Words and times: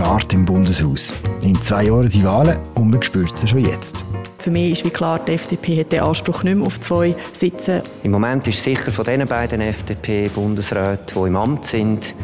scharrt 0.00 0.32
im 0.32 0.46
Bundeshaus. 0.46 1.12
In 1.42 1.60
zwei 1.60 1.84
Jahren 1.84 2.08
sind 2.08 2.24
Wahlen 2.24 2.58
und 2.74 2.88
man 2.88 3.02
spürt 3.02 3.36
sie 3.36 3.46
schon 3.46 3.66
jetzt. 3.66 4.02
Für 4.38 4.50
mich 4.50 4.72
ist 4.72 4.84
wie 4.86 4.88
klar, 4.90 5.18
die 5.18 5.32
FDP 5.32 5.78
hat 5.78 5.92
den 5.92 6.00
Anspruch 6.00 6.42
nicht 6.42 6.56
mehr 6.56 6.66
auf 6.66 6.80
zwei 6.80 7.14
Sitze. 7.34 7.82
Im 8.02 8.12
Moment 8.12 8.48
ist 8.48 8.62
sicher 8.62 8.90
von 8.92 9.04
den 9.04 9.28
beiden 9.28 9.60
FDP-Bundesräten, 9.60 11.22
die 11.22 11.28
im 11.28 11.36
Amt 11.36 11.66
sind, 11.66 12.14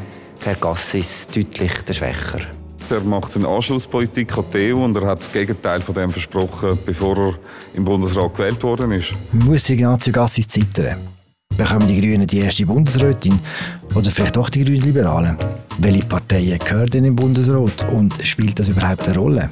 Herr 0.43 0.55
Gassis 0.55 1.27
deutlich 1.27 1.83
der 1.87 1.93
Schwächer. 1.93 2.41
Er 2.89 3.01
macht 3.01 3.37
eine 3.37 3.47
Anschlusspolitik 3.47 4.38
an 4.38 4.45
die 4.55 4.73
EU 4.73 4.83
und 4.83 4.97
er 4.97 5.09
hat 5.09 5.19
das 5.19 5.30
Gegenteil 5.30 5.83
von 5.83 5.95
dem 5.95 6.11
versprochen, 6.11 6.79
bevor 6.87 7.19
er 7.19 7.34
im 7.74 7.84
Bundesrat 7.84 8.34
gewählt 8.34 8.62
worden 8.62 8.93
ist. 8.93 9.12
Muss 9.33 9.69
Ignazio 9.69 10.15
Gassis 10.15 10.48
zittern? 10.48 10.97
Bekommen 11.57 11.88
die 11.88 11.98
Grünen 11.98 12.27
die 12.27 12.41
erste 12.41 12.66
Bundesrätin? 12.66 13.41
Oder 13.95 14.11
vielleicht 14.11 14.36
auch 14.36 14.50
die 14.50 14.62
Grünen 14.62 14.83
Liberalen? 14.83 15.38
Welche 15.78 16.05
Parteien 16.05 16.59
gehören 16.59 16.91
denn 16.91 17.05
im 17.06 17.16
Bundesrat 17.16 17.87
und 17.92 18.14
spielt 18.27 18.59
das 18.59 18.69
überhaupt 18.69 19.09
eine 19.09 19.16
Rolle? 19.16 19.51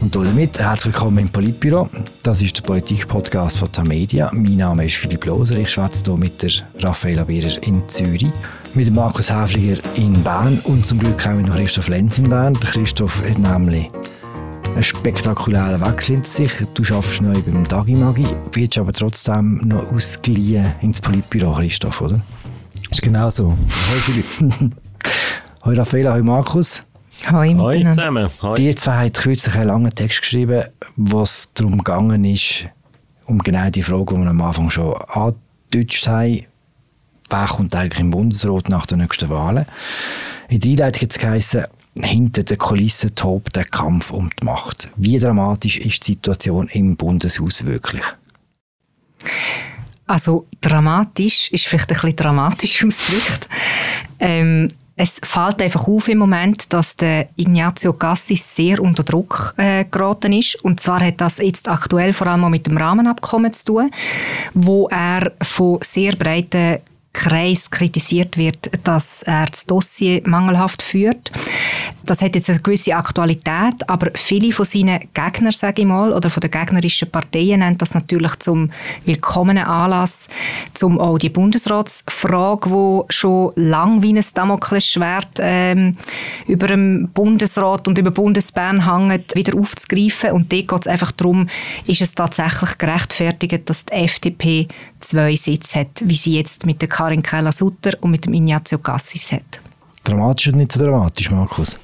Und 0.00 0.16
damit 0.16 0.58
herzlich 0.58 0.94
willkommen 0.94 1.18
im 1.18 1.28
Politbüro. 1.28 1.90
Das 2.22 2.40
ist 2.40 2.56
der 2.56 2.62
Politik-Podcast 2.62 3.58
von 3.58 3.70
Tamedia. 3.70 4.30
Mein 4.32 4.56
Name 4.56 4.86
ist 4.86 4.96
Philipp 4.96 5.26
Loser. 5.26 5.58
Ich 5.58 5.68
schwätze 5.68 6.04
hier 6.06 6.16
mit 6.16 6.42
der 6.42 6.50
Raffaella 6.78 7.24
Bierer 7.24 7.62
in 7.62 7.86
Zürich, 7.86 8.32
mit 8.72 8.90
Markus 8.94 9.30
Häfliger 9.30 9.78
in 9.96 10.22
Bern 10.22 10.58
und 10.64 10.86
zum 10.86 11.00
Glück 11.00 11.26
auch 11.26 11.34
mit 11.34 11.52
Christoph 11.52 11.88
Lenz 11.88 12.16
in 12.18 12.30
Bern. 12.30 12.58
Christoph 12.58 13.22
hat 13.28 13.38
nämlich 13.38 13.90
einen 14.74 14.82
spektakulären 14.82 15.80
Wechsel 15.80 16.16
hinter 16.16 16.28
sich. 16.28 16.52
Du 16.74 16.82
arbeitest 16.94 17.22
neu 17.22 17.40
beim 17.42 17.66
Dagi 17.66 17.94
Magi, 17.94 18.26
wirst 18.52 18.78
aber 18.78 18.92
trotzdem 18.92 19.60
noch 19.64 19.92
ausgeliehen 19.92 20.74
ins 20.80 21.00
Politbüro, 21.00 21.54
Christoph, 21.54 22.00
oder? 22.00 22.20
Ist 22.90 23.02
genau 23.02 23.28
so. 23.28 23.56
Hallo 23.88 24.00
Philipp. 24.00 24.26
Hallo 25.62 25.76
Raffaella, 25.76 26.12
hallo 26.12 26.24
Markus. 26.24 26.82
Hoi, 27.30 27.54
Hoi 27.54 27.84
zusammen. 27.84 28.30
Hoi. 28.40 28.54
Die 28.54 28.74
zwei 28.74 29.04
haben 29.04 29.12
kürzlich 29.12 29.54
einen 29.54 29.66
langen 29.66 29.90
Text 29.90 30.22
geschrieben, 30.22 30.64
wo 30.96 31.20
es 31.20 31.50
darum 31.52 31.78
gegangen 31.78 32.24
ist, 32.24 32.66
um 33.26 33.38
genau 33.40 33.68
die 33.68 33.82
Frage, 33.82 34.14
die 34.14 34.20
wir 34.22 34.30
am 34.30 34.40
Anfang 34.40 34.70
schon 34.70 34.94
angedeutscht 34.94 36.06
haben, 36.06 36.46
wer 37.28 37.46
kommt 37.46 37.74
eigentlich 37.74 38.00
im 38.00 38.10
Bundesrat 38.10 38.70
nach 38.70 38.86
den 38.86 39.00
nächsten 39.00 39.28
Wahlen. 39.28 39.66
In 40.48 40.60
der 40.60 40.70
Einleitung 40.70 41.02
hat 41.02 41.10
es 41.10 41.18
geheißen, 41.18 41.64
hinter 42.02 42.42
der 42.42 42.56
Kulisse 42.56 43.14
tobt 43.14 43.56
der 43.56 43.64
Kampf 43.64 44.10
um 44.10 44.30
die 44.40 44.44
Macht. 44.44 44.90
Wie 44.96 45.18
dramatisch 45.18 45.78
ist 45.78 46.06
die 46.06 46.12
Situation 46.12 46.68
im 46.68 46.96
Bundeshaus 46.96 47.64
wirklich? 47.64 48.04
Also 50.06 50.46
dramatisch 50.60 51.50
ist 51.52 51.66
vielleicht 51.66 51.90
ein 51.90 51.94
bisschen 51.94 52.16
dramatisch 52.16 52.84
ausgedrückt. 52.84 53.48
Ähm, 54.18 54.68
es 55.02 55.18
fällt 55.22 55.62
einfach 55.62 55.88
auf 55.88 56.08
im 56.08 56.18
Moment, 56.18 56.72
dass 56.74 56.94
der 56.94 57.28
Ignazio 57.36 57.94
Cassis 57.94 58.54
sehr 58.54 58.80
unter 58.80 59.02
Druck 59.02 59.54
äh, 59.56 59.86
geraten 59.86 60.34
ist. 60.34 60.62
Und 60.62 60.78
zwar 60.78 61.00
hat 61.00 61.22
das 61.22 61.38
jetzt 61.38 61.70
aktuell 61.70 62.12
vor 62.12 62.26
allem 62.26 62.50
mit 62.50 62.66
dem 62.66 62.76
Rahmenabkommen 62.76 63.50
zu 63.54 63.64
tun, 63.64 63.90
wo 64.52 64.88
er 64.88 65.32
von 65.40 65.78
sehr 65.82 66.16
breiten 66.16 66.80
Kreis 67.12 67.70
kritisiert 67.70 68.36
wird, 68.36 68.70
dass 68.84 69.22
er 69.22 69.46
das 69.46 69.66
Dossier 69.66 70.22
mangelhaft 70.26 70.80
führt. 70.82 71.32
Das 72.04 72.22
hat 72.22 72.34
jetzt 72.34 72.48
eine 72.48 72.60
gewisse 72.60 72.94
Aktualität, 72.94 73.88
aber 73.88 74.10
viele 74.14 74.52
von 74.52 74.64
seinen 74.64 75.00
Gegnern, 75.12 75.52
sage 75.52 75.82
ich 75.82 75.88
mal, 75.88 76.12
oder 76.12 76.30
von 76.30 76.40
den 76.40 76.50
gegnerischen 76.50 77.10
Parteien 77.10 77.60
nennen 77.60 77.78
das 77.78 77.94
natürlich 77.94 78.36
zum 78.36 78.70
willkommenen 79.04 79.64
Anlass, 79.64 80.28
um 80.82 81.00
auch 81.00 81.18
die 81.18 81.28
Bundesratsfrage, 81.28 82.70
die 82.70 83.12
schon 83.12 83.52
lang 83.56 84.02
wie 84.02 84.16
ein 84.16 84.24
Damoklesschwert 84.34 85.38
ähm, 85.40 85.96
über 86.46 86.68
dem 86.68 87.10
Bundesrat 87.12 87.88
und 87.88 87.98
über 87.98 88.10
Bundesbern 88.12 88.86
hängt, 88.86 89.34
wieder 89.34 89.58
aufzugreifen. 89.58 90.32
Und 90.32 90.52
dort 90.52 90.68
geht 90.68 90.80
es 90.80 90.86
einfach 90.86 91.12
darum, 91.12 91.48
ist 91.86 92.00
es 92.00 92.14
tatsächlich 92.14 92.78
gerechtfertigt, 92.78 93.68
dass 93.68 93.86
die 93.86 93.92
FDP 93.94 94.68
zwei 95.00 95.36
Sitze 95.36 95.80
hat, 95.80 96.02
wie 96.04 96.16
sie 96.16 96.36
jetzt 96.36 96.66
mit 96.66 96.80
der 96.80 96.88
Karin 96.88 97.22
Keller-Sutter 97.22 97.92
und 98.00 98.10
mit 98.10 98.26
dem 98.26 98.34
Ignazio 98.34 98.78
Cassis 98.78 99.32
hat. 99.32 99.60
Dramatisch 100.04 100.48
oder 100.48 100.58
nicht 100.58 100.72
so 100.72 100.80
dramatisch, 100.80 101.30
Markus? 101.30 101.76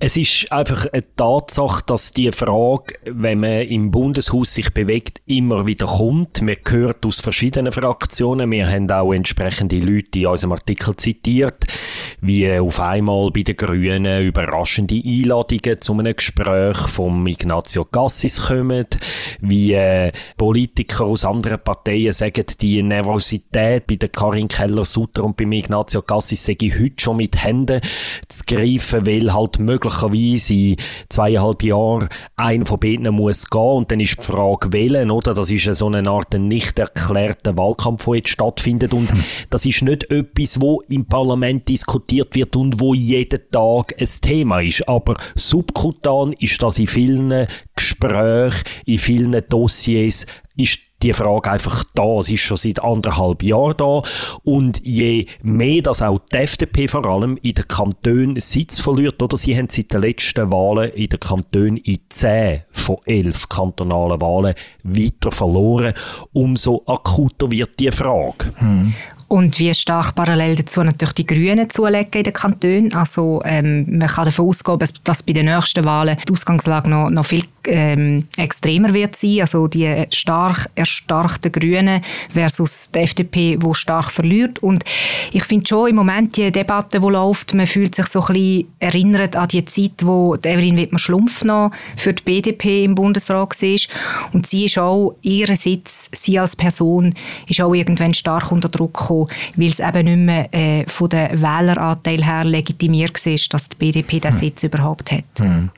Es 0.00 0.16
ist 0.16 0.50
einfach 0.50 0.86
eine 0.92 1.04
Tatsache, 1.14 1.82
dass 1.86 2.10
die 2.10 2.32
Frage, 2.32 2.94
wenn 3.04 3.40
man 3.40 3.62
im 3.62 3.90
Bundeshaus 3.90 4.52
sich 4.52 4.72
bewegt, 4.74 5.22
immer 5.26 5.66
wieder 5.66 5.86
kommt. 5.86 6.42
Man 6.42 6.56
hört 6.68 7.06
aus 7.06 7.20
verschiedenen 7.20 7.72
Fraktionen. 7.72 8.50
Wir 8.50 8.68
haben 8.68 8.90
auch 8.90 9.12
entsprechende 9.12 9.78
Leute 9.78 10.18
in 10.20 10.26
unserem 10.26 10.52
Artikel 10.52 10.96
zitiert, 10.96 11.64
wie 12.20 12.58
auf 12.58 12.80
einmal 12.80 13.30
bei 13.30 13.42
den 13.42 13.56
Grünen 13.56 14.26
überraschende 14.26 15.00
Einladungen 15.04 15.80
zu 15.80 15.92
einem 15.92 16.16
Gespräch 16.16 16.78
vom 16.88 17.26
Ignazio 17.26 17.84
Cassis 17.84 18.46
kommen, 18.46 18.86
wie 19.40 19.74
äh, 19.74 20.12
Politiker 20.36 21.04
aus 21.04 21.24
anderen 21.24 21.60
Parteien 21.62 22.12
sagen, 22.12 22.46
die 22.60 22.82
Nervosität 22.82 23.86
bei 23.86 23.94
der 23.96 24.08
Karin 24.08 24.48
Keller-Sutter 24.48 25.22
und 25.22 25.36
beim 25.36 25.52
Ignazio 25.52 26.02
Cassis 26.02 26.44
sei 26.44 26.56
heute 26.60 26.94
schon 26.98 27.18
mit 27.18 27.42
Händen 27.42 27.80
zu 28.28 28.44
greifen, 28.44 29.06
weil 29.06 29.32
halt 29.32 29.58
möglicherweise 29.84 30.54
in 30.54 30.76
zweieinhalb 31.08 31.62
Jahren 31.62 32.08
einer 32.36 32.66
von 32.66 32.80
beiden 32.80 33.08
muss 33.14 33.48
gehen 33.48 33.60
und 33.60 33.90
dann 33.90 34.00
ist 34.00 34.18
die 34.18 34.22
Frage 34.22 34.72
wählen, 34.72 35.10
oder? 35.10 35.34
Das 35.34 35.50
ist 35.50 35.64
so 35.74 35.86
eine 35.86 36.08
Art 36.08 36.32
nicht 36.34 36.78
erklärter 36.78 37.56
Wahlkampf, 37.56 38.04
der 38.06 38.14
jetzt 38.16 38.30
stattfindet 38.30 38.92
und 38.94 39.12
mhm. 39.12 39.24
das 39.50 39.66
ist 39.66 39.82
nicht 39.82 40.10
etwas, 40.10 40.60
wo 40.60 40.80
im 40.88 41.06
Parlament 41.06 41.68
diskutiert 41.68 42.34
wird 42.34 42.56
und 42.56 42.80
wo 42.80 42.94
jeden 42.94 43.40
Tag 43.50 43.94
ein 44.00 44.08
Thema 44.20 44.60
ist, 44.60 44.88
aber 44.88 45.16
subkutan 45.34 46.32
ist 46.34 46.62
das 46.62 46.78
in 46.78 46.86
vielen 46.86 47.46
Gesprächen, 47.76 48.64
in 48.86 48.98
vielen 48.98 49.42
Dossiers 49.48 50.26
ist 50.56 50.78
die 51.02 51.12
Frage 51.12 51.50
einfach 51.50 51.84
da. 51.94 52.18
Es 52.18 52.30
ist 52.30 52.40
schon 52.40 52.56
seit 52.56 52.82
anderthalb 52.82 53.42
Jahren 53.42 53.76
da. 53.76 54.02
Und 54.42 54.80
je 54.84 55.26
mehr 55.42 55.82
das 55.82 56.00
auch 56.00 56.20
die 56.32 56.36
FDP 56.36 56.88
vor 56.88 57.04
allem 57.04 57.38
in 57.42 57.54
den 57.54 57.68
Kantonen 57.68 58.40
Sitz 58.40 58.80
verliert, 58.80 59.22
oder 59.22 59.36
sie 59.36 59.56
haben 59.56 59.68
seit 59.68 59.92
den 59.92 60.00
letzten 60.00 60.50
Wahlen 60.50 60.90
in 60.92 61.08
den 61.08 61.20
Kantonen 61.20 61.76
in 61.76 61.98
zehn 62.08 62.62
von 62.70 62.96
elf 63.04 63.48
kantonalen 63.48 64.20
Wahlen 64.20 64.54
weiter 64.82 65.30
verloren, 65.30 65.94
umso 66.32 66.82
akuter 66.86 67.50
wird 67.50 67.78
die 67.80 67.90
Frage. 67.90 68.52
Hm. 68.56 68.94
Und 69.28 69.58
wie 69.58 69.74
stark 69.74 70.14
parallel 70.14 70.56
dazu 70.56 70.82
natürlich 70.82 71.14
die 71.14 71.26
Grünen 71.26 71.68
zulegen 71.70 72.12
in 72.12 72.24
den 72.24 72.32
Kantonen. 72.32 72.94
Also 72.94 73.42
ähm, 73.44 73.98
man 73.98 74.08
kann 74.08 74.26
davon 74.26 74.48
ausgehen, 74.48 74.78
dass 75.04 75.22
bei 75.22 75.32
den 75.32 75.46
nächsten 75.46 75.84
Wahlen 75.84 76.16
die 76.28 76.32
Ausgangslage 76.32 76.90
noch, 76.90 77.10
noch 77.10 77.26
viel 77.26 77.44
ähm, 77.66 78.26
extremer 78.36 78.92
wird 78.92 79.16
sein. 79.16 79.40
Also 79.40 79.66
die 79.68 80.04
stark 80.10 80.68
erstarkten 80.74 81.52
Grünen 81.52 82.02
versus 82.30 82.90
die 82.94 83.00
FDP, 83.00 83.56
die 83.56 83.74
stark 83.74 84.10
verliert. 84.10 84.62
Und 84.62 84.84
ich 85.32 85.44
finde 85.44 85.66
schon 85.66 85.88
im 85.88 85.96
Moment 85.96 86.36
die 86.36 86.50
Debatte, 86.52 87.00
die 87.00 87.06
läuft, 87.06 87.54
man 87.54 87.66
fühlt 87.66 87.94
sich 87.94 88.06
so 88.06 88.20
ein 88.22 88.34
bisschen 88.34 88.68
erinnert 88.78 89.36
an 89.36 89.48
die 89.48 89.64
Zeit, 89.64 90.02
wo 90.02 90.36
Evelyn 90.36 90.76
Wittmer-Schlumpf 90.76 91.44
noch 91.44 91.70
für 91.96 92.12
die 92.12 92.22
BDP 92.22 92.84
im 92.84 92.94
Bundesrat 92.94 93.34
war. 93.34 93.78
Und 94.32 94.46
sie 94.46 94.66
ist 94.66 94.78
auch, 94.78 95.16
ihr 95.22 95.54
Sitz, 95.56 96.10
sie 96.12 96.38
als 96.38 96.56
Person, 96.56 97.14
ist 97.48 97.60
auch 97.60 97.74
irgendwann 97.74 98.14
stark 98.14 98.52
unter 98.52 98.68
Druck 98.68 98.94
gekommen, 98.94 99.13
weil 99.56 99.68
es 99.68 99.80
eben 99.80 100.04
nicht 100.04 100.26
mehr 100.26 100.54
äh, 100.54 100.84
von 100.86 101.08
den 101.08 101.40
Wähleranteil 101.40 102.24
her 102.24 102.44
legitimiert 102.44 103.24
war, 103.24 103.36
dass 103.50 103.68
die 103.68 103.76
BDP 103.76 104.20
diesen 104.20 104.32
hm. 104.32 104.38
Sitz 104.38 104.62
überhaupt 104.64 105.10
hat. 105.10 105.24
Hm. 105.38 105.70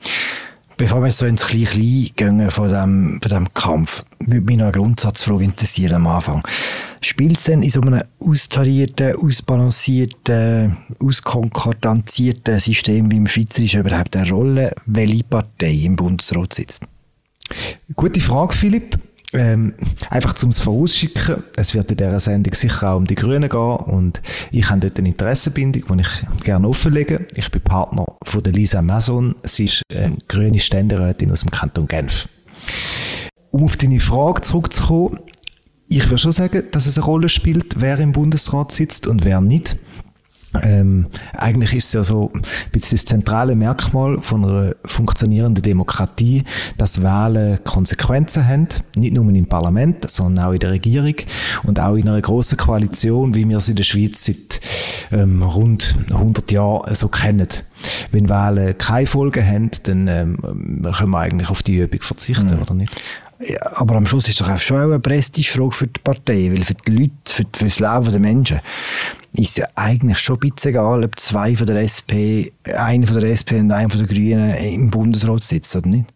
Bevor 0.77 1.03
wir 1.03 1.11
so 1.11 1.25
ins 1.25 1.47
Klein-Klein 1.47 2.11
gehen 2.15 2.51
von 2.51 2.69
dem, 2.69 3.19
von 3.19 3.29
dem 3.29 3.53
Kampf, 3.55 4.03
würde 4.19 4.41
mich 4.41 4.57
noch 4.57 4.65
eine 4.65 4.73
Grundsatzfrage 4.73 5.43
interessieren 5.43 5.95
am 5.95 6.05
Anfang. 6.05 6.43
Spielt 7.01 7.39
es 7.39 7.45
denn 7.45 7.63
in 7.63 7.71
so 7.71 7.81
einem 7.81 8.03
austarierten, 8.19 9.15
ausbalancierten, 9.15 10.77
auskonkordanzierten 10.99 12.59
System 12.59 13.11
wie 13.11 13.17
im 13.17 13.25
Schweizerischen 13.25 13.79
überhaupt 13.79 14.15
eine 14.15 14.29
Rolle, 14.29 14.75
welche 14.85 15.23
Partei 15.23 15.71
im 15.71 15.95
Bundesrat 15.95 16.53
sitzt? 16.53 16.83
Gute 17.95 18.19
Frage, 18.19 18.53
Philipp. 18.53 18.99
Ähm, 19.37 19.75
einfach 20.09 20.33
zum 20.33 20.51
Vorausschicken, 20.51 21.43
es 21.55 21.75
wird 21.75 21.91
in 21.91 21.97
dieser 21.97 22.19
Sendung 22.19 22.55
sicher 22.55 22.91
auch 22.91 22.97
um 22.97 23.05
die 23.05 23.13
Grünen 23.13 23.47
gehen 23.47 23.75
und 23.75 24.19
ich 24.51 24.67
habe 24.67 24.79
dort 24.79 24.97
eine 24.97 25.09
Interessenbindung, 25.09 25.83
die 25.95 26.01
ich 26.01 26.43
gerne 26.43 26.67
offenlege. 26.67 27.27
Ich 27.35 27.51
bin 27.51 27.61
Partner 27.61 28.05
von 28.23 28.41
der 28.41 28.53
Lisa 28.53 28.81
Mason, 28.81 29.35
sie 29.43 29.65
ist 29.65 29.83
eine 29.95 30.17
grüne 30.27 30.57
Ständerätin 30.57 31.31
aus 31.31 31.41
dem 31.41 31.51
Kanton 31.51 31.87
Genf. 31.87 32.27
Um 33.51 33.63
auf 33.63 33.77
deine 33.77 33.99
Frage 33.99 34.41
zurückzukommen, 34.41 35.19
ich 35.87 36.05
würde 36.05 36.17
schon 36.17 36.31
sagen, 36.31 36.63
dass 36.71 36.87
es 36.87 36.97
eine 36.97 37.05
Rolle 37.05 37.29
spielt, 37.29 37.79
wer 37.79 37.99
im 37.99 38.13
Bundesrat 38.13 38.71
sitzt 38.71 39.05
und 39.05 39.23
wer 39.23 39.39
nicht. 39.39 39.77
Ähm, 40.63 41.07
eigentlich 41.33 41.73
ist 41.73 41.87
es 41.87 41.93
ja 41.93 42.03
so 42.03 42.31
ein 42.33 42.41
bisschen 42.71 42.97
das 42.97 43.05
zentrale 43.05 43.55
Merkmal 43.55 44.21
von 44.21 44.45
einer 44.45 44.75
funktionierenden 44.85 45.61
Demokratie, 45.61 46.43
dass 46.77 47.03
Wahlen 47.03 47.63
Konsequenzen 47.63 48.47
haben, 48.47 48.67
nicht 48.95 49.13
nur 49.13 49.27
im 49.29 49.45
Parlament, 49.45 50.09
sondern 50.09 50.45
auch 50.45 50.53
in 50.53 50.59
der 50.59 50.71
Regierung 50.71 51.15
und 51.63 51.79
auch 51.79 51.95
in 51.95 52.07
einer 52.07 52.21
großen 52.21 52.57
Koalition, 52.57 53.35
wie 53.35 53.47
wir 53.47 53.59
sie 53.59 53.73
in 53.73 53.77
der 53.77 53.83
Schweiz 53.83 54.25
seit 54.25 54.61
ähm, 55.11 55.43
rund 55.43 55.95
100 56.09 56.51
Jahren 56.51 56.95
so 56.95 57.09
kennen. 57.09 57.47
Wenn 58.11 58.29
Wahlen 58.29 58.77
keine 58.77 59.05
Folgen 59.05 59.45
haben, 59.45 59.71
dann 59.83 60.07
ähm, 60.07 60.37
können 60.97 61.11
wir 61.11 61.19
eigentlich 61.19 61.49
auf 61.49 61.61
die 61.61 61.77
Übung 61.77 62.01
verzichten, 62.01 62.55
mhm. 62.55 62.61
oder 62.61 62.73
nicht? 62.73 63.01
Ja, 63.39 63.59
aber 63.77 63.95
am 63.95 64.07
Schluss 64.07 64.27
ist 64.27 64.41
doch 64.41 64.49
auch 64.49 64.59
schon 64.59 64.77
eine 64.77 64.99
Prestigefrage 64.99 65.71
für 65.71 65.87
die 65.87 65.99
Partei, 66.03 66.51
weil 66.51 66.63
für 66.63 66.73
die 66.73 66.91
Leute, 66.91 67.13
für, 67.27 67.43
für 67.55 67.65
das 67.65 67.79
Leben 67.79 68.11
der 68.11 68.19
Menschen 68.19 68.59
ist 69.33 69.51
es 69.51 69.57
ja 69.57 69.67
eigentlich 69.75 70.17
schon 70.17 70.37
ein 70.37 70.49
bisschen 70.49 70.71
egal, 70.71 71.03
ob 71.03 71.19
zwei 71.19 71.55
von 71.55 71.67
der 71.67 71.77
SP, 71.85 72.49
einer 72.63 73.05
von 73.05 73.19
der 73.19 73.31
SP 73.37 73.59
und 73.59 73.71
einer 73.71 73.89
von 73.89 73.99
der 73.99 74.07
Grünen 74.07 74.55
im 74.55 74.89
Bundesrat 74.89 75.43
sitzen, 75.43 75.77
oder 75.79 75.89
nicht? 75.89 76.13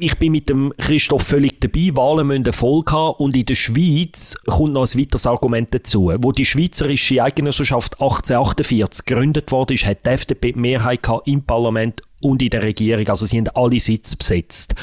ich 0.00 0.16
bin 0.16 0.32
mit 0.32 0.48
dem 0.48 0.72
Christoph 0.78 1.22
völlig 1.22 1.60
dabei. 1.60 1.90
Wahlen 1.94 2.26
müssen 2.26 2.46
Erfolg 2.46 2.90
haben. 2.90 3.16
Und 3.18 3.36
in 3.36 3.44
der 3.44 3.54
Schweiz 3.54 4.36
kommt 4.46 4.72
noch 4.72 4.86
ein 4.86 4.98
weiteres 4.98 5.26
Argument 5.26 5.72
dazu. 5.72 6.12
Wo 6.20 6.32
die 6.32 6.44
Schweizerische 6.44 7.22
Eidgenossenschaft 7.22 8.00
1848 8.00 9.04
gegründet 9.04 9.52
wurde, 9.52 9.74
hat 9.74 10.06
die 10.06 10.10
FDP 10.10 10.52
die 10.52 10.58
Mehrheit 10.58 11.06
im 11.26 11.42
Parlament 11.42 12.02
und 12.20 12.42
in 12.42 12.50
der 12.50 12.62
Regierung. 12.62 13.08
Also 13.08 13.26
sie 13.26 13.38
haben 13.38 13.48
alle 13.54 13.80
Sitze 13.80 14.16
besetzt. 14.16 14.74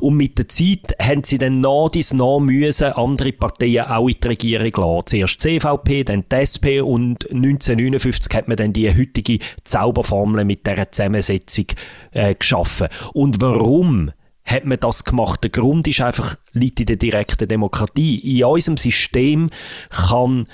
Und 0.00 0.16
mit 0.16 0.38
der 0.38 0.48
Zeit 0.48 0.94
haben 1.00 1.24
sie 1.24 1.38
dann 1.38 1.60
nach 1.60 1.88
dies 1.92 2.12
nach 2.12 2.38
müssen 2.38 2.92
andere 2.92 3.32
Parteien 3.32 3.86
auch 3.86 4.08
in 4.08 4.16
die 4.22 4.28
Regierung 4.28 4.72
lassen. 4.76 5.06
Zuerst 5.06 5.44
die 5.44 5.58
CVP, 5.58 6.04
dann 6.04 6.24
die 6.30 6.36
SP 6.36 6.80
und 6.80 7.30
1959 7.30 8.34
hat 8.34 8.48
man 8.48 8.56
dann 8.56 8.72
die 8.72 8.90
heutige 8.90 9.38
Zauberformel 9.64 10.44
mit 10.44 10.66
dieser 10.66 10.90
Zusammensetzung 10.90 11.66
äh, 12.12 12.34
geschaffen. 12.34 12.88
Und 13.12 13.40
warum 13.40 14.12
hat 14.44 14.64
man 14.64 14.78
das 14.78 15.04
gemacht? 15.04 15.42
Der 15.42 15.50
Grund 15.50 15.88
ist 15.88 16.00
einfach, 16.00 16.36
liegt 16.52 16.78
in 16.80 16.86
der 16.86 16.96
direkten 16.96 17.48
Demokratie. 17.48 18.38
In 18.38 18.44
unserem 18.44 18.76
System 18.76 19.50
kann 19.90 20.46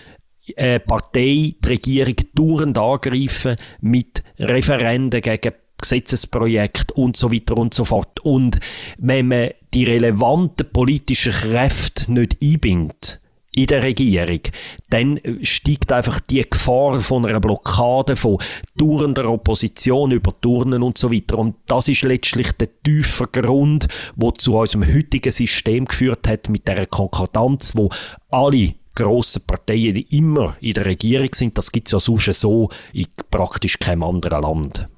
eine 0.56 0.81
Partei 0.81 1.55
die 1.55 1.67
Regierung 1.67 2.17
dauernd 2.35 2.78
angreifen 2.78 3.56
mit 3.81 4.23
Referenden 4.38 5.20
gegen 5.20 5.52
Gesetzesprojekt 5.82 6.93
und 6.93 7.17
so 7.17 7.31
weiter 7.31 7.58
und 7.58 7.75
so 7.75 7.84
fort. 7.84 8.20
Und 8.20 8.58
wenn 8.99 9.29
man 9.29 9.50
die 9.75 9.84
relevanten 9.84 10.70
politischen 10.73 11.32
Kräfte 11.32 12.11
nicht 12.11 12.38
einbindet, 12.43 13.20
in 13.55 13.67
der 13.67 13.82
Regierung, 13.82 14.40
dann 14.88 15.20
steigt 15.43 15.93
einfach 15.93 16.20
die 16.20 16.49
Gefahr 16.49 17.00
von 17.00 17.26
einer 17.26 17.40
Blockade 17.40 18.17
von 18.17 18.38
dauernder 18.76 19.31
Opposition 19.31 20.11
über 20.11 20.32
Turnen 20.40 20.82
und 20.82 20.96
so 20.96 21.12
weiter. 21.12 21.38
Und 21.38 21.56
das 21.67 21.88
ist 21.88 22.02
letztlich 22.02 22.52
der 22.52 22.69
tiefe 22.82 23.26
Grund, 23.26 23.88
wo 24.17 24.31
zu 24.31 24.56
unserem 24.56 24.87
heutigen 24.87 25.31
System 25.31 25.85
geführt 25.85 26.26
hat 26.28 26.49
mit 26.49 26.67
der 26.67 26.87
Konkordanz, 26.87 27.76
wo 27.76 27.90
alle 28.31 28.75
grossen 28.94 29.43
Parteien 29.46 29.96
immer 29.96 30.56
in 30.61 30.73
der 30.75 30.87
Regierung 30.87 31.31
sind. 31.35 31.56
Das 31.58 31.73
gibt 31.73 31.88
es 31.88 31.93
ja 31.93 32.00
sonst 32.00 32.32
so 32.32 32.70
in 32.93 33.06
praktisch 33.31 33.78
keinem 33.78 34.02
anderen 34.02 34.43
Land. 34.43 34.88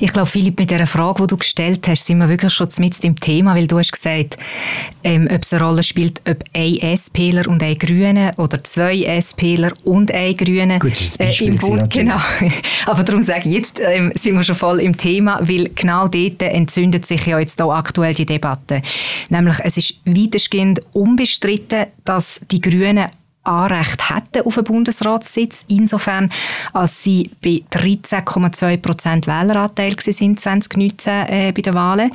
Ich 0.00 0.12
glaube, 0.12 0.28
Philipp, 0.28 0.58
mit 0.58 0.70
der 0.70 0.86
Frage, 0.86 1.22
die 1.22 1.26
du 1.26 1.36
gestellt 1.36 1.88
hast, 1.88 2.06
sind 2.06 2.18
wir 2.18 2.28
wirklich 2.28 2.52
schon 2.52 2.68
mit 2.78 3.02
im 3.04 3.16
Thema, 3.16 3.54
weil 3.56 3.66
du 3.66 3.78
hast 3.78 3.90
gesagt, 3.92 4.36
ähm, 5.02 5.28
ob 5.30 5.42
es 5.42 5.52
eine 5.52 5.64
Rolle 5.64 5.82
spielt, 5.82 6.22
ob 6.28 6.44
ein 6.54 6.96
SPler 6.96 7.48
und 7.48 7.62
ein 7.62 7.76
Grüne 7.76 8.32
oder 8.36 8.62
zwei 8.62 9.02
SPler 9.20 9.72
und 9.84 10.12
ein 10.12 10.36
Grüne 10.36 10.78
Gut, 10.78 10.92
das 10.92 11.16
äh, 11.16 11.44
im 11.44 11.56
Bund. 11.56 11.90
Genau. 11.90 12.20
Aber 12.86 13.02
darum 13.02 13.24
sage 13.24 13.48
ich, 13.48 13.56
jetzt 13.56 13.80
ähm, 13.80 14.12
sind 14.14 14.36
wir 14.36 14.44
schon 14.44 14.54
voll 14.54 14.80
im 14.80 14.96
Thema, 14.96 15.40
weil 15.42 15.70
genau 15.74 16.06
dort 16.06 16.42
entzündet 16.42 17.04
sich 17.04 17.26
ja 17.26 17.38
jetzt 17.40 17.60
auch 17.60 17.72
aktuell 17.72 18.14
die 18.14 18.26
Debatte. 18.26 18.82
Nämlich, 19.30 19.56
es 19.64 19.76
ist 19.76 19.94
weitestgehend 20.04 20.80
unbestritten, 20.92 21.86
dass 22.04 22.40
die 22.50 22.60
Grünen 22.60 23.08
Anrecht 23.48 24.10
hätten 24.10 24.46
auf 24.46 24.58
einen 24.58 24.64
Bundesratssitz, 24.64 25.64
insofern 25.68 26.30
als 26.72 27.02
sie 27.02 27.30
bei 27.42 27.62
13,2 27.72 28.76
Prozent 28.76 29.26
Wähleranteil 29.26 29.94
sind 29.98 30.38
2019 30.38 31.12
äh, 31.28 31.52
bei 31.52 31.62
den 31.62 31.74
Wahlen. 31.74 32.12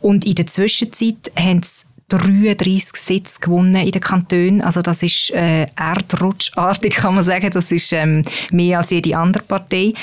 Und 0.00 0.24
in 0.24 0.34
der 0.34 0.46
Zwischenzeit 0.46 1.30
haben 1.38 1.62
sie 1.62 1.84
33 2.08 2.96
Sitze 2.96 3.40
gewonnen 3.40 3.76
in 3.76 3.90
den 3.90 4.00
Kantonen. 4.00 4.60
Also 4.60 4.82
das 4.82 5.02
ist 5.02 5.30
äh, 5.30 5.66
erdrutschartig, 5.76 6.94
kann 6.96 7.14
man 7.14 7.24
sagen. 7.24 7.50
Das 7.50 7.72
ist 7.72 7.92
ähm, 7.92 8.22
mehr 8.52 8.78
als 8.78 8.90
jede 8.90 9.16
andere 9.16 9.42
Partei. 9.42 9.94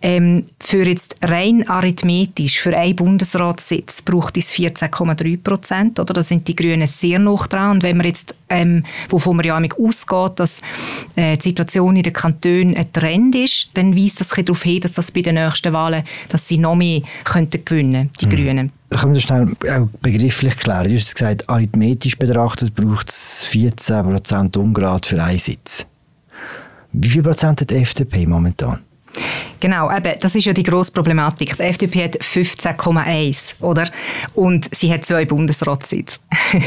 Ähm, 0.00 0.46
für 0.60 0.86
jetzt 0.86 1.16
rein 1.22 1.68
arithmetisch, 1.68 2.60
für 2.60 2.76
einen 2.76 2.96
Bundesratssitz 2.96 4.02
braucht 4.02 4.36
es 4.36 4.52
14,3 4.52 5.42
Prozent. 5.42 5.98
Oder? 5.98 6.14
Da 6.14 6.22
sind 6.22 6.46
die 6.46 6.56
Grünen 6.56 6.86
sehr 6.86 7.18
noch 7.18 7.46
dran. 7.48 7.72
Und 7.72 7.82
wenn 7.82 7.96
man 7.96 8.06
jetzt, 8.06 8.34
ähm, 8.48 8.84
wovon 9.08 9.36
man 9.36 9.46
ja 9.46 9.60
ausgeht, 9.78 10.32
dass 10.36 10.60
äh, 11.16 11.36
die 11.36 11.48
Situation 11.48 11.96
in 11.96 12.04
den 12.04 12.12
Kantonen 12.12 12.76
ein 12.76 12.92
Trend 12.92 13.34
ist, 13.34 13.70
dann 13.74 13.96
weist 13.96 14.20
das 14.20 14.28
darauf 14.28 14.62
hin, 14.62 14.80
dass 14.80 14.92
das 14.92 15.10
bei 15.10 15.22
den 15.22 15.34
nächsten 15.34 15.72
Wahlen, 15.72 16.04
dass 16.28 16.46
sie 16.46 16.58
noch 16.58 16.76
mehr 16.76 17.02
könnten 17.24 17.64
gewinnen, 17.64 18.10
die 18.20 18.26
mhm. 18.26 18.30
Grünen. 18.30 18.79
Können 18.90 19.14
wir 19.14 19.20
schnell 19.20 19.56
auch 19.70 19.88
begrifflich 20.02 20.56
klären? 20.56 20.88
Du 20.88 20.94
hast 20.94 21.14
gesagt, 21.14 21.48
arithmetisch 21.48 22.18
betrachtet 22.18 22.74
braucht 22.74 23.08
es 23.08 23.48
14% 23.50 24.58
Ungrad 24.58 25.06
für 25.06 25.22
einen 25.22 25.38
Sitz. 25.38 25.86
Wie 26.92 27.08
viel 27.08 27.22
Prozent 27.22 27.60
hat 27.60 27.70
die 27.70 27.76
FDP 27.76 28.26
momentan? 28.26 28.80
Genau, 29.60 29.94
eben, 29.94 30.14
das 30.20 30.34
ist 30.34 30.44
ja 30.44 30.52
die 30.52 30.62
grosse 30.62 30.90
Problematik. 30.92 31.56
Die 31.56 31.62
FDP 31.62 32.04
hat 32.04 32.16
15,1, 32.16 33.60
oder? 33.60 33.88
Und 34.34 34.74
sie 34.74 34.92
hat 34.92 35.04
zwei 35.04 35.24
Bundesratssitze. 35.24 36.18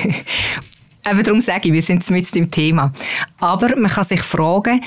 Eben 1.06 1.24
darum 1.24 1.42
sage 1.42 1.68
ich, 1.68 1.74
wir 1.74 1.82
sind 1.82 2.10
mit 2.10 2.34
dem 2.34 2.50
Thema. 2.50 2.92
Aber 3.40 3.76
man 3.76 3.92
kann 3.92 4.06
sich 4.06 4.22
fragen, 4.22 4.82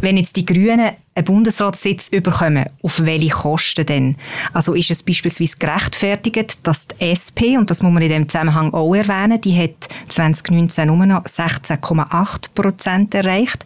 wenn 0.00 0.18
jetzt 0.18 0.36
die 0.36 0.44
Grünen 0.44 0.92
einen 1.14 1.24
Bundesratssitz 1.24 2.08
überkommen, 2.08 2.66
auf 2.82 3.04
welche 3.04 3.30
Kosten 3.30 3.86
denn? 3.86 4.16
Also 4.52 4.74
ist 4.74 4.90
es 4.90 5.02
beispielsweise 5.02 5.56
gerechtfertigt, 5.58 6.58
dass 6.62 6.88
die 6.88 6.94
SP, 7.04 7.56
und 7.56 7.70
das 7.70 7.82
muss 7.82 7.92
man 7.92 8.02
in 8.02 8.08
dem 8.08 8.28
Zusammenhang 8.28 8.72
auch 8.72 8.94
erwähnen, 8.94 9.40
die 9.40 9.56
hat 9.56 9.88
2019 10.08 10.86
nur 10.86 11.06
noch 11.06 11.24
16,8 11.24 12.54
Prozent 12.54 13.14
erreicht. 13.14 13.64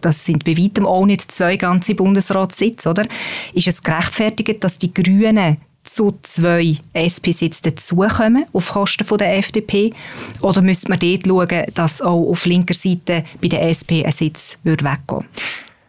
Das 0.00 0.24
sind 0.24 0.44
bei 0.44 0.56
weitem 0.56 0.86
auch 0.86 1.06
nicht 1.06 1.32
zwei 1.32 1.56
ganze 1.56 1.94
Bundesratssitze, 1.94 2.90
oder? 2.90 3.06
Ist 3.52 3.68
es 3.68 3.82
gerechtfertigt, 3.82 4.62
dass 4.64 4.78
die 4.78 4.92
Grünen 4.92 5.58
zu 5.84 6.18
zwei 6.22 6.76
SP-Sitzen 6.92 7.62
dazukommen 7.64 8.46
auf 8.52 8.70
Kosten 8.70 9.06
der 9.18 9.38
FDP? 9.38 9.92
Oder 10.40 10.62
müsste 10.62 10.88
man 10.88 10.98
dort 10.98 11.26
schauen, 11.26 11.66
dass 11.74 12.00
auch 12.00 12.30
auf 12.30 12.46
linker 12.46 12.74
Seite 12.74 13.24
bei 13.40 13.48
der 13.48 13.68
SP 13.68 14.04
ein 14.04 14.12
Sitz 14.12 14.58
weggehen 14.62 14.86
würde? 15.06 15.24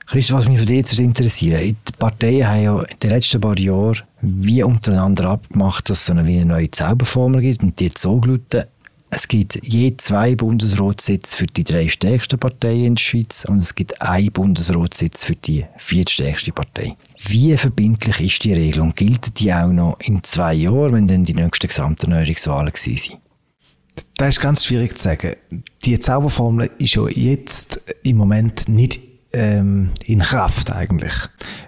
Christoph, 0.05 0.39
was 0.39 0.47
mich 0.47 0.59
von 0.59 0.67
dir 0.67 0.83
interessiert, 0.99 1.61
die 1.61 1.93
Parteien 1.97 2.47
haben 2.47 2.63
ja 2.63 2.81
in 2.81 2.99
den 3.01 3.09
letzten 3.09 3.41
paar 3.41 3.57
Jahren 3.57 4.03
wie 4.21 4.61
untereinander 4.63 5.29
abgemacht, 5.29 5.89
dass 5.89 6.03
es 6.03 6.09
eine, 6.09 6.25
wie 6.27 6.37
eine 6.37 6.45
neue 6.45 6.71
Zauberformel 6.71 7.41
gibt 7.41 7.63
und 7.63 7.79
die 7.79 7.91
so 7.95 8.19
gelten, 8.19 8.63
es 9.09 9.27
gibt 9.27 9.59
je 9.63 9.95
zwei 9.97 10.35
Bundesratssitze 10.35 11.37
für 11.37 11.45
die 11.45 11.63
drei 11.63 11.87
stärksten 11.87 12.39
Parteien 12.39 12.85
in 12.85 12.95
der 12.95 13.01
Schweiz 13.01 13.45
und 13.47 13.57
es 13.57 13.75
gibt 13.75 14.01
einen 14.01 14.31
Bundesratssitz 14.31 15.23
für 15.25 15.35
die 15.35 15.65
viertstärkste 15.77 16.51
Partei. 16.51 16.95
Wie 17.25 17.55
verbindlich 17.57 18.19
ist 18.19 18.43
die 18.43 18.53
Regelung? 18.53 18.93
Gilt 18.95 19.39
die 19.39 19.53
auch 19.53 19.71
noch 19.71 19.99
in 20.01 20.23
zwei 20.23 20.53
Jahren, 20.53 20.93
wenn 20.93 21.07
dann 21.07 21.23
die 21.23 21.33
nächsten 21.33 21.67
Gesamterneuerungswahlen 21.67 22.73
sind? 22.75 23.17
Das 24.17 24.29
ist 24.29 24.41
ganz 24.41 24.65
schwierig 24.65 24.97
zu 24.97 25.03
sagen. 25.03 25.35
Die 25.85 25.99
Zauberformel 25.99 26.71
ist 26.79 26.95
ja 26.95 27.07
jetzt 27.07 27.81
im 28.03 28.17
Moment 28.17 28.67
nicht 28.67 28.99
ähm, 29.33 29.91
in 30.05 30.19
Kraft 30.19 30.71
eigentlich. 30.71 31.13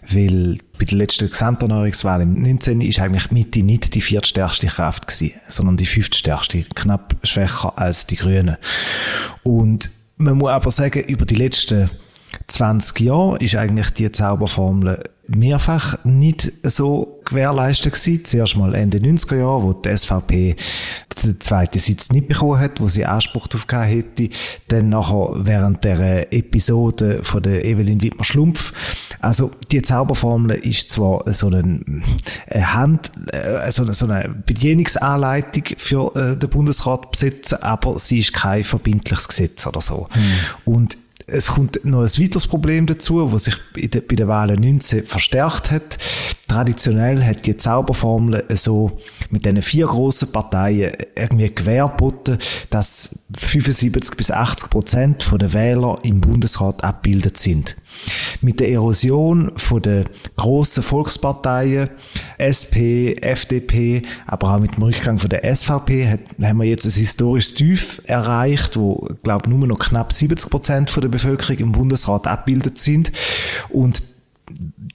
Weil 0.08 0.58
bei 0.78 0.86
der 0.86 0.98
letzten 0.98 1.30
Gesamterneuerungswahl 1.30 2.22
im 2.22 2.42
19. 2.42 2.82
ist 2.82 3.00
eigentlich 3.00 3.32
Mitte 3.32 3.64
nicht 3.64 3.96
die 3.96 4.02
viertstärkste 4.02 4.68
Kraft 4.68 5.08
gewesen, 5.08 5.34
sondern 5.48 5.78
die 5.78 5.86
fünftstärkste, 5.86 6.64
knapp 6.76 7.16
schwächer 7.24 7.78
als 7.78 8.06
die 8.08 8.18
Grünen. 8.18 8.58
Und 9.44 9.90
man 10.18 10.38
muss 10.38 10.52
aber 10.52 10.72
sagen, 10.72 11.04
über 11.04 11.26
die 11.26 11.36
letzten 11.36 11.90
20 12.48 13.00
Jahre 13.00 13.38
ist 13.38 13.56
eigentlich 13.56 13.90
die 13.92 14.12
Zauberformel 14.12 15.04
mehrfach 15.28 16.04
nicht 16.04 16.52
so 16.64 17.22
gewährleistet 17.26 17.94
gewesen. 17.94 18.26
Zuerst 18.26 18.56
mal 18.56 18.74
Ende 18.76 19.00
90er 19.00 19.38
Jahre, 19.38 19.64
wo 19.64 19.74
die 19.74 19.96
SVP 19.96 20.56
den 21.24 21.40
zweiten 21.40 21.80
Sitz 21.80 22.12
nicht 22.12 22.28
bekommen 22.28 22.60
hat, 22.60 22.80
wo 22.80 22.88
sie 22.88 23.06
Anspruch 23.06 23.48
darauf 23.48 23.68
gehabt 23.68 23.90
hätte. 23.90 24.30
Dann 24.68 24.90
nachher 24.90 25.32
während 25.36 25.84
der 25.84 26.32
Episode 26.34 27.24
von 27.24 27.42
der 27.42 27.66
Evelyn 27.66 28.02
Wittmer-Schlumpf. 28.02 28.74
Also 29.20 29.52
die 29.72 29.82
Zauberformel 29.82 30.58
ist 30.58 30.92
zwar 30.92 31.24
so 31.34 31.48
eine, 31.48 31.80
Hand, 32.52 33.12
äh, 33.32 33.72
so 33.72 33.84
eine, 33.84 33.94
so 33.94 34.06
eine 34.06 34.30
Bedienungsanleitung 34.46 35.64
für 35.78 36.16
äh, 36.16 36.38
den 36.38 36.50
Bundesrat 36.50 37.12
besetzen, 37.12 37.62
aber 37.62 37.98
sie 37.98 38.20
ist 38.20 38.34
kein 38.34 38.64
verbindliches 38.64 39.28
Gesetz 39.28 39.66
oder 39.66 39.82
so. 39.82 40.08
Mhm. 40.14 40.74
Und 40.74 40.98
es 41.28 41.48
kommt 41.48 41.84
noch 41.84 42.02
ein 42.02 42.20
weiteres 42.20 42.48
Problem 42.48 42.86
dazu, 42.86 43.32
was 43.32 43.46
sich 43.46 43.56
bei 43.74 43.88
den 43.88 44.28
Wahlen 44.28 44.62
19 44.62 45.04
verstärkt 45.04 45.72
hat. 45.72 45.98
Traditionell 46.48 47.24
hat 47.24 47.46
die 47.46 47.58
Zauberformel 47.58 48.46
so 48.50 49.00
mit 49.32 49.44
diesen 49.46 49.62
vier 49.64 49.88
grossen 49.88 50.32
Parteien 50.32 50.94
irgendwie 51.16 51.54
gewährboten, 51.54 52.38
dass 52.70 53.26
75 53.38 54.16
bis 54.16 54.30
80 54.30 54.70
Prozent 54.70 55.32
der 55.42 55.54
Wähler 55.54 56.00
im 56.04 56.22
Bundesrat 56.22 56.84
abgebildet 56.84 57.38
sind. 57.38 57.76
Mit 58.42 58.60
der 58.60 58.70
Erosion 58.70 59.52
von 59.56 59.82
der 59.82 60.06
grossen 60.36 60.84
Volksparteien, 60.84 61.90
SP, 62.38 63.16
FDP, 63.22 64.02
aber 64.28 64.54
auch 64.54 64.60
mit 64.60 64.76
dem 64.76 64.84
Rückgang 64.84 65.20
von 65.20 65.30
der 65.30 65.56
SVP, 65.56 66.08
hat, 66.08 66.20
haben 66.42 66.60
wir 66.60 66.66
jetzt 66.66 66.86
ein 66.86 66.92
historisches 66.92 67.54
Tief 67.54 68.02
erreicht, 68.06 68.78
wo, 68.78 69.10
glaube 69.24 69.50
nur 69.50 69.68
noch 69.68 69.80
knapp 69.80 70.14
70 70.14 70.50
Prozent 70.50 70.96
der 70.96 71.08
Bevölkerung 71.08 71.58
im 71.58 71.72
Bundesrat 71.72 72.28
abgebildet 72.28 72.80
sind. 72.80 73.12
Und 73.70 74.04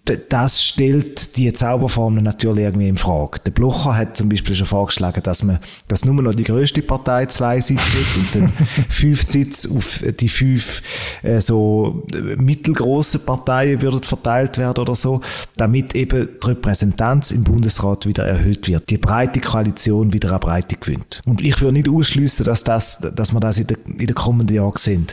das 0.05 0.63
stellt 0.63 1.37
die 1.37 1.53
Zauberformel 1.53 2.23
natürlich 2.23 2.65
irgendwie 2.65 2.89
in 2.89 2.97
Frage. 2.97 3.39
Der 3.47 3.51
Blocher 3.51 3.97
hat 3.97 4.17
zum 4.17 4.29
Beispiel 4.29 4.55
schon 4.55 4.67
vorgeschlagen, 4.67 5.23
dass 5.23 5.43
man, 5.43 5.59
dass 5.89 6.05
nur 6.05 6.15
noch 6.23 6.35
die 6.35 6.45
größte 6.45 6.83
Partei 6.83 7.27
zwei 7.27 7.61
Sitze 7.61 7.83
hat 7.83 8.17
und 8.17 8.35
dann 8.35 8.53
fünf 8.89 9.23
Sitze 9.23 9.71
auf 9.71 10.03
die 10.19 10.29
fünf 10.29 10.83
äh, 11.23 11.41
so 11.41 12.03
mittelgroße 12.37 13.21
Parteien 13.21 13.83
würden 13.83 14.03
verteilt 14.03 14.59
werden 14.59 14.81
oder 14.81 14.95
so, 14.95 15.21
damit 15.57 15.95
eben 15.95 16.29
die 16.43 16.47
Repräsentanz 16.47 17.31
im 17.31 17.45
Bundesrat 17.45 18.07
wieder 18.07 18.25
erhöht 18.25 18.67
wird, 18.69 18.91
die 18.91 18.99
breite 18.99 19.41
Koalition 19.41 20.13
wieder 20.13 20.31
eine 20.31 20.39
Breite 20.39 20.77
gewinnt. 20.77 21.21
Und 21.27 21.41
ich 21.41 21.61
würde 21.61 21.75
nicht 21.75 21.89
ausschließen, 21.89 22.45
dass 22.47 22.65
das, 22.65 22.99
dass 23.15 23.33
wir 23.33 23.41
das 23.41 23.59
in 23.59 23.67
den, 23.67 23.79
in 23.87 24.07
den 24.07 24.15
kommenden 24.15 24.57
Jahren 24.57 24.77
sehen. 24.77 25.07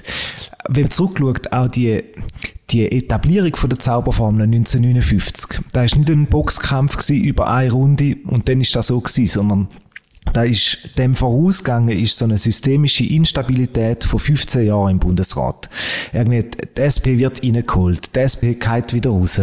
Wenn 0.68 0.84
man 0.84 0.92
zurückschaut, 0.92 1.52
auch 1.52 1.68
die, 1.68 2.04
die 2.70 2.92
Etablierung 2.92 3.56
von 3.56 3.70
der 3.70 3.80
Zauberformel 3.80 4.44
1959, 4.44 5.62
da 5.72 5.84
ist 5.84 5.96
nicht 5.96 6.10
ein 6.10 6.28
Boxkampf 6.28 7.10
über 7.10 7.48
eine 7.50 7.72
Runde 7.72 8.18
und 8.26 8.50
dann 8.50 8.60
ist 8.60 8.76
das 8.76 8.88
so 8.88 9.00
gewesen, 9.00 9.28
sondern 9.28 9.68
da 10.34 10.44
ist 10.44 10.78
dem 10.98 11.16
vorausgegangen 11.16 11.98
ist 11.98 12.18
so 12.18 12.26
eine 12.26 12.38
systemische 12.38 13.04
Instabilität 13.06 14.04
von 14.04 14.20
15 14.20 14.66
Jahren 14.66 14.92
im 14.92 15.00
Bundesrat. 15.00 15.70
Irgendwie, 16.14 16.46
die 16.78 16.82
SP 16.82 17.18
wird 17.18 17.44
reingeholt, 17.44 18.16
die 18.16 18.20
SP 18.22 18.54
geht 18.56 18.94
wieder 18.94 19.12
raus, 19.12 19.42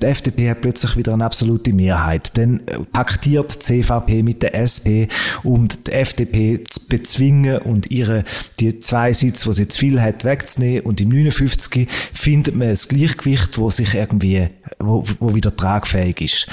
die 0.00 0.06
FDP 0.06 0.50
hat 0.50 0.60
plötzlich 0.60 0.96
wieder 0.96 1.14
eine 1.14 1.24
absolute 1.24 1.72
Mehrheit. 1.72 2.36
Dann 2.36 2.60
paktiert 2.92 3.54
die 3.54 3.82
CVP 3.82 4.22
mit 4.22 4.42
der 4.42 4.54
SP, 4.54 5.08
um 5.42 5.68
die 5.68 5.92
FDP 5.92 6.64
zu 6.68 6.86
bezwingen 6.88 7.58
und 7.58 7.90
ihre, 7.90 8.24
die 8.60 8.80
zwei 8.80 9.12
Sitze, 9.12 9.48
die 9.48 9.54
sie 9.54 9.68
zu 9.68 9.78
viel 9.78 10.00
hat, 10.00 10.24
wegzunehmen. 10.24 10.84
Und 10.86 11.00
im 11.00 11.10
59 11.10 11.88
findet 12.12 12.54
man 12.54 12.68
ein 12.68 12.74
Gleichgewicht, 12.74 13.58
wo 13.58 13.70
sich 13.70 13.94
irgendwie, 13.94 14.48
wo, 14.78 15.04
wo 15.20 15.34
wieder 15.34 15.54
tragfähig 15.54 16.20
ist. 16.20 16.46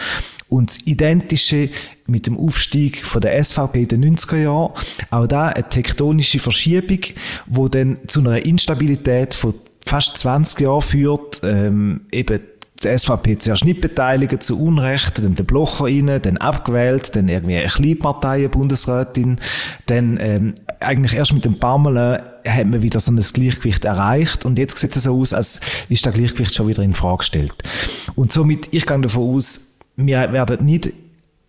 Und 0.54 0.70
das 0.70 0.86
Identische 0.86 1.70
mit 2.06 2.28
dem 2.28 2.38
Aufstieg 2.38 3.04
von 3.04 3.22
der 3.22 3.44
SVP 3.44 3.82
in 3.82 3.88
den 3.88 4.16
90er 4.16 4.38
Jahren, 4.38 4.74
auch 5.10 5.26
da 5.26 5.48
eine 5.48 5.68
tektonische 5.68 6.38
Verschiebung, 6.38 7.00
wo 7.48 7.68
dann 7.68 7.98
zu 8.06 8.20
einer 8.20 8.46
Instabilität 8.46 9.34
von 9.34 9.56
fast 9.84 10.16
20 10.20 10.60
Jahren 10.60 10.84
führt, 10.84 11.42
ähm, 11.44 12.02
eben 12.12 12.40
die 12.84 12.98
SVP 12.98 13.40
zuerst 13.40 13.66
nicht 13.66 13.82
beteiligen, 13.82 14.42
zu 14.42 14.64
Unrecht, 14.64 15.24
dann 15.24 15.34
der 15.34 15.44
Blocher 15.44 15.86
rein, 15.86 16.20
dann 16.22 16.38
abgewählt, 16.38 17.16
dann 17.16 17.30
irgendwie 17.30 17.56
eine 17.56 17.70
Kleinpartei, 17.70 18.48
Bundesrätin, 18.48 19.38
dann 19.88 20.20
ähm, 20.22 20.54
eigentlich 20.80 21.16
erst 21.16 21.34
mit 21.34 21.46
dem 21.46 21.58
Pamela 21.58 22.22
hat 22.46 22.68
man 22.68 22.84
wieder 22.84 23.00
so 23.00 23.12
ein 23.12 23.16
Gleichgewicht 23.16 23.86
erreicht 23.86 24.46
und 24.46 24.60
jetzt 24.60 24.78
sieht 24.78 24.96
es 24.96 25.04
so 25.04 25.20
aus, 25.20 25.34
als 25.34 25.62
ist 25.90 26.06
das 26.06 26.14
Gleichgewicht 26.14 26.54
schon 26.54 26.68
wieder 26.68 26.84
in 26.84 26.94
Frage 26.94 27.20
gestellt. 27.20 27.56
Und 28.16 28.32
somit, 28.32 28.68
ich 28.72 28.86
gehe 28.86 29.00
davon 29.00 29.36
aus, 29.36 29.73
wir 29.96 30.32
werden 30.34 30.66
nicht 30.66 30.94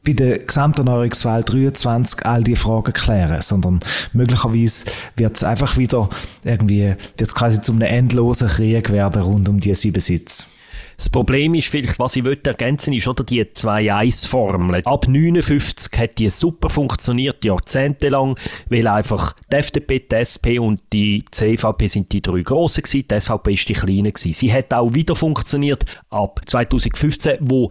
bei 0.04 0.12
der 0.12 0.38
Gesamterneuerungswahl 0.40 1.42
23 1.42 2.26
all 2.26 2.44
die 2.44 2.56
Fragen 2.56 2.92
klären, 2.92 3.40
sondern 3.40 3.80
möglicherweise 4.12 4.86
wird 5.16 5.36
es 5.36 5.44
einfach 5.44 5.78
wieder 5.78 6.10
irgendwie, 6.44 6.94
wird 7.16 7.34
quasi 7.34 7.60
zu 7.62 7.72
einem 7.72 7.82
endlosen 7.82 8.48
Krieg 8.48 8.90
werden 8.90 9.22
rund 9.22 9.48
um 9.48 9.60
die 9.60 9.74
sieben 9.74 10.00
Sitze. 10.00 10.46
Das 10.96 11.08
Problem 11.08 11.54
ist 11.54 11.68
vielleicht, 11.68 11.98
was 11.98 12.16
ich 12.16 12.24
ergänzen 12.24 12.92
ist, 12.92 13.08
oder 13.08 13.24
die 13.24 13.42
2-1-Formel. 13.42 14.82
Ab 14.84 15.08
59 15.08 15.98
hat 15.98 16.18
die 16.18 16.30
super 16.30 16.70
funktioniert, 16.70 17.44
jahrzehntelang, 17.44 18.36
weil 18.68 18.86
einfach 18.86 19.34
die 19.50 19.56
FDP, 19.56 19.98
die 20.00 20.14
SP 20.14 20.46
und 20.60 20.82
die 20.92 21.24
CVP 21.30 21.86
sind 21.88 22.12
die 22.12 22.22
drei 22.22 22.42
grossen 22.42 22.82
gewesen, 22.82 23.08
die 23.10 23.20
SVP 23.20 23.52
ist 23.54 23.68
die 23.68 23.72
kleine 23.72 24.12
gewesen. 24.12 24.32
Sie 24.32 24.52
hat 24.52 24.72
auch 24.72 24.94
wieder 24.94 25.16
funktioniert 25.16 25.84
ab 26.10 26.40
2015, 26.46 27.38
wo 27.40 27.70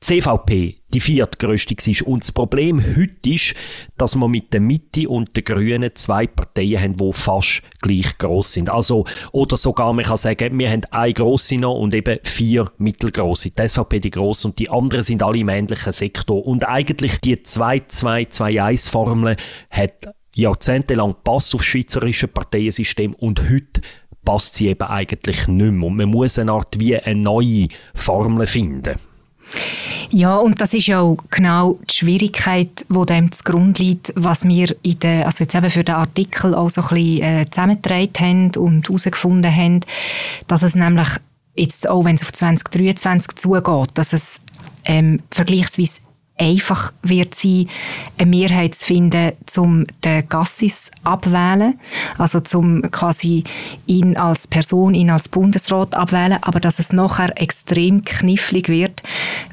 CVP 0.00 0.78
die 0.94 1.00
viertgrößte 1.00 1.76
war. 1.76 2.08
Und 2.08 2.22
das 2.22 2.32
Problem 2.32 2.82
heute 2.96 3.30
ist, 3.30 3.54
dass 3.96 4.16
wir 4.16 4.28
mit 4.28 4.54
der 4.54 4.60
Mitte 4.60 5.08
und 5.08 5.36
den 5.36 5.44
Grünen 5.44 5.90
zwei 5.94 6.26
Parteien 6.26 6.80
haben, 6.80 6.96
die 6.96 7.12
fast 7.12 7.62
gleich 7.82 8.18
groß 8.18 8.54
sind. 8.54 8.70
Also, 8.70 9.04
oder 9.32 9.56
sogar, 9.56 9.92
man 9.92 10.04
kann 10.04 10.16
sagen, 10.16 10.58
wir 10.58 10.70
haben 10.70 10.82
eine 10.90 11.12
grosse 11.12 11.58
noch 11.58 11.74
und 11.74 11.94
eben 11.94 12.18
vier 12.22 12.72
mittelgroße. 12.78 13.50
Die 13.50 13.68
SVP 13.68 14.00
die 14.00 14.10
grosse 14.10 14.48
und 14.48 14.58
die 14.58 14.70
anderen 14.70 15.04
sind 15.04 15.22
alle 15.22 15.40
im 15.40 15.48
ähnlichen 15.48 15.92
Sektor. 15.92 16.46
Und 16.46 16.66
eigentlich 16.66 17.20
die 17.20 17.36
2-2-2-1-Formel 17.36 19.36
hat 19.70 20.08
jahrzehntelang 20.36 21.16
Pass 21.24 21.54
auf 21.54 21.64
schweizerische 21.64 22.28
Parteiensystem 22.28 23.14
und 23.14 23.42
heute 23.50 23.80
passt 24.24 24.54
sie 24.54 24.68
eben 24.68 24.88
eigentlich 24.88 25.48
nicht 25.48 25.72
mehr. 25.72 25.88
Und 25.88 25.96
man 25.96 26.08
muss 26.08 26.38
eine 26.38 26.52
Art 26.52 26.78
wie 26.78 26.96
eine 26.96 27.20
neue 27.20 27.66
Formel 27.94 28.46
finden. 28.46 29.00
Ja, 30.10 30.36
und 30.36 30.60
das 30.60 30.74
ist 30.74 30.86
ja 30.86 31.00
auch 31.00 31.18
genau 31.30 31.78
die 31.88 31.94
Schwierigkeit, 31.94 32.84
die 32.88 33.06
dem 33.06 33.30
zugrunde 33.30 33.82
liegt, 33.82 34.12
was 34.16 34.46
wir 34.46 34.74
in 34.82 34.98
der, 35.00 35.26
also 35.26 35.44
jetzt 35.44 35.54
eben 35.54 35.70
für 35.70 35.84
den 35.84 35.94
Artikel 35.94 36.54
auch 36.54 36.70
so 36.70 36.80
ein 36.82 36.88
bisschen 36.88 37.22
äh, 37.22 37.46
zusammengetragen 37.50 38.14
haben 38.18 38.50
und 38.56 38.88
herausgefunden 38.88 39.54
haben, 39.54 39.80
dass 40.46 40.62
es 40.62 40.74
nämlich 40.74 41.08
jetzt 41.56 41.88
auch, 41.88 42.04
wenn 42.04 42.14
es 42.14 42.22
auf 42.22 42.32
2023 42.32 43.36
zugeht, 43.36 43.90
dass 43.94 44.12
es 44.12 44.40
ähm, 44.86 45.20
vergleichsweise 45.30 46.00
einfach 46.38 46.92
wird 47.02 47.34
sein, 47.34 47.68
eine 48.16 48.30
Mehrheit 48.30 48.74
zu 48.74 48.86
finden, 48.86 49.32
um 49.56 49.86
den 50.04 50.28
Gassis 50.28 50.90
abwählen, 51.04 51.78
also 52.16 52.40
zum 52.40 52.82
quasi 52.90 53.44
ihn 53.86 54.16
als 54.16 54.46
Person, 54.46 54.94
ihn 54.94 55.10
als 55.10 55.28
Bundesrat 55.28 55.94
abwählen, 55.94 56.38
aber 56.40 56.60
dass 56.60 56.78
es 56.78 56.92
nachher 56.92 57.40
extrem 57.40 58.04
knifflig 58.04 58.68
wird, 58.68 59.02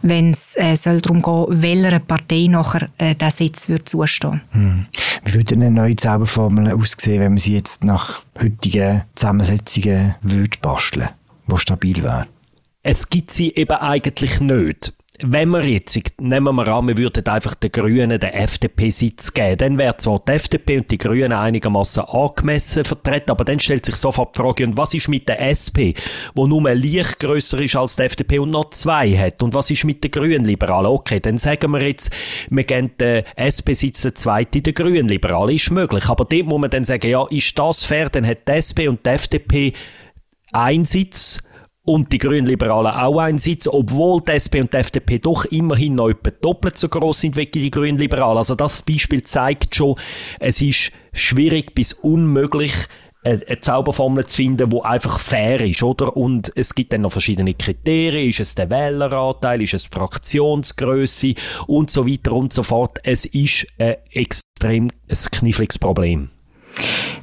wenn 0.02 0.32
es 0.32 0.56
äh, 0.58 0.76
soll 0.76 1.02
darum 1.02 1.22
gehen, 1.22 1.62
welcher 1.62 2.00
Partei 2.00 2.48
nachher 2.50 2.88
äh, 2.98 3.16
der 3.16 3.32
Sitz 3.32 3.68
wird 3.68 3.90
zustehen. 3.90 4.42
Hm. 4.52 4.86
Wie 5.26 5.34
würde 5.34 5.56
eine 5.56 5.72
neue 5.72 5.96
Zauberformel 5.96 6.72
aussehen, 6.74 7.20
wenn 7.20 7.34
man 7.34 7.40
sie 7.40 7.56
jetzt 7.56 7.84
nach 7.84 8.22
heutigen 8.40 9.04
Zusammensetzungen 9.16 10.16
würde 10.22 10.58
basteln, 10.62 11.10
wo 11.48 11.58
stabil 11.58 12.04
wäre? 12.04 12.28
Es 12.84 13.10
gibt 13.10 13.32
sie 13.32 13.52
eben 13.56 13.78
eigentlich 13.78 14.40
nicht 14.42 14.94
wenn 15.22 15.50
wir 15.50 15.66
jetzt, 15.66 15.98
nehmen 16.20 16.56
wir 16.56 16.68
an, 16.68 16.88
wir 16.88 16.98
würden 16.98 17.26
einfach 17.28 17.56
den 17.56 17.72
Grünen 17.72 18.20
den 18.20 18.30
FDP-Sitz 18.32 19.34
geben, 19.34 19.58
dann 19.58 19.78
wäre 19.78 19.98
zwar 19.98 20.20
die 20.20 20.34
FDP 20.34 20.78
und 20.80 20.92
die 20.92 20.98
Grünen 20.98 21.32
einigermaßen 21.32 22.04
angemessen 22.04 22.84
vertreten, 22.84 23.32
aber 23.32 23.46
dann 23.46 23.60
stellt 23.60 23.86
sich 23.86 23.96
sofort 23.96 24.36
die 24.36 24.42
Frage, 24.42 24.66
und 24.66 24.78
was 24.78 24.94
ist 24.94 25.08
mit 25.08 25.30
der 25.30 25.42
SP, 25.42 25.96
wo 26.36 26.48
nur 26.48 26.62
leicht 26.74 27.20
grösser 27.20 27.60
ist 27.60 27.76
als 27.76 27.96
die 27.96 28.04
FDP 28.04 28.40
und 28.40 28.52
noch 28.52 28.72
zwei 28.72 29.18
hat? 29.18 29.42
Und 29.42 29.54
was 29.54 29.72
ist 29.72 29.86
mit 29.86 30.04
den 30.04 30.12
Grünen-Liberalen? 30.12 30.88
Okay, 30.88 31.20
dann 31.20 31.38
sagen 31.38 31.72
wir 31.72 31.82
jetzt, 31.82 32.12
wir 32.50 32.64
geben 32.64 32.92
den 33.00 33.24
SP-Sitz 33.36 34.02
den 34.02 34.16
zweiten 34.16 34.64
den 34.64 34.74
Grünen-Liberalen, 34.74 35.56
ist 35.56 35.72
möglich. 35.72 36.10
Aber 36.10 36.26
dort 36.26 36.46
muss 36.46 36.62
man 36.62 36.70
dann 36.70 36.84
sagen, 36.84 37.08
ja, 37.08 37.26
ist 37.30 37.58
das 37.58 37.86
fair? 37.86 38.10
Dann 38.10 38.26
hat 38.28 38.48
die 38.48 38.54
SP 38.60 38.88
und 38.88 39.06
die 39.06 39.10
FDP 39.10 39.74
einen 40.52 40.86
Sitz 40.86 41.40
und 41.86 42.12
die 42.12 42.18
Grünen-Liberalen 42.18 42.92
auch 42.92 43.20
einen 43.20 43.38
Sitz, 43.38 43.68
obwohl 43.68 44.22
die 44.22 44.34
SP 44.34 44.60
und 44.60 44.74
die 44.74 44.78
FDP 44.78 45.20
doch 45.20 45.46
immerhin 45.46 45.96
noch 45.96 46.10
etwa 46.10 46.32
doppelt 46.32 46.78
so 46.78 46.90
groß 46.90 47.22
sind 47.22 47.36
wie 47.38 47.46
die 47.46 47.72
Grünen-Liberalen. 47.72 48.38
Also 48.40 48.56
das 48.56 48.82
Beispiel 48.82 49.24
zeigt 49.24 49.76
schon, 49.76 49.96
es 50.40 50.62
ist 50.62 50.92
schwierig 51.14 51.76
bis 51.76 51.94
unmöglich, 51.94 52.74
eine 53.24 53.60
Zauberformel 53.60 54.28
zu 54.28 54.38
finden, 54.38 54.70
die 54.70 54.82
einfach 54.82 55.20
fair 55.20 55.60
ist, 55.62 55.82
oder? 55.82 56.16
Und 56.16 56.52
es 56.56 56.76
gibt 56.76 56.94
dann 56.94 57.02
noch 57.02 57.12
verschiedene 57.12 57.56
Kriterien. 57.56 58.30
Ist 58.30 58.40
es 58.40 58.54
der 58.54 58.70
Wähleranteil? 58.70 59.64
Ist 59.64 59.74
es 59.74 59.90
die 59.90 59.98
Fraktionsgröße? 59.98 61.34
Und 61.66 61.90
so 61.90 62.08
weiter 62.08 62.34
und 62.34 62.54
so 62.54 62.62
fort. 62.62 63.00
Es 63.04 63.26
ist 63.26 63.66
ein 63.80 63.96
extrem 64.12 64.92
kniffliges 65.10 65.80
Problem. 65.80 66.30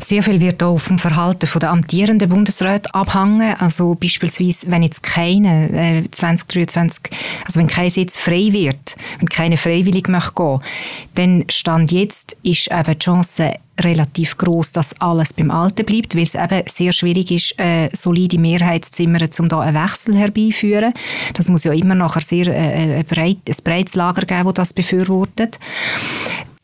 Sehr 0.01 0.23
viel 0.23 0.41
wird 0.41 0.63
auch 0.63 0.79
vom 0.79 0.99
Verhalten 0.99 1.49
der 1.61 1.71
amtierenden 1.71 2.29
Bundesräte 2.29 2.93
abhängen. 2.95 3.55
Also 3.59 3.95
beispielsweise, 3.95 4.71
wenn 4.71 4.83
jetzt 4.83 5.03
keine 5.03 6.05
äh, 6.05 6.11
2023, 6.11 7.05
also 7.45 7.61
wenn 7.61 7.69
kein 7.69 7.91
Sitz 7.91 8.19
frei 8.19 8.49
wird, 8.53 8.97
wenn 9.19 9.29
keine 9.29 9.57
freiwillig 9.57 10.09
möchte 10.09 10.35
gehen, 10.35 10.61
dann 11.15 11.45
stand 11.49 11.93
jetzt 11.93 12.37
ist 12.43 12.71
eben 12.71 12.93
die 12.93 12.99
Chance 12.99 13.55
relativ 13.81 14.37
groß, 14.39 14.73
dass 14.73 15.01
alles 15.01 15.33
beim 15.33 15.51
Alten 15.51 15.87
bleibt, 15.87 16.15
weil 16.15 16.25
es 16.25 16.35
eben 16.35 16.63
sehr 16.67 16.93
schwierig 16.93 17.31
ist, 17.31 17.59
äh, 17.59 17.89
solide 17.93 18.39
Mehrheitszimmern, 18.39 19.29
um 19.39 19.49
da 19.49 19.61
einen 19.61 19.83
Wechsel 19.83 20.17
herbeiführen. 20.17 20.93
Das 21.35 21.49
muss 21.49 21.65
ja 21.65 21.73
immer 21.73 21.95
nachher 21.95 22.21
sehr 22.21 22.49
äh, 22.49 22.99
ein, 22.99 23.05
breit, 23.05 23.39
ein 23.49 23.57
breites 23.65 23.95
Lager 23.95 24.27
geben, 24.27 24.53
das 24.55 24.63
das 24.63 24.73
befürwortet. 24.73 25.59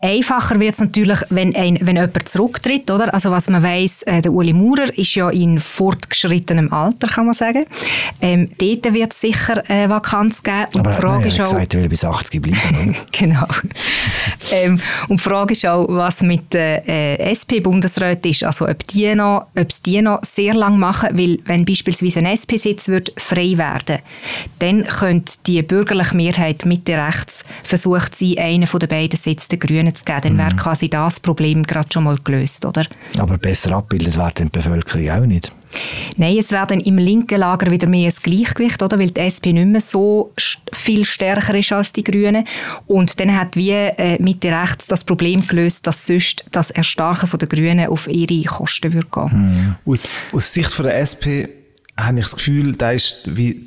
Einfacher 0.01 0.61
wird 0.61 0.75
es 0.75 0.81
natürlich, 0.81 1.19
wenn, 1.31 1.57
ein, 1.57 1.77
wenn 1.81 1.97
jemand 1.97 2.29
zurücktritt, 2.29 2.89
oder? 2.89 3.13
Also 3.13 3.33
was 3.33 3.51
man 3.51 3.65
weiß, 3.65 4.05
äh, 4.05 4.23
der 4.23 4.33
Uli 4.33 4.53
Maurer 4.53 4.97
ist 4.97 5.13
ja 5.17 5.29
in 5.29 5.59
fortgeschrittenem 5.59 6.73
Alter, 6.73 7.09
kann 7.09 7.25
man 7.25 7.35
sagen. 7.35 7.65
Ähm, 8.21 8.49
dort 8.59 8.95
wird 8.95 9.13
es 9.13 9.21
sicher 9.21 9.69
äh, 9.69 9.89
Vakanz 9.89 10.45
geben. 10.45 10.67
Und 10.75 10.87
Aber 10.87 10.91
die 10.91 10.97
Frage 11.03 11.27
ist 11.27 11.41
auch, 11.41 11.51
gesagt, 11.51 11.75
er 11.75 11.81
will 11.81 11.89
bis 11.89 12.05
80 12.05 12.41
bleiben. 12.41 12.97
genau. 13.13 13.47
ähm, 14.53 14.81
und 15.09 15.19
die 15.19 15.25
Frage 15.25 15.53
ist 15.53 15.67
auch, 15.67 15.89
was 15.89 16.23
mit 16.23 16.55
der 16.55 16.89
äh, 16.89 17.33
SP-Bundesrat 17.35 18.25
ist, 18.25 18.45
also 18.45 18.69
ob 18.69 18.87
die 18.87 19.13
noch, 19.17 19.47
ob 19.57 19.69
die 19.85 20.01
noch 20.01 20.21
sehr 20.23 20.55
lang 20.55 20.79
machen, 20.79 21.19
weil 21.19 21.41
wenn 21.47 21.65
beispielsweise 21.65 22.21
ein 22.21 22.27
SP-Sitz 22.39 22.87
wird 22.87 23.13
frei 23.17 23.55
werden, 23.57 23.99
dann 24.61 24.85
könnte 24.85 25.35
die 25.45 25.61
bürgerliche 25.63 26.17
Mehrheit 26.17 26.65
Mitte 26.67 26.93
rechts 26.93 27.45
versucht 27.65 28.15
sein, 28.15 28.39
einen 28.39 28.69
von 28.69 28.79
den 28.79 28.89
beiden 28.89 29.19
Sitze 29.19 29.49
der 29.49 29.59
Grünen 29.59 29.88
zu 29.95 30.05
geben, 30.05 30.21
dann 30.23 30.33
mhm. 30.35 30.39
wäre 30.39 30.57
quasi 30.57 30.89
das 30.89 31.21
Problem 31.21 31.63
gerade 31.63 31.89
schon 31.93 32.05
mal 32.05 32.17
gelöst, 32.23 32.65
oder? 32.65 32.87
Aber 33.19 33.39
besser 33.39 33.73
abbildet 33.73 34.17
wird 34.17 34.39
die 34.39 34.45
Bevölkerung 34.45 35.11
auch 35.11 35.27
nicht. 35.27 35.53
Nein, 36.17 36.39
es 36.39 36.51
wäre 36.51 36.67
dann 36.67 36.81
im 36.81 36.99
linken 36.99 37.39
Lager 37.39 37.71
wieder 37.71 37.87
mehr 37.87 38.11
ein 38.11 38.23
Gleichgewicht, 38.23 38.83
oder? 38.83 38.99
weil 38.99 39.11
die 39.11 39.21
SP 39.21 39.53
nicht 39.53 39.69
mehr 39.69 39.81
so 39.81 40.33
viel 40.73 41.05
stärker 41.05 41.55
ist 41.55 41.73
als 41.73 41.93
die 41.93 42.05
Grünen. 42.05 42.45
Und 42.87 43.21
dann 43.21 43.37
hat 43.37 43.57
wie 43.57 43.71
äh, 43.71 44.21
Mitte 44.21 44.49
rechts 44.49 44.87
das 44.87 45.05
Problem 45.05 45.47
gelöst, 45.47 45.87
dass 45.87 46.07
sonst 46.07 46.45
das 46.51 46.71
Erstarken 46.71 47.39
der 47.39 47.49
Grünen 47.49 47.89
auf 47.89 48.09
ihre 48.09 48.43
Kosten 48.45 48.93
würde 48.93 49.09
gehen. 49.13 49.77
Mhm. 49.85 49.93
Aus, 49.93 50.17
aus 50.33 50.53
Sicht 50.53 50.71
von 50.71 50.87
der 50.87 50.99
SP 51.05 51.49
habe 51.97 52.19
ich 52.19 52.25
das 52.25 52.37
Gefühl, 52.37 52.77
da 52.77 52.93
ist 52.93 53.37
wie 53.37 53.67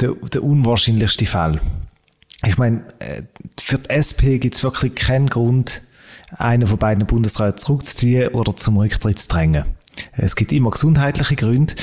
der, 0.00 0.12
der 0.12 0.42
unwahrscheinlichste 0.42 1.26
Fall. 1.26 1.60
Ich 2.44 2.58
meine, 2.58 2.84
äh, 2.98 3.22
für 3.62 3.78
die 3.78 3.90
SP 3.94 4.42
gibt 4.42 4.56
es 4.56 4.64
wirklich 4.64 4.96
keinen 4.96 5.30
Grund, 5.30 5.82
einen 6.36 6.66
von 6.66 6.78
beiden 6.78 7.06
Bundesräten 7.06 7.58
zurückzuziehen 7.58 8.28
oder 8.30 8.56
zum 8.56 8.76
Rücktritt 8.76 9.20
zu 9.20 9.28
drängen. 9.28 9.64
Es 10.16 10.34
gibt 10.34 10.50
immer 10.52 10.70
gesundheitliche 10.70 11.36
Gründe, 11.36 11.74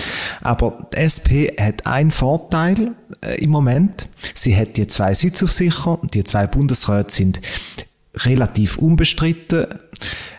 aber 0.42 0.90
die 0.94 0.98
SP 0.98 1.48
hat 1.58 1.86
einen 1.86 2.12
Vorteil 2.12 2.96
äh, 3.22 3.42
im 3.42 3.52
Moment. 3.52 4.10
Sie 4.34 4.58
hat 4.58 4.76
die 4.76 4.88
zwei 4.88 5.14
Sitze 5.14 5.46
auf 5.46 5.54
sicher. 5.54 6.00
Die 6.14 6.24
zwei 6.26 6.48
Bundesräte 6.48 7.12
sind 7.12 7.40
relativ 8.16 8.78
unbestritten. 8.78 9.68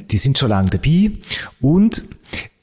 Die 0.00 0.18
sind 0.18 0.36
schon 0.36 0.50
lange 0.50 0.68
dabei. 0.70 1.12
Und 1.60 2.02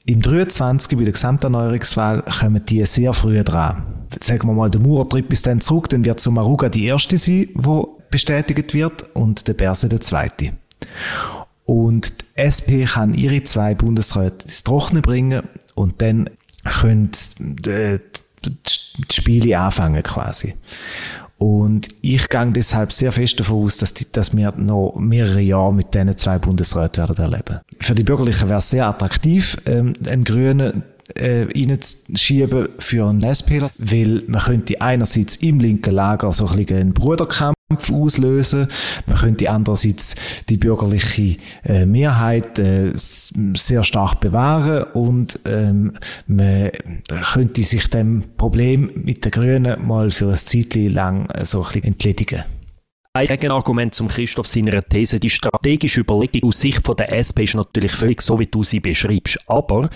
im 0.05 0.22
23 0.22 0.98
bei 0.98 1.03
der 1.03 1.13
Gesamterneuerungswahl 1.13 2.22
kommen 2.24 2.63
die 2.65 2.86
sehr 2.86 3.13
früh 3.13 3.43
dran. 3.43 4.05
Sagen 4.22 4.48
wir 4.48 4.53
mal, 4.53 4.69
der 4.69 4.81
Maurer 4.81 5.10
tritt 5.10 5.29
bis 5.29 5.41
dann 5.41 5.62
zurück, 5.62 5.89
dann 5.89 6.05
wird 6.05 6.19
Sumaruga 6.19 6.69
die 6.69 6.86
erste 6.86 7.17
sein, 7.17 7.50
wo 7.55 7.96
bestätigt 8.09 8.73
wird, 8.73 9.15
und 9.15 9.47
der 9.47 9.53
Berse 9.53 9.89
der 9.89 10.01
zweite. 10.01 10.53
Und 11.65 12.13
die 12.21 12.39
SP 12.39 12.87
kann 12.87 13.13
ihre 13.13 13.43
zwei 13.43 13.75
Bundesräte 13.75 14.45
ins 14.45 14.63
Trockene 14.63 15.01
bringen 15.01 15.43
und 15.75 16.01
dann 16.01 16.29
können 16.63 17.11
die, 17.39 17.99
die 18.45 19.13
Spiele 19.13 19.59
anfangen 19.59 20.01
quasi. 20.03 20.55
Und 21.37 21.87
ich 22.01 22.29
gehe 22.29 22.51
deshalb 22.51 22.91
sehr 22.91 23.11
fest 23.11 23.39
davon 23.39 23.65
aus, 23.65 23.77
dass, 23.77 23.93
die, 23.93 24.11
dass 24.11 24.35
wir 24.35 24.51
noch 24.53 24.95
mehrere 24.97 25.41
Jahre 25.41 25.73
mit 25.73 25.93
diesen 25.93 26.17
zwei 26.17 26.39
Bundesräten 26.39 27.07
werden 27.07 27.23
erleben. 27.23 27.59
Für 27.79 27.93
die 27.93 28.03
Bürgerlichen 28.03 28.49
wäre 28.49 28.57
es 28.57 28.69
sehr 28.69 28.87
attraktiv, 28.87 29.57
ähm, 29.65 29.93
einen 30.07 30.23
Grünen 30.23 30.83
äh, 31.15 31.43
reinzuschieben 31.43 32.69
für 32.79 33.07
einen 33.07 33.19
Lesspieler, 33.19 33.69
weil 33.77 34.23
man 34.27 34.41
könnte 34.41 34.81
einerseits 34.81 35.37
im 35.37 35.59
linken 35.59 35.93
Lager 35.93 36.31
so 36.31 36.47
ein 36.47 36.57
bisschen 36.57 36.77
einen 36.77 36.93
Bruderkampf 36.93 37.55
auslösen. 37.91 38.67
Man 39.05 39.17
könnte 39.17 39.49
andererseits 39.49 40.15
die 40.49 40.57
bürgerliche 40.57 41.37
äh, 41.63 41.85
Mehrheit 41.85 42.59
äh, 42.59 42.91
sehr 42.95 43.83
stark 43.83 44.19
bewahren 44.19 44.83
und 44.93 45.39
ähm, 45.45 45.93
man 46.27 46.71
könnte 47.33 47.63
sich 47.63 47.89
dem 47.89 48.23
Problem 48.37 48.91
mit 48.95 49.25
den 49.25 49.31
Grünen 49.31 49.85
mal 49.85 50.11
für 50.11 50.29
ein 50.29 50.35
Zeitchen 50.35 50.93
lang 50.93 51.29
äh, 51.29 51.45
so 51.45 51.59
ein 51.59 51.65
bisschen 51.65 51.83
entledigen. 51.83 52.56
Ein 53.17 53.25
Gegenargument 53.25 53.95
zum 53.95 54.10
Christoph 54.10 54.47
seiner 54.47 54.84
These, 54.84 55.19
die 55.19 55.32
strategische 55.32 56.01
Überlegung 56.01 56.49
aus 56.49 56.60
Sicht 56.60 56.86
von 56.86 56.95
der 56.95 57.17
SP 57.17 57.49
ist 57.49 57.56
natürlich 57.56 57.91
völlig 57.91 58.21
so, 58.21 58.38
wie 58.38 58.45
du 58.45 58.63
sie 58.63 58.80
beschreibst. 58.80 59.39
Aber 59.47 59.89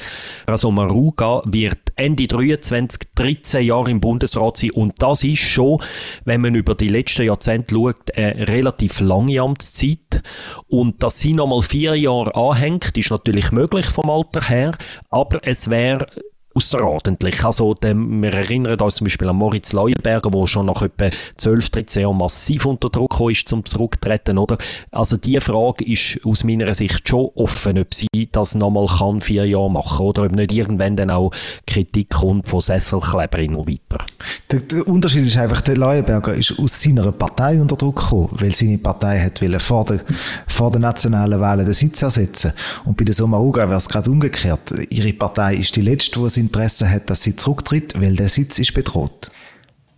also 0.47 0.71
Maruga 0.71 1.43
wird 1.45 1.77
Ende 1.95 2.25
23, 2.25 3.11
13 3.13 3.63
Jahre 3.63 3.91
im 3.91 4.01
Bundesrat 4.01 4.57
sein 4.57 4.71
und 4.71 4.95
das 5.03 5.23
ist 5.23 5.37
schon, 5.37 5.83
wenn 6.25 6.41
man 6.41 6.55
über 6.55 6.73
die 6.73 6.87
letzten 6.87 7.27
Jahrzehnte 7.27 7.75
schaut, 7.75 8.17
eine 8.17 8.47
relativ 8.47 8.99
lange 9.01 9.39
Amtszeit. 9.39 10.23
Und 10.67 11.03
dass 11.03 11.19
sie 11.19 11.33
nochmal 11.33 11.61
vier 11.61 11.93
Jahre 11.93 12.33
anhängt, 12.33 12.97
ist 12.97 13.11
natürlich 13.11 13.51
möglich 13.51 13.85
vom 13.85 14.09
Alter 14.09 14.49
her, 14.49 14.75
aber 15.11 15.41
es 15.43 15.69
wäre 15.69 16.07
außerordentlich. 16.53 17.43
Also, 17.43 17.73
dem, 17.73 18.21
wir 18.21 18.33
erinnern 18.33 18.79
uns 18.79 18.95
zum 18.95 19.05
Beispiel 19.05 19.27
an 19.27 19.35
Moritz 19.35 19.73
Leuenberger, 19.73 20.29
der 20.29 20.47
schon 20.47 20.65
nach 20.65 20.81
etwa 20.81 21.09
12, 21.37 21.69
13 21.69 22.01
Jahren 22.03 22.17
massiv 22.17 22.65
unter 22.65 22.89
Druck 22.89 23.19
ist 23.29 23.47
zum 23.47 23.65
Zurücktreten, 23.65 24.37
oder? 24.37 24.57
Also, 24.91 25.17
die 25.17 25.39
Frage 25.39 25.85
ist 25.85 26.19
aus 26.25 26.43
meiner 26.43 26.73
Sicht 26.73 27.07
schon 27.07 27.29
offen, 27.35 27.77
ob 27.77 27.93
sie 27.93 28.07
das 28.31 28.55
nochmal 28.55 28.87
kann, 28.87 29.21
vier 29.21 29.45
Jahre 29.45 29.71
machen, 29.71 30.05
oder 30.05 30.23
ob 30.23 30.31
nicht 30.31 30.51
irgendwann 30.51 30.95
dann 30.95 31.09
auch 31.09 31.31
Kritik 31.65 32.09
kommt 32.09 32.47
von 32.47 32.61
Sesselkleberinnen 32.61 33.55
und 33.55 33.67
weiter. 33.67 34.05
Der, 34.51 34.59
der, 34.61 34.87
Unterschied 34.87 35.25
ist 35.25 35.37
einfach, 35.37 35.61
der 35.61 35.77
Leuenberger 35.77 36.33
ist 36.33 36.57
aus 36.59 36.81
seiner 36.81 37.11
Partei 37.11 37.59
unter 37.59 37.75
Druck 37.75 38.01
gekommen, 38.01 38.29
weil 38.33 38.53
seine 38.53 38.77
Partei 38.77 39.19
hat 39.19 39.41
wollen 39.41 39.59
vor 39.59 39.85
der, 39.85 40.01
vor 40.47 40.71
der 40.71 40.81
nationalen 40.81 41.39
Wahlen 41.39 41.65
den 41.65 41.73
Sitz 41.73 42.01
ersetzen. 42.01 42.53
Und 42.85 42.97
bei 42.97 43.03
der 43.03 43.13
Sommaruga 43.13 43.63
wäre 43.63 43.75
es 43.75 43.87
gerade 43.87 44.09
umgekehrt. 44.09 44.73
Ihre 44.89 45.13
Partei 45.13 45.55
ist 45.55 45.75
die 45.75 45.81
letzte, 45.81 46.19
die 46.19 46.29
sie 46.29 46.40
Interesse 46.41 46.89
hat, 46.89 47.09
dass 47.09 47.23
sie 47.23 47.35
zurücktritt, 47.35 47.99
weil 47.99 48.15
der 48.15 48.29
Sitz 48.29 48.59
ist 48.59 48.73
bedroht. 48.73 49.31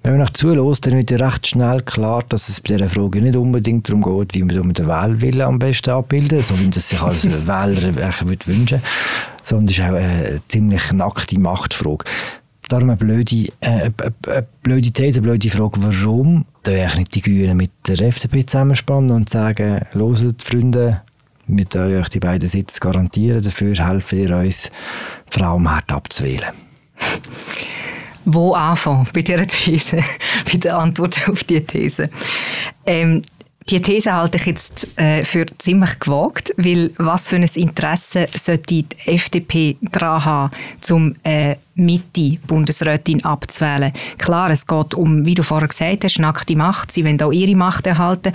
Wenn 0.03 0.13
man 0.13 0.21
nach 0.21 0.31
zulässt, 0.31 0.85
dann 0.85 0.97
wird 0.97 1.11
ja 1.11 1.17
recht 1.17 1.47
schnell 1.47 1.81
klar, 1.81 2.23
dass 2.27 2.49
es 2.49 2.59
bei 2.59 2.75
dieser 2.75 2.89
Frage 2.89 3.21
nicht 3.21 3.37
unbedingt 3.37 3.87
darum 3.87 4.01
geht, 4.01 4.33
wie 4.33 4.43
man 4.43 4.73
den 4.73 4.87
Wählwillen 4.87 5.41
am 5.41 5.59
besten 5.59 5.91
abbilden, 5.91 6.41
sondern 6.41 6.71
dass 6.71 6.89
sich 6.89 7.01
als 7.01 7.25
Wähler 7.47 7.95
wünschen 7.95 8.27
würde, 8.27 8.81
sondern 9.43 9.65
es 9.67 9.77
ist 9.77 9.81
auch 9.81 9.93
eine 9.93 10.41
ziemlich 10.49 10.91
nackte 10.91 11.39
Machtfrage. 11.39 12.03
Darum 12.67 12.89
eine 12.89 12.97
blöde, 12.97 13.47
äh, 13.61 13.91
eine 14.27 14.47
blöde 14.61 14.91
These, 14.91 15.19
eine 15.19 15.27
blöde 15.27 15.49
Frage, 15.49 15.79
warum 15.81 16.45
eigentlich 16.67 16.95
nicht 16.95 17.15
die 17.15 17.21
Grünen 17.21 17.55
mit 17.55 17.71
der 17.87 18.01
FDP 18.01 18.45
zusammenspannen 18.45 19.11
und 19.11 19.29
sagen, 19.29 19.85
loset 19.93 20.41
Freunde, 20.41 21.01
wir 21.57 21.65
können 21.65 21.99
euch 21.99 22.09
die 22.09 22.19
beiden 22.19 22.49
Sitze 22.49 22.79
garantieren, 22.79 23.41
dafür 23.41 23.75
helfen 23.75 24.19
ihr 24.19 24.37
uns, 24.37 24.71
die 25.31 25.39
Frau 25.39 25.55
am 25.55 25.67
abzuwählen. 25.67 26.51
Wo 28.25 28.53
anfangen 28.53 29.07
bei 29.13 29.21
dieser 29.21 29.45
These, 29.45 29.97
bei 30.51 30.57
der 30.57 30.77
Antwort 30.77 31.27
auf 31.27 31.43
diese 31.43 31.65
These? 31.65 32.09
Ähm, 32.85 33.21
die 33.69 33.81
These 33.81 34.13
halte 34.13 34.37
ich 34.37 34.45
jetzt 34.45 34.87
äh, 34.97 35.23
für 35.23 35.45
ziemlich 35.57 35.99
gewagt, 35.99 36.53
weil 36.57 36.91
was 36.97 37.27
für 37.27 37.37
ein 37.37 37.43
Interesse 37.43 38.27
sollte 38.37 38.63
die 38.63 38.85
FDP 39.05 39.77
daran 39.81 40.25
haben, 40.25 40.51
zum 40.81 41.15
äh, 41.23 41.55
Mitte-Bundesrätin 41.75 43.23
abzuwählen. 43.23 43.91
Klar, 44.17 44.51
es 44.51 44.67
geht 44.67 44.93
um, 44.93 45.25
wie 45.25 45.33
du 45.33 45.43
vorher 45.43 45.67
gesagt 45.67 46.03
hast, 46.03 46.19
nackte 46.19 46.55
Macht. 46.55 46.91
Sie 46.91 47.03
wollen 47.03 47.21
auch 47.21 47.31
ihre 47.31 47.55
Macht 47.55 47.87
erhalten. 47.87 48.33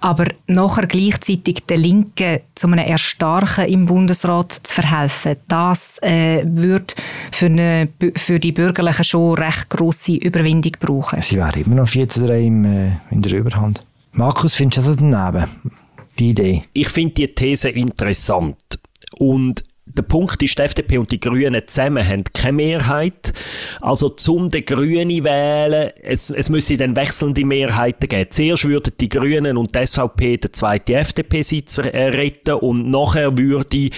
Aber 0.00 0.26
nachher 0.46 0.86
gleichzeitig 0.86 1.64
den 1.64 1.80
Linken 1.80 2.40
zu 2.54 2.66
einem 2.66 2.84
Erstarken 2.84 3.66
im 3.66 3.86
Bundesrat 3.86 4.52
zu 4.52 4.74
verhelfen, 4.74 5.36
das 5.48 5.98
äh, 6.02 6.44
würde 6.46 6.94
für, 7.32 7.46
eine, 7.46 7.88
für 8.16 8.38
die 8.38 8.52
Bürgerlichen 8.52 9.04
schon 9.04 9.38
recht 9.38 9.70
grosse 9.70 10.16
Überwindung 10.16 10.72
brauchen. 10.78 11.22
Sie 11.22 11.36
wären 11.36 11.62
immer 11.62 11.76
noch 11.76 11.88
4 11.88 12.08
zu 12.08 12.26
3 12.26 12.42
im, 12.42 12.64
äh, 12.64 12.90
in 13.10 13.22
der 13.22 13.32
Überhand. 13.38 13.80
Markus, 14.16 14.54
findest 14.54 14.86
du 14.86 14.90
das 14.90 14.96
daneben? 14.98 15.50
Die 16.20 16.30
Idee? 16.30 16.62
Ich 16.72 16.88
finde 16.88 17.14
die 17.14 17.34
These 17.34 17.70
interessant. 17.70 18.56
Und 19.18 19.64
der 19.86 20.02
Punkt 20.02 20.42
ist, 20.42 20.58
die 20.58 20.62
FDP 20.62 20.98
und 20.98 21.10
die 21.12 21.20
Grünen 21.20 21.60
zusammen 21.66 22.06
haben 22.06 22.24
keine 22.32 22.54
Mehrheit. 22.54 23.34
Also 23.82 24.08
zum 24.08 24.50
den 24.50 24.64
Grünen 24.64 25.24
wählen, 25.24 25.90
es, 26.02 26.30
es 26.30 26.48
müsse 26.48 26.76
dann 26.76 26.96
wechselnde 26.96 27.44
Mehrheiten 27.44 28.08
geben. 28.08 28.30
Zuerst 28.30 28.64
würden 28.64 28.94
die 28.98 29.08
Grünen 29.08 29.56
und 29.58 29.74
die 29.74 29.86
SVP 29.86 30.38
den 30.38 30.52
zweiten 30.52 30.92
FDP-Sitz 30.92 31.78
äh, 31.78 32.04
retten 32.04 32.54
und 32.54 32.90
nachher 32.90 33.36
würde 33.36 33.90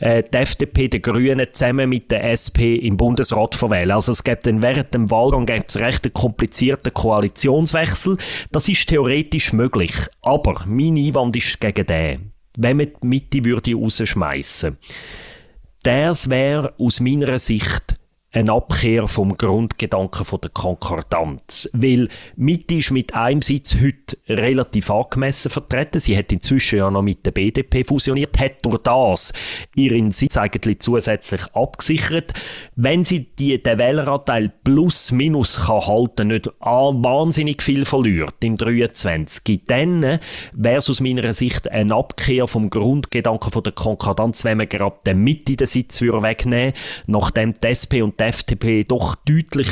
äh, 0.00 0.22
die 0.22 0.36
FDP 0.36 0.88
die 0.88 1.00
Grünen 1.02 1.46
zusammen 1.52 1.88
mit 1.88 2.10
der 2.10 2.24
SP 2.34 2.74
im 2.76 2.96
Bundesrat 2.96 3.54
verwählen. 3.54 3.92
Also 3.92 4.12
es 4.12 4.24
gibt 4.24 4.46
dann 4.46 4.60
während 4.60 4.92
dem 4.92 5.10
Wahlgang 5.10 5.46
gibt's 5.46 5.78
recht 5.78 6.04
einen 6.04 6.14
komplizierten 6.14 6.92
Koalitionswechsel. 6.92 8.16
Das 8.50 8.68
ist 8.68 8.88
theoretisch 8.88 9.52
möglich. 9.52 9.94
Aber 10.20 10.64
mein 10.66 10.96
Einwand 10.96 11.36
ist 11.36 11.60
gegen 11.60 11.86
den. 11.86 12.37
Wenn 12.60 12.76
man 12.76 12.88
die 13.02 13.40
Mitte 13.40 13.74
rausschmeissen. 13.74 14.76
Würde 14.76 14.98
das 15.82 16.28
wäre 16.28 16.74
aus 16.78 17.00
meiner 17.00 17.38
Sicht 17.38 17.96
eine 18.30 18.52
Abkehr 18.52 19.08
vom 19.08 19.38
Grundgedanken 19.38 20.26
der 20.42 20.50
Konkordanz. 20.50 21.70
Weil 21.72 22.08
Mitte 22.36 22.74
ist 22.74 22.90
mit 22.90 23.14
einem 23.14 23.40
Sitz 23.40 23.76
heute 23.80 24.18
relativ 24.28 24.90
angemessen 24.90 25.50
vertreten. 25.50 25.98
Sie 25.98 26.16
hat 26.16 26.30
inzwischen 26.30 26.78
ja 26.78 26.90
noch 26.90 27.00
mit 27.00 27.24
der 27.24 27.30
BDP 27.30 27.84
fusioniert, 27.84 28.38
hat 28.38 28.64
durch 28.66 28.78
das 28.78 29.32
ihren 29.74 30.10
Sitz 30.10 30.36
eigentlich 30.36 30.80
zusätzlich 30.80 31.40
abgesichert. 31.54 32.34
Wenn 32.76 33.02
sie 33.02 33.30
die, 33.38 33.62
den 33.62 33.78
Wähleranteil 33.78 34.52
plus 34.62 35.10
minus 35.10 35.66
kann 35.66 35.86
halten, 35.86 36.28
nicht 36.28 36.48
wahnsinnig 36.60 37.62
viel 37.62 37.86
verliert 37.86 38.34
im 38.44 38.56
23, 38.56 39.62
dann 39.66 40.20
wäre 40.52 40.78
es 40.78 40.90
aus 40.90 41.00
meiner 41.00 41.32
Sicht 41.32 41.70
eine 41.70 41.94
Abkehr 41.94 42.46
vom 42.46 42.68
Grundgedanken 42.68 43.62
der 43.62 43.72
Konkordanz, 43.72 44.44
wenn 44.44 44.58
man 44.58 44.68
gerade 44.68 44.96
den 45.06 45.24
Mitte 45.24 45.56
den 45.56 45.66
Sitz 45.66 46.02
wegnehmen 46.02 46.74
nachdem 47.06 47.54
die 47.54 47.66
SP 47.72 48.02
und 48.02 48.17
die 48.18 48.24
FDP 48.24 48.84
doch 48.84 49.14
deutlich 49.14 49.68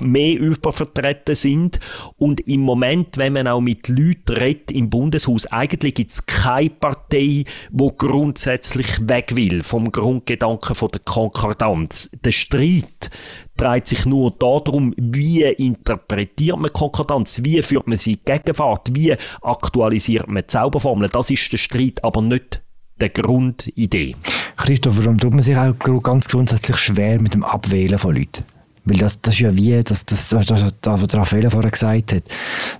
mehr 0.00 0.38
übervertreten 0.38 1.34
sind. 1.34 1.80
Und 2.16 2.40
im 2.48 2.60
Moment, 2.60 3.16
wenn 3.16 3.32
man 3.32 3.48
auch 3.48 3.60
mit 3.60 3.88
Leuten 3.88 4.32
redet 4.32 4.70
im 4.70 4.90
Bundeshaus, 4.90 5.46
eigentlich 5.46 5.94
gibt 5.94 6.10
es 6.12 6.26
keine 6.26 6.70
Partei, 6.70 7.44
die 7.70 7.88
grundsätzlich 7.98 9.08
weg 9.08 9.34
will 9.34 9.62
vom 9.62 9.90
Grundgedanken 9.90 10.74
von 10.74 10.90
der 10.90 11.00
Konkordanz. 11.00 12.10
Der 12.24 12.32
Streit 12.32 13.10
dreht 13.56 13.88
sich 13.88 14.06
nur 14.06 14.30
darum, 14.30 14.94
wie 14.96 15.42
interpretiert 15.42 16.58
man 16.58 16.72
Konkordanz, 16.72 17.40
wie 17.42 17.60
führt 17.62 17.88
man 17.88 17.98
sie 17.98 18.20
Gegenwart, 18.24 18.94
wie 18.94 19.16
aktualisiert 19.42 20.28
man 20.28 20.46
Zauberformeln. 20.46 21.10
Das 21.12 21.30
ist 21.30 21.52
der 21.52 21.58
Streit, 21.58 22.02
aber 22.04 22.22
nicht 22.22 22.62
der 23.02 23.10
Grundidee. 23.10 24.16
Christoph, 24.56 24.98
warum 24.98 25.18
tut 25.18 25.34
man 25.34 25.42
sich 25.42 25.56
auch 25.56 25.74
ganz 26.02 26.28
grundsätzlich 26.28 26.76
schwer 26.76 27.20
mit 27.20 27.34
dem 27.34 27.42
Abwählen 27.42 27.98
von 27.98 28.14
Leuten? 28.14 28.44
Weil 28.84 28.96
das, 28.96 29.20
das 29.20 29.34
ist 29.34 29.40
ja 29.40 29.56
wie, 29.56 29.80
das, 29.82 30.06
das, 30.06 30.28
das, 30.28 30.46
das, 30.46 30.74
das 30.80 31.02
was 31.02 31.14
Raphael 31.14 31.50
vorher 31.50 31.70
gesagt 31.70 32.12
hat, 32.12 32.22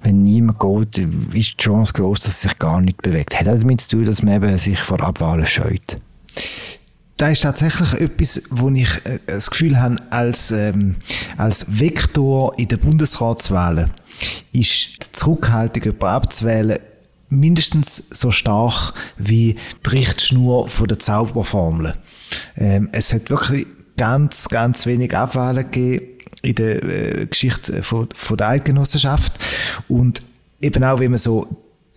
wenn 0.03 0.25
niemand 0.25 0.59
geht, 0.59 0.99
ist 1.33 1.53
die 1.53 1.57
Chance 1.63 1.93
groß, 1.93 2.21
dass 2.21 2.43
sich 2.43 2.59
gar 2.59 2.81
nicht 2.81 3.01
bewegt. 3.03 3.39
Hat 3.39 3.47
das 3.47 3.61
damit 3.61 3.81
zu 3.81 3.97
tun, 3.97 4.05
dass 4.07 4.23
man 4.23 4.35
eben 4.35 4.59
sich 4.59 4.79
vor 4.79 5.01
Abwahlen 5.01 5.47
scheut? 5.47 5.97
Das 7.19 7.33
ist 7.33 7.43
tatsächlich 7.43 7.93
etwas, 8.01 8.43
wo 8.51 8.69
ich 8.71 8.89
äh, 9.05 9.21
das 9.27 9.51
Gefühl 9.51 9.81
habe, 9.81 9.97
als, 10.11 10.51
ähm, 10.51 10.97
als 11.37 11.79
Vektor 11.79 12.59
in 12.59 12.67
den 12.67 12.81
Bundesratswahlen 12.81 13.91
ist 14.53 15.05
die 15.05 15.13
Zurückhaltung, 15.13 15.85
jemanden 15.85 16.05
abzuwählen, 16.05 16.79
mindestens 17.33 17.97
so 18.11 18.31
stark 18.31 18.93
wie 19.17 19.57
die 19.87 19.91
Richtschnur 19.91 20.69
von 20.69 20.89
der 20.89 20.99
Zauberformel. 20.99 21.95
Ähm, 22.57 22.89
es 22.93 23.13
hat 23.13 23.31
wirklich 23.31 23.67
ganz, 23.97 24.49
ganz 24.49 24.87
wenig 24.87 25.17
Abwahlen 25.17 25.71
gegeben 25.71 26.07
in 26.43 26.55
der 26.55 26.83
äh, 26.83 27.27
Geschichte 27.27 27.83
von, 27.83 28.09
von 28.15 28.37
der 28.37 28.49
Eidgenossenschaft 28.49 29.35
und 29.89 30.23
eben 30.61 30.83
auch, 30.85 31.01
wenn 31.01 31.11
man 31.11 31.19
so 31.19 31.47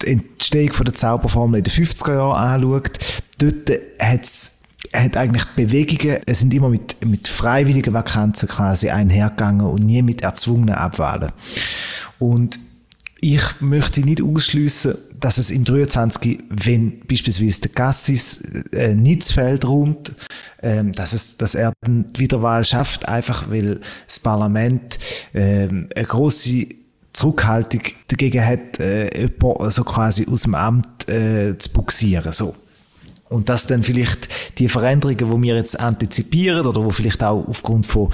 die 0.01 0.11
Entstehung 0.11 0.73
von 0.73 0.85
der 0.85 0.93
Zauberformel 0.93 1.59
in 1.59 1.63
den 1.63 1.73
50er 1.73 2.13
Jahren 2.13 2.63
anschaut, 2.63 2.99
dort 3.39 3.71
hat's 3.99 4.51
hat 4.93 5.17
eigentlich 5.17 5.45
Bewegungen, 5.55 6.19
es 6.25 6.39
sind 6.39 6.53
immer 6.53 6.69
mit, 6.69 7.03
mit 7.05 7.27
freiwilligen 7.27 7.93
Vakanzen 7.93 8.47
quasi 8.47 8.89
einhergegangen 8.89 9.65
und 9.65 9.83
nie 9.83 10.01
mit 10.01 10.21
erzwungenen 10.21 10.75
Abwahlen. 10.75 11.31
Und 12.19 12.59
ich 13.21 13.41
möchte 13.59 14.01
nicht 14.01 14.21
ausschließen, 14.21 14.95
dass 15.25 15.39
es 15.39 15.49
im 15.49 15.63
23, 15.63 16.43
wenn 16.49 16.99
beispielsweise 16.99 17.61
der 17.61 17.71
Gassis 17.71 18.41
äh, 18.71 18.93
nicht 18.93 19.23
das 19.23 19.31
Feld 19.31 19.67
räumt, 19.67 20.13
ähm, 20.61 20.91
dass, 20.91 21.13
es, 21.13 21.35
dass 21.35 21.55
er 21.55 21.73
die 21.83 22.19
Wiederwahl 22.19 22.63
schafft, 22.63 23.07
einfach 23.07 23.49
weil 23.49 23.81
das 24.05 24.19
Parlament 24.19 24.99
ähm, 25.33 25.89
eine 25.95 26.05
große 26.05 26.67
Zurückhaltung 27.13 27.81
dagegen 28.07 28.45
hat, 28.45 28.79
äh, 28.79 29.27
so 29.69 29.83
quasi 29.83 30.27
aus 30.27 30.43
dem 30.43 30.53
Amt 30.53 31.09
äh, 31.09 31.57
zu 31.57 31.71
buxieren. 31.71 32.31
So. 32.31 32.55
Und 33.27 33.49
dass 33.49 33.65
dann 33.65 33.81
vielleicht 33.81 34.27
die 34.59 34.69
Veränderungen, 34.69 35.17
die 35.17 35.47
wir 35.47 35.55
jetzt 35.55 35.79
antizipieren 35.79 36.67
oder 36.67 36.83
wo 36.83 36.91
vielleicht 36.91 37.23
auch 37.23 37.47
aufgrund 37.47 37.87
von 37.87 38.11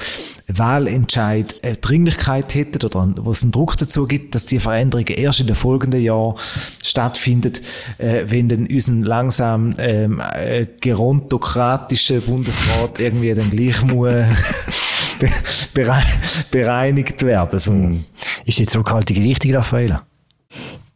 Wahlentscheid 0.47 1.56
eine 1.63 1.76
Dringlichkeit 1.76 2.56
hätten 2.56 2.86
oder 2.86 3.13
wo 3.17 3.32
es 3.32 3.43
einen 3.43 3.52
Druck 3.52 3.76
dazu 3.76 4.08
gibt, 4.08 4.36
dass 4.36 4.45
die 4.45 4.60
Veränderungen 4.60 5.13
erst 5.13 5.41
in 5.41 5.47
den 5.47 5.56
folgenden 5.56 6.02
Jahren 6.02 6.36
stattfinden, 6.82 7.54
äh, 7.97 8.24
wenn 8.28 8.47
dann 8.47 8.67
unser 8.67 8.93
langsam 8.93 9.74
ähm, 9.80 10.21
äh, 10.34 10.65
gerontokratischer 10.80 12.21
Bundesrat 12.21 13.00
irgendwie 13.00 13.34
dann 13.34 13.50
gleich 13.50 13.82
muss 13.84 14.13
bereinigt 16.52 17.21
werden. 17.24 17.60
So. 17.60 17.74
Ist 18.45 18.60
die 18.60 18.65
Zurückhaltung 18.65 19.17
richtig, 19.17 19.54
Raffaella? 19.54 20.04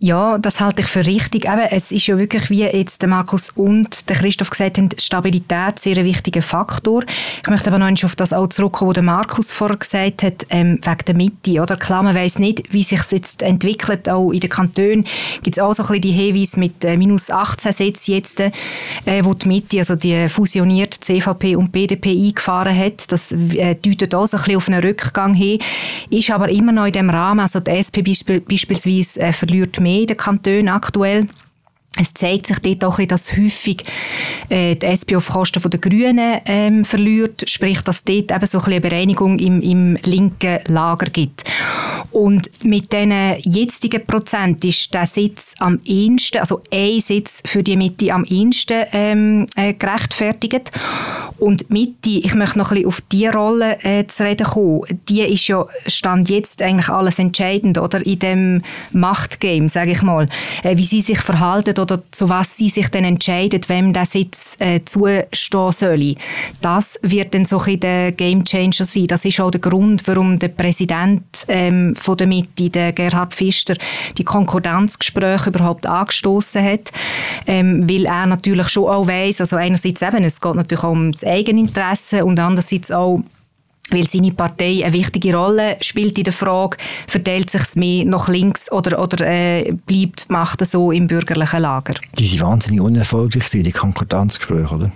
Ja, 0.05 0.37
das 0.37 0.61
halte 0.61 0.83
ich 0.83 0.87
für 0.87 1.03
richtig. 1.03 1.45
Eben, 1.45 1.67
es 1.71 1.91
ist 1.91 2.05
ja 2.05 2.19
wirklich, 2.19 2.51
wie 2.51 2.61
jetzt 2.61 3.01
der 3.01 3.09
Markus 3.09 3.49
und 3.49 4.07
der 4.07 4.17
Christoph 4.17 4.51
gesagt 4.51 4.77
haben, 4.77 4.89
Stabilität 4.99 5.79
sehr 5.79 5.97
ein 5.97 6.05
wichtiger 6.05 6.43
Faktor. 6.43 7.03
Ich 7.41 7.49
möchte 7.49 7.71
aber 7.71 7.79
noch 7.79 7.87
einmal 7.87 8.05
auf 8.05 8.15
das 8.15 8.31
auch 8.31 8.45
zurückkommen, 8.49 8.89
was 8.89 8.93
der 8.93 9.03
Markus 9.03 9.51
vorher 9.51 9.77
gesagt 9.77 10.21
hat, 10.21 10.45
ähm, 10.51 10.79
wegen 10.83 11.05
der 11.07 11.15
Mitte. 11.15 11.59
Oder? 11.59 11.75
Klar, 11.75 12.03
man 12.03 12.13
weiss 12.13 12.37
nicht, 12.37 12.71
wie 12.71 12.83
sich 12.83 13.01
jetzt 13.09 13.41
entwickelt. 13.41 14.07
Auch 14.07 14.29
in 14.29 14.41
den 14.41 14.49
Kantonen 14.51 15.05
gibt 15.41 15.57
es 15.57 15.63
auch 15.63 15.73
so 15.73 15.81
ein 15.81 15.87
bisschen 15.87 16.01
die 16.03 16.11
Hinweise 16.11 16.59
mit 16.59 16.85
äh, 16.85 16.97
minus 16.97 17.31
18 17.31 17.71
Sätzen 17.71 18.13
jetzt, 18.13 18.39
äh, 18.39 18.51
wo 19.23 19.33
die 19.33 19.47
Mitte, 19.47 19.79
also 19.79 19.95
die 19.95 20.29
fusionierte 20.29 20.99
CVP 20.99 21.55
und 21.55 21.71
BDP 21.71 22.11
eingefahren 22.11 22.77
hat. 22.77 23.11
Das 23.11 23.31
äh, 23.31 23.73
deutet 23.73 24.13
auch 24.13 24.27
so 24.27 24.37
ein 24.37 24.43
bisschen 24.43 24.57
auf 24.57 24.69
einen 24.69 24.83
Rückgang 24.83 25.33
hin. 25.33 25.57
Ist 26.11 26.29
aber 26.29 26.49
immer 26.49 26.73
noch 26.73 26.85
in 26.85 26.93
dem 26.93 27.09
Rahmen. 27.09 27.39
Also 27.39 27.59
die 27.59 27.71
SP 27.73 28.05
beispielsweise 28.05 29.19
äh, 29.19 29.33
verliert 29.33 29.79
mehr 29.79 29.94
in 30.01 30.07
den 30.07 30.17
Kantonen 30.17 30.69
aktuell. 30.69 31.27
Es 31.97 32.13
zeigt 32.13 32.47
sich 32.47 32.59
dort 32.59 32.83
auch, 32.83 32.99
dass 33.05 33.37
häufig 33.37 33.83
äh, 34.49 34.75
die 34.75 34.85
SP 34.85 35.15
auf 35.15 35.29
Kosten 35.29 35.61
der 35.61 35.79
Grünen 35.79 36.41
ähm, 36.45 36.83
verliert, 36.83 37.49
sprich, 37.49 37.81
dass 37.81 38.03
dort 38.03 38.31
eben 38.31 38.45
so 38.45 38.59
ein 38.59 38.65
eine 38.65 38.81
Bereinigung 38.81 39.39
im, 39.39 39.61
im 39.61 39.97
linken 40.03 40.59
Lager 40.67 41.05
gibt. 41.09 41.45
Und 42.11 42.63
mit 42.63 42.91
diesen 42.91 43.39
jetzigen 43.39 44.05
Prozent 44.05 44.63
ist 44.65 44.93
der 44.93 45.05
Sitz 45.05 45.53
am 45.59 45.79
ehesten, 45.85 46.39
also 46.39 46.61
ein 46.71 46.99
Sitz 46.99 47.41
für 47.45 47.63
die 47.63 47.77
Mitte 47.77 48.13
am 48.13 48.25
ehesten 48.25 48.85
ähm, 48.91 49.45
äh, 49.55 49.73
gerechtfertigt. 49.73 50.71
Und 51.37 51.69
Mitte, 51.69 52.09
ich 52.09 52.33
möchte 52.33 52.57
noch 52.57 52.71
ein 52.71 52.75
bisschen 52.75 52.87
auf 52.87 53.01
die 53.11 53.27
Rolle 53.27 53.77
äh, 53.83 54.07
zu 54.07 54.23
reden 54.23 54.45
kommen, 54.45 54.81
die 55.09 55.21
ist 55.21 55.47
ja, 55.47 55.65
stand 55.87 56.29
jetzt 56.29 56.61
eigentlich 56.61 56.89
alles 56.89 57.19
entscheidend, 57.19 57.77
oder? 57.77 58.05
In 58.05 58.19
dem 58.19 58.61
Machtgame, 58.91 59.69
sage 59.69 59.91
ich 59.91 60.01
mal. 60.01 60.29
Äh, 60.63 60.77
wie 60.77 60.85
sie 60.85 61.01
sich 61.01 61.19
verhalten 61.19 61.79
oder 61.79 62.01
zu 62.11 62.29
was 62.29 62.57
sie 62.57 62.69
sich 62.69 62.89
dann 62.89 63.03
entscheiden, 63.03 63.61
wem 63.67 63.93
der 63.93 64.05
Sitz 64.05 64.55
äh, 64.59 64.79
zustehen 64.85 65.71
soll. 65.71 66.15
Das 66.61 66.99
wird 67.01 67.33
dann 67.33 67.45
so 67.45 67.59
ein 67.59 67.79
der 67.79 68.11
Game 68.11 68.43
Changer 68.45 68.85
sein. 68.85 69.07
Das 69.07 69.25
ist 69.25 69.39
auch 69.39 69.51
der 69.51 69.61
Grund, 69.61 70.07
warum 70.07 70.39
der 70.39 70.49
Präsident 70.49 71.23
ähm, 71.47 71.95
von 71.95 72.17
der 72.17 72.27
Mitte, 72.27 72.69
der 72.69 72.93
Gerhard 72.93 73.33
Pfister, 73.33 73.75
die 74.17 74.23
Konkordanzgespräche 74.23 75.49
überhaupt 75.49 75.85
angestoßen 75.85 76.63
hat, 76.63 76.91
ähm, 77.47 77.89
weil 77.89 78.05
er 78.05 78.25
natürlich 78.25 78.69
schon 78.69 78.89
auch 78.89 79.07
weiß, 79.07 79.41
also 79.41 79.55
einerseits 79.55 80.01
eben, 80.01 80.23
es 80.23 80.39
geht 80.39 80.55
natürlich 80.55 80.83
auch 80.83 80.91
um 80.91 81.11
das 81.11 81.23
Eigeninteresse 81.35 82.25
und 82.25 82.39
andererseits 82.39 82.91
auch 82.91 83.21
weil 83.91 84.07
seine 84.07 84.31
Partei 84.31 84.83
eine 84.83 84.93
wichtige 84.93 85.35
Rolle 85.35 85.77
spielt 85.79 86.17
in 86.17 86.23
der 86.23 86.33
Frage, 86.33 86.77
verteilt 87.07 87.51
sich 87.51 87.61
es 87.61 87.75
mehr 87.75 88.03
nach 88.05 88.27
links 88.27 88.71
oder, 88.71 88.99
oder 89.01 89.25
äh, 89.25 89.73
bleibt 89.85 90.27
Macht 90.29 90.65
so 90.65 90.91
im 90.91 91.07
bürgerlichen 91.07 91.61
Lager? 91.61 91.93
Die 92.17 92.25
sind 92.25 92.41
wahnsinnig 92.41 92.81
unerfolgreich, 92.81 93.49
die 93.51 93.71
Konkordanzgespräche, 93.71 94.73
oder? 94.75 94.91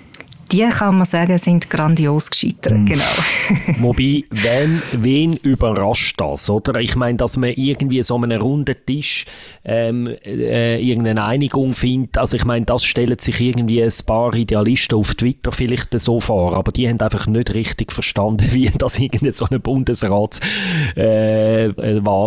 Die 0.52 0.68
kann 0.70 0.98
man 0.98 1.06
sagen, 1.06 1.38
sind 1.38 1.70
grandios 1.70 2.30
gescheitert, 2.30 2.80
mm. 2.80 2.86
genau. 2.86 3.04
Wobei, 3.80 4.24
wen, 4.30 4.82
wen 4.94 5.38
überrascht 5.38 6.20
das, 6.20 6.50
oder? 6.50 6.80
Ich 6.80 6.96
meine, 6.96 7.18
dass 7.18 7.38
man 7.38 7.52
irgendwie 7.52 8.02
so 8.02 8.16
einen 8.16 8.42
runden 8.42 8.76
Tisch 8.86 9.26
ähm, 9.64 10.08
äh, 10.26 10.82
irgendeine 10.82 11.24
Einigung 11.24 11.74
findet, 11.74 12.18
also 12.18 12.36
ich 12.36 12.46
meine, 12.46 12.66
das 12.66 12.84
stellen 12.84 13.20
sich 13.20 13.40
irgendwie 13.40 13.84
ein 13.84 13.92
paar 14.06 14.34
Idealisten 14.34 14.98
auf 14.98 15.16
Twitter 15.16 15.52
vielleicht 15.52 16.00
so 16.00 16.20
vor, 16.20 16.56
aber 16.56 16.72
die 16.72 16.90
haben 16.90 17.00
einfach 17.00 17.28
nicht 17.28 17.54
richtig 17.54 17.92
verstanden, 17.92 18.48
wie 18.54 18.70
das 18.70 19.00
irgendeine 19.00 19.34
so 19.34 19.46
eine 19.46 19.60
Bundesratswahl 19.60 20.46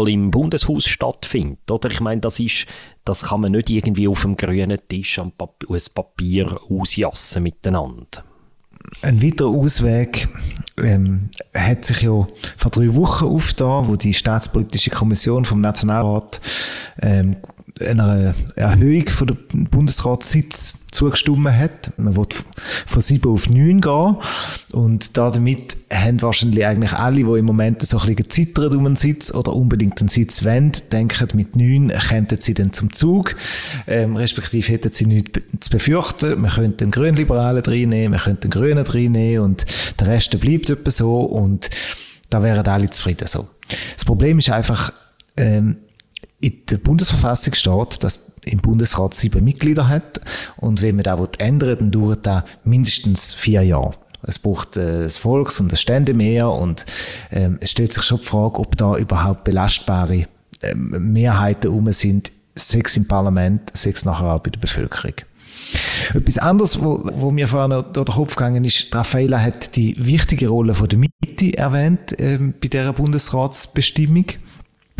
äh, 0.08 0.12
im 0.12 0.30
Bundeshaus 0.30 0.86
stattfindet, 0.86 1.70
oder? 1.70 1.90
Ich 1.90 2.00
meine, 2.00 2.20
das 2.20 2.38
ist 2.38 2.66
das 3.04 3.22
kann 3.24 3.40
man 3.40 3.52
nicht 3.52 3.70
irgendwie 3.70 4.08
auf 4.08 4.22
dem 4.22 4.36
grünen 4.36 4.78
Tisch 4.88 5.18
am 5.18 5.32
Papier, 5.32 5.70
aus 5.70 5.90
Papier 5.90 6.60
ausjassen 6.68 7.42
miteinander. 7.42 8.24
Ein 9.00 9.22
weiterer 9.22 9.48
Ausweg 9.48 10.28
ähm, 10.76 11.30
hat 11.54 11.84
sich 11.84 12.02
ja 12.02 12.26
vor 12.56 12.70
drei 12.70 12.94
Wochen 12.94 13.26
aufgetan, 13.26 13.86
wo 13.88 13.96
die 13.96 14.14
Staatspolitische 14.14 14.90
Kommission 14.90 15.44
vom 15.44 15.60
Nationalrat 15.60 16.40
ähm, 17.00 17.36
einer 17.86 18.34
Erhöhung 18.56 19.06
von 19.08 19.26
der 19.28 19.36
Bundesratssitz 19.70 20.82
zugestimmt 20.92 21.48
hat. 21.48 21.92
Man 21.98 22.16
will 22.16 22.26
von 22.86 23.00
sieben 23.00 23.32
auf 23.32 23.48
neun 23.48 23.80
gehen. 23.80 24.16
Und 24.72 25.16
damit 25.16 25.76
haben 25.92 26.22
wahrscheinlich 26.22 26.64
eigentlich 26.64 26.92
alle, 26.92 27.24
die 27.24 27.38
im 27.38 27.44
Moment 27.44 27.82
so 27.82 27.98
ein 27.98 28.06
bisschen 28.06 28.30
zittern 28.30 28.76
um 28.76 28.86
einen 28.86 28.96
Sitz 28.96 29.32
oder 29.34 29.54
unbedingt 29.54 30.00
einen 30.00 30.08
Sitz 30.08 30.44
wollen, 30.44 30.72
denken, 30.92 31.28
mit 31.34 31.56
neun 31.56 31.88
kämen 31.88 32.28
sie 32.38 32.54
dann 32.54 32.72
zum 32.72 32.92
Zug. 32.92 33.34
Ähm, 33.86 34.16
respektive 34.16 34.68
hätten 34.68 34.92
sie 34.92 35.06
nichts 35.06 35.40
zu 35.60 35.70
befürchten. 35.70 36.40
Man 36.40 36.50
könnte 36.50 36.84
den 36.84 36.90
Grünliberalen 36.90 37.62
reinnehmen, 37.62 38.12
man 38.12 38.20
könnte 38.20 38.48
den 38.48 38.50
Grünen 38.50 38.86
reinnehmen 38.86 39.44
und 39.44 39.66
der 39.98 40.08
Rest 40.08 40.38
bleibt 40.40 40.70
etwa 40.70 40.90
so 40.90 41.20
und 41.20 41.70
da 42.30 42.42
wären 42.42 42.66
alle 42.66 42.90
zufrieden 42.90 43.26
so. 43.26 43.48
Das 43.94 44.04
Problem 44.04 44.38
ist 44.38 44.50
einfach, 44.50 44.92
ähm, 45.36 45.76
in 46.40 46.66
der 46.68 46.78
Bundesverfassung 46.78 47.54
steht, 47.54 48.02
dass 48.02 48.32
im 48.44 48.58
Bundesrat 48.60 49.14
sieben 49.14 49.44
Mitglieder 49.44 49.88
hat 49.88 50.20
und 50.56 50.82
wenn 50.82 50.96
man 50.96 51.04
das 51.04 51.28
ändern 51.38 51.78
dann 51.78 51.90
dauert 51.92 52.26
das 52.26 52.42
mindestens 52.64 53.32
vier 53.32 53.62
Jahre. 53.62 53.94
Es 54.24 54.38
braucht 54.38 54.76
äh, 54.76 55.02
das 55.02 55.18
Volks- 55.18 55.60
und 55.60 55.70
das 55.70 55.80
Ständemehr 55.80 56.48
und 56.50 56.86
ähm, 57.30 57.58
es 57.60 57.70
stellt 57.70 57.92
sich 57.92 58.04
schon 58.04 58.18
die 58.18 58.26
Frage, 58.26 58.58
ob 58.58 58.76
da 58.76 58.96
überhaupt 58.96 59.44
belastbare 59.44 60.26
ähm, 60.62 61.12
Mehrheiten 61.12 61.70
um 61.70 61.90
sind, 61.92 62.30
sechs 62.54 62.96
im 62.96 63.06
Parlament, 63.08 63.70
sechs 63.76 64.04
nachher 64.04 64.34
auch 64.34 64.40
bei 64.40 64.50
der 64.50 64.60
Bevölkerung. 64.60 65.14
Etwas 66.14 66.38
anderes, 66.38 66.82
wo, 66.82 67.00
wo 67.14 67.30
mir 67.30 67.48
vorhin 67.48 67.84
durch 67.92 68.04
den 68.06 68.14
Kopf 68.14 68.36
gegangen 68.36 68.64
ist, 68.64 68.94
Raffaella 68.94 69.40
hat 69.40 69.76
die 69.76 69.94
wichtige 69.98 70.48
Rolle 70.48 70.74
von 70.74 70.88
der 70.88 70.98
Mitte 70.98 71.56
erwähnt 71.56 72.14
ähm, 72.18 72.54
bei 72.60 72.68
dieser 72.68 72.92
Bundesratsbestimmung. 72.92 74.26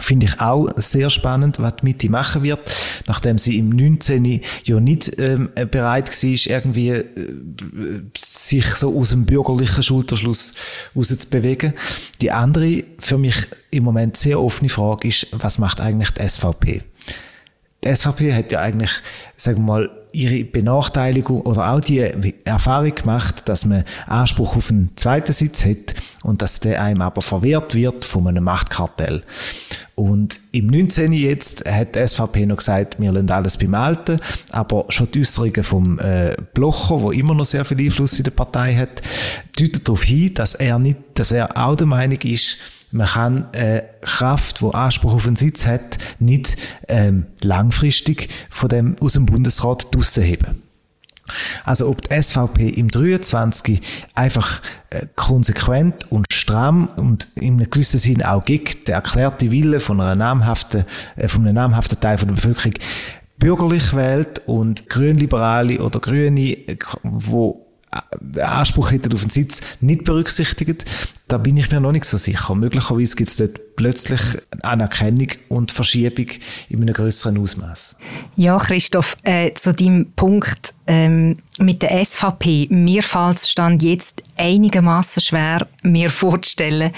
Finde 0.03 0.27
ich 0.27 0.41
auch 0.41 0.69
sehr 0.77 1.11
spannend, 1.11 1.61
was 1.61 1.77
die 1.77 1.85
Mitte 1.85 2.11
machen 2.11 2.43
wird, 2.43 2.61
nachdem 3.07 3.39
sie 3.39 3.59
im 3.59 3.69
19. 3.69 4.41
ja 4.65 4.81
nicht 4.81 5.19
ähm, 5.21 5.49
bereit 5.71 6.11
war, 6.11 6.53
irgendwie 6.53 6.89
äh, 6.89 7.05
sich 8.17 8.67
so 8.67 8.99
aus 8.99 9.11
dem 9.11 9.27
bürgerlichen 9.27 9.83
Schulterschluss 9.83 10.55
rauszubewegen. 10.97 11.75
Die 12.21 12.33
andere, 12.33 12.83
für 12.99 13.17
mich 13.17 13.37
im 13.71 13.85
Moment 13.85 14.17
sehr 14.17 14.41
offene 14.41 14.69
Frage 14.69 15.07
ist, 15.07 15.29
was 15.31 15.59
macht 15.59 15.81
eigentlich 15.81 16.11
die 16.11 16.29
SVP? 16.29 16.83
Die 17.85 17.95
SVP 17.95 18.35
hat 18.35 18.51
ja 18.51 18.61
eigentlich, 18.61 18.91
sagen 19.37 19.59
wir 19.59 19.67
mal, 19.67 20.02
ihre 20.13 20.45
Benachteiligung 20.45 21.41
oder 21.43 21.73
auch 21.73 21.81
die 21.81 22.01
Erfahrung 22.45 22.95
gemacht, 22.95 23.43
dass 23.47 23.65
man 23.65 23.85
Anspruch 24.07 24.57
auf 24.57 24.71
einen 24.71 24.91
zweiten 24.97 25.33
Sitz 25.33 25.65
hat 25.65 25.95
und 26.23 26.43
dass 26.43 26.61
der 26.61 26.83
einem 26.83 27.03
aber 27.03 27.23
verwehrt 27.23 27.75
wird 27.75 28.05
von 28.05 28.29
einem 28.29 28.45
Machtkartell. 28.45 29.23
Und 29.95 30.41
im 30.53 30.67
19. 30.67 31.13
jetzt 31.13 31.69
hat 31.69 31.95
die 31.95 32.07
SVP 32.07 32.47
noch 32.47 32.57
gesagt, 32.57 33.01
wir 33.01 33.13
lassen 33.13 33.31
alles 33.31 33.57
beim 33.57 33.75
Alten, 33.75 34.21
aber 34.51 34.87
schon 34.89 35.11
die 35.11 35.21
Äußerungen 35.21 35.65
vom 35.65 35.99
äh, 35.99 36.37
Blocher, 36.55 37.01
wo 37.01 37.11
immer 37.11 37.35
noch 37.35 37.45
sehr 37.45 37.65
viel 37.65 37.81
Einfluss 37.81 38.19
in 38.19 38.25
der 38.25 38.31
Partei 38.31 38.75
hat, 38.75 39.03
deuten 39.59 39.85
darauf 39.85 40.03
hin, 40.03 40.35
dass 40.35 40.55
er 40.55 40.79
nicht, 40.79 40.99
dass 41.15 41.33
er 41.33 41.57
auch 41.57 41.77
der 41.77 41.87
Meinung 41.87 42.19
ist, 42.23 42.59
man 42.93 43.07
kann 43.07 43.53
äh, 43.55 43.83
Kraft, 44.03 44.63
wo 44.63 44.71
Anspruch 44.71 45.15
auf 45.15 45.27
einen 45.27 45.37
Sitz 45.37 45.67
hat, 45.67 45.99
nicht 46.19 46.57
ähm, 46.89 47.27
langfristig 47.41 48.29
von 48.51 48.69
dem 48.69 48.97
aus 49.01 49.15
dem 49.15 49.27
Bundesrat 49.27 49.95
draussen 49.95 50.23
heben. 50.23 50.63
Also 51.65 51.89
ob 51.89 52.03
die 52.03 52.23
SVP 52.23 52.69
im 52.69 52.91
23 52.91 53.81
einfach 54.15 54.61
äh, 54.91 55.07
konsequent 55.17 56.11
und 56.11 56.27
stramm 56.33 56.89
und 56.97 57.29
in 57.37 57.55
einem 57.55 57.71
gewissen 57.71 57.99
Sinn 57.99 58.23
auch 58.23 58.45
gegen 58.45 58.85
der 58.87 58.97
erklärte 58.97 59.51
Wille 59.51 59.81
von 59.81 60.01
einer 60.01 60.15
namhaften, 60.15 60.85
äh, 61.17 61.29
von 61.29 61.43
einem 61.43 61.55
namhaften 61.55 62.01
Teil 62.01 62.19
von 62.19 62.29
der 62.29 62.35
Bevölkerung 62.35 62.75
bürgerlich 63.39 63.95
wählt 63.95 64.43
und 64.47 64.89
Grünliberale 64.89 65.81
oder 65.81 66.01
Grüne, 66.01 66.53
äh, 66.53 66.77
wo 67.03 67.67
Anspruch 68.41 68.91
hätten 68.91 69.13
auf 69.13 69.21
einen 69.21 69.31
Sitz, 69.31 69.61
nicht 69.81 70.05
berücksichtigt, 70.05 70.85
da 71.29 71.39
bin 71.39 71.57
ich 71.57 71.71
mir 71.71 71.81
noch 71.81 71.93
nicht 71.93 72.05
so 72.05 72.19
sicher. 72.19 72.55
Möglicherweise 72.55 73.17
gibt 73.17 73.31
es 73.31 73.37
dort 73.37 73.61
plötzlich 73.77 74.21
Anerkennung 74.63 75.29
und 75.49 75.73
Verschiebung 75.73 76.27
in 76.69 76.83
einem 76.83 76.95
größeren 76.95 77.39
Ausmaß. 77.39 77.97
Ja, 78.37 78.59
Christoph, 78.59 79.17
äh, 79.23 79.55
zu 79.55 79.73
deinem 79.73 80.13
Punkt 80.13 80.75
ähm, 80.87 81.39
mit 81.59 81.83
der 81.83 82.05
SVP. 82.05 82.67
Mir 82.71 83.03
fällt 83.03 83.39
es 83.39 83.51
stand 83.51 83.83
jetzt 83.83 84.23
einigermaßen 84.37 85.23
schwer, 85.23 85.67
mir 85.83 86.11
vorzustellen, 86.23 86.93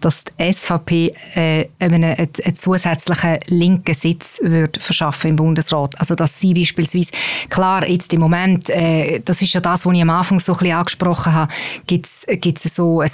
dass 0.00 0.24
die 0.24 0.52
SVP 0.52 1.14
äh, 1.34 1.68
einen, 1.78 2.04
einen, 2.04 2.28
einen 2.44 2.54
zusätzlichen 2.54 3.38
linken 3.46 3.94
Sitz 3.94 4.40
wird 4.42 4.82
verschaffen 4.82 5.30
im 5.30 5.36
Bundesrat. 5.36 5.98
Also 6.00 6.14
dass 6.14 6.38
sie 6.38 6.54
beispielsweise, 6.54 7.12
klar, 7.48 7.88
jetzt 7.88 8.12
im 8.12 8.20
Moment, 8.20 8.68
äh, 8.70 9.20
das 9.24 9.40
ist 9.40 9.54
ja 9.54 9.60
das, 9.60 9.86
was 9.86 9.94
ich 9.94 10.02
am 10.02 10.10
Anfang 10.10 10.40
so 10.40 10.52
ein 10.52 10.58
bisschen 10.58 10.76
angesprochen 10.76 11.32
habe, 11.32 11.52
gibt 11.86 12.06
es 12.06 12.74
so 12.74 13.00
ein 13.00 13.10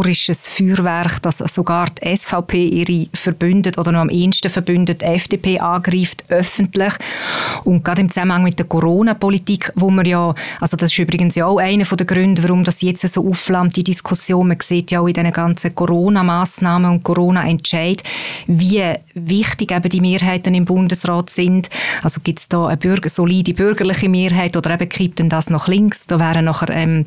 rhetorisches 0.00 0.48
Feuerwerk, 0.48 1.22
dass 1.22 1.38
sogar 1.38 1.88
die 1.90 2.16
SVP 2.16 2.66
ihre 2.66 3.08
Verbündete 3.12 3.78
oder 3.78 3.92
noch 3.92 4.00
am 4.00 4.10
ehesten 4.10 4.50
Verbündete 4.50 5.04
FDP 5.04 5.58
angreift, 5.58 6.24
öffentlich. 6.28 6.92
Und 7.64 7.84
gerade 7.84 8.00
im 8.02 8.10
Zusammenhang 8.10 8.44
mit 8.44 8.58
der 8.58 8.66
Corona-Politik, 8.66 9.72
wo 9.74 9.90
man 9.90 10.06
ja, 10.06 10.34
also 10.60 10.76
das 10.76 10.92
ist 10.92 10.98
übrigens 10.98 11.34
ja 11.34 11.46
auch 11.46 11.58
einer 11.58 11.84
der 11.84 12.06
Gründe, 12.06 12.42
warum 12.42 12.64
das 12.64 12.82
jetzt 12.82 13.06
so 13.08 13.26
aufflammt, 13.28 13.76
die 13.76 13.84
Diskussion, 13.84 14.48
man 14.48 14.58
sieht 14.60 14.90
ja 14.90 15.00
auch 15.00 15.06
in 15.06 15.14
diesen 15.14 15.32
ganzen 15.32 15.74
Corona-Massnahmen 15.74 16.90
und 16.92 17.04
Corona-Entscheid, 17.04 18.02
wie 18.46 18.94
wichtig 19.14 19.72
eben 19.72 19.88
die 19.88 20.00
Mehrheiten 20.00 20.54
im 20.54 20.64
Bundesrat 20.64 21.30
sind. 21.30 21.68
Also 22.02 22.20
gibt 22.22 22.38
es 22.38 22.48
da 22.48 22.66
eine 22.66 22.76
Bürger, 22.76 23.08
solide 23.08 23.54
bürgerliche 23.54 24.08
Mehrheit 24.08 24.56
oder 24.56 24.74
eben 24.74 24.88
kippt 24.88 25.18
denn 25.18 25.28
das 25.28 25.50
nach 25.50 25.68
links? 25.68 26.06
Da 26.06 26.18
wären 26.18 26.44
nachher 26.44 26.70
ähm, 26.70 27.06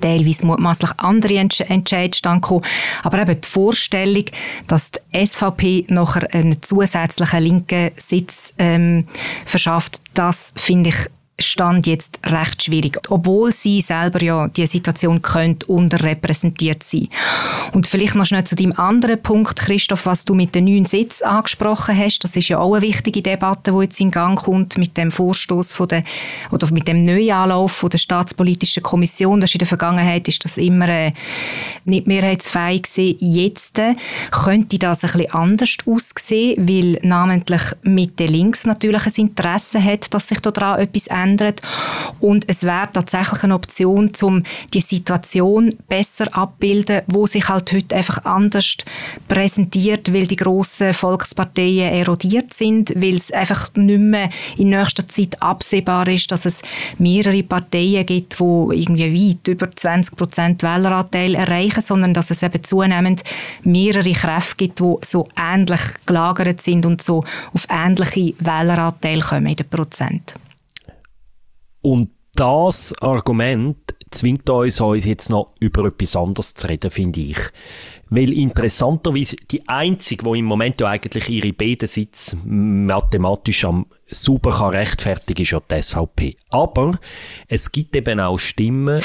teilweise 0.00 0.46
mutmaßlich 0.46 0.90
andere 0.98 1.36
Entsch 1.36 1.60
Entscheidungen 1.60 2.40
kommen. 2.40 2.64
Aber 3.02 3.20
eben 3.20 3.40
die 3.40 3.48
Vorstellung, 3.48 4.24
dass 4.66 4.92
die 4.92 5.26
SVP 5.26 5.86
nachher 5.90 6.32
einen 6.32 6.60
zusätzlichen 6.62 7.40
linken 7.40 7.90
Sitz 7.96 8.52
ähm, 8.58 9.06
verschafft, 9.44 10.00
das 10.14 10.52
finde 10.56 10.90
ich 10.90 10.96
Stand 11.38 11.86
jetzt 11.86 12.18
recht 12.24 12.62
schwierig, 12.62 12.98
obwohl 13.10 13.52
sie 13.52 13.82
selber 13.82 14.22
ja 14.22 14.48
die 14.48 14.66
Situation 14.66 15.20
könnte 15.20 15.66
unterrepräsentiert 15.66 16.82
sein. 16.82 17.08
Und 17.74 17.86
vielleicht 17.86 18.14
noch 18.14 18.24
schnell 18.24 18.44
zu 18.44 18.56
deinem 18.56 18.72
anderen 18.72 19.20
Punkt, 19.20 19.56
Christoph, 19.56 20.06
was 20.06 20.24
du 20.24 20.32
mit 20.32 20.54
den 20.54 20.64
neuen 20.64 20.86
Sitzen 20.86 21.24
angesprochen 21.24 21.96
hast. 21.96 22.20
Das 22.20 22.36
ist 22.36 22.48
ja 22.48 22.58
auch 22.58 22.72
eine 22.72 22.80
wichtige 22.80 23.20
Debatte, 23.20 23.72
die 23.72 23.82
jetzt 23.82 24.00
in 24.00 24.10
Gang 24.10 24.38
kommt 24.38 24.78
mit 24.78 24.96
dem 24.96 25.12
Vorstoß 25.12 25.76
der 25.90 26.04
oder 26.52 26.70
mit 26.72 26.88
dem 26.88 27.04
Neuanlauf 27.04 27.72
von 27.72 27.90
der 27.90 27.98
staatspolitischen 27.98 28.82
Kommission. 28.82 29.42
Das 29.42 29.50
ist 29.50 29.56
in 29.56 29.58
der 29.58 29.68
Vergangenheit 29.68 30.28
ist 30.28 30.42
das 30.42 30.56
immer 30.56 30.88
äh, 30.88 31.12
nicht 31.84 32.06
mehrheitsfähig 32.06 32.84
gewesen. 32.84 33.16
Jetzt 33.20 33.78
äh, 33.78 33.94
könnte 34.30 34.78
das 34.78 35.04
ein 35.04 35.10
bisschen 35.10 35.32
anders 35.32 35.76
aussehen, 35.84 36.66
weil 36.66 36.98
namentlich 37.02 37.62
Mitte 37.82 38.24
links 38.24 38.64
natürlich 38.64 39.04
ein 39.04 39.14
Interesse 39.16 39.84
hat, 39.84 40.14
dass 40.14 40.28
sich 40.28 40.40
daran 40.40 40.80
etwas 40.80 41.08
ändert 41.08 41.25
verändert. 41.26 41.62
Und 42.20 42.48
es 42.48 42.64
wäre 42.64 42.88
tatsächlich 42.92 43.42
eine 43.42 43.54
Option, 43.54 44.10
um 44.22 44.42
die 44.72 44.80
Situation 44.80 45.74
besser 45.88 46.26
abbilden, 46.36 47.02
wo 47.06 47.26
sich 47.26 47.48
halt 47.48 47.72
heute 47.72 47.94
einfach 47.94 48.24
anders 48.24 48.76
präsentiert, 49.28 50.12
weil 50.12 50.26
die 50.26 50.36
grossen 50.36 50.94
Volksparteien 50.94 51.92
erodiert 51.92 52.54
sind, 52.54 52.92
weil 52.96 53.16
es 53.16 53.30
einfach 53.30 53.70
nicht 53.74 53.98
mehr 53.98 54.30
in 54.56 54.70
nächster 54.70 55.06
Zeit 55.08 55.40
absehbar 55.42 56.08
ist, 56.08 56.30
dass 56.32 56.46
es 56.46 56.62
mehrere 56.98 57.42
Parteien 57.42 58.06
gibt, 58.06 58.38
die 58.38 58.82
irgendwie 58.82 59.30
weit 59.30 59.48
über 59.48 59.70
20 59.70 60.16
Prozent 60.16 60.62
Wähleranteil 60.62 61.34
erreichen, 61.34 61.82
sondern 61.82 62.14
dass 62.14 62.30
es 62.30 62.42
eben 62.42 62.62
zunehmend 62.62 63.22
mehrere 63.62 64.12
Kräfte 64.12 64.56
gibt, 64.56 64.80
die 64.80 64.94
so 65.02 65.28
ähnlich 65.38 65.80
gelagert 66.06 66.60
sind 66.60 66.86
und 66.86 67.02
so 67.02 67.22
auf 67.52 67.66
ähnliche 67.68 68.34
Wähleranteile 68.38 69.22
kommen 69.22 69.46
in 69.46 69.56
den 69.56 69.68
Prozent. 69.68 70.34
Und 71.86 72.08
das 72.34 73.00
Argument 73.00 73.76
zwingt 74.10 74.50
uns, 74.50 74.80
uns 74.80 75.04
jetzt 75.04 75.30
noch 75.30 75.52
über 75.60 75.84
etwas 75.84 76.16
anderes 76.16 76.52
zu 76.52 76.66
reden, 76.66 76.90
finde 76.90 77.20
ich. 77.20 77.38
Weil 78.10 78.32
interessanterweise 78.32 79.36
die 79.52 79.68
einzige, 79.68 80.24
die 80.24 80.40
im 80.40 80.46
Moment 80.46 80.80
ja 80.80 80.88
eigentlich 80.88 81.28
ihre 81.28 81.52
beiden 81.52 81.86
Sitze 81.86 82.38
mathematisch 82.44 83.64
am 83.64 83.86
super 84.10 84.50
kann 84.50 84.70
rechtfertigen, 84.70 85.42
ist 85.42 85.52
ja 85.52 85.60
die 85.60 85.80
SVP. 85.80 86.34
Aber 86.50 86.98
es 87.46 87.70
gibt 87.70 87.94
eben 87.94 88.18
auch 88.18 88.36
Stimmen 88.36 89.00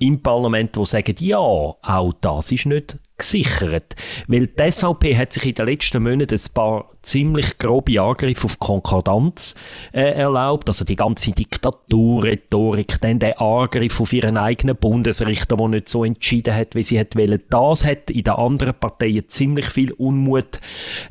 im 0.00 0.20
Parlament, 0.20 0.74
die 0.74 0.84
sagen, 0.84 1.14
ja, 1.20 1.38
auch 1.38 2.12
das 2.20 2.50
ist 2.50 2.66
nicht 2.66 2.98
gesichert. 3.16 3.94
Weil 4.26 4.48
die 4.48 4.72
SVP 4.72 5.16
hat 5.16 5.32
sich 5.32 5.46
in 5.46 5.54
den 5.54 5.66
letzten 5.66 6.02
Monaten 6.02 6.34
ein 6.34 6.52
paar 6.54 6.90
ziemlich 7.06 7.58
grobe 7.58 8.00
Angriffe 8.00 8.46
auf 8.46 8.58
Konkordanz 8.58 9.54
äh, 9.92 10.00
erlaubt. 10.00 10.68
Also 10.68 10.84
die 10.84 10.96
ganze 10.96 11.30
Diktaturrhetorik, 11.32 13.00
dann 13.00 13.20
der 13.20 13.40
Angriff 13.40 14.00
auf 14.00 14.12
ihren 14.12 14.36
eigenen 14.36 14.76
Bundesrichter, 14.76 15.56
der 15.56 15.68
nicht 15.68 15.88
so 15.88 16.04
entschieden 16.04 16.54
hat, 16.54 16.74
wie 16.74 16.82
sie 16.82 16.98
hat. 16.98 17.14
Das 17.50 17.84
hat 17.84 18.10
in 18.10 18.24
den 18.24 18.34
anderen 18.34 18.74
Parteien 18.74 19.28
ziemlich 19.28 19.66
viel 19.66 19.92
Unmut 19.92 20.60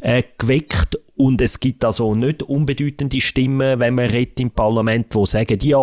äh, 0.02 0.24
geweckt 0.38 1.00
und 1.18 1.42
es 1.42 1.62
gibt 1.62 1.86
also 1.86 2.14
nicht 2.14 2.44
unbedeutende 2.44 3.22
Stimmen, 3.22 3.80
wenn 3.80 3.96
man 3.96 4.10
redet 4.10 4.40
im 4.42 4.52
Parlament, 4.52 5.14
die 5.14 5.26
sagen, 5.26 5.58
ja, 5.62 5.78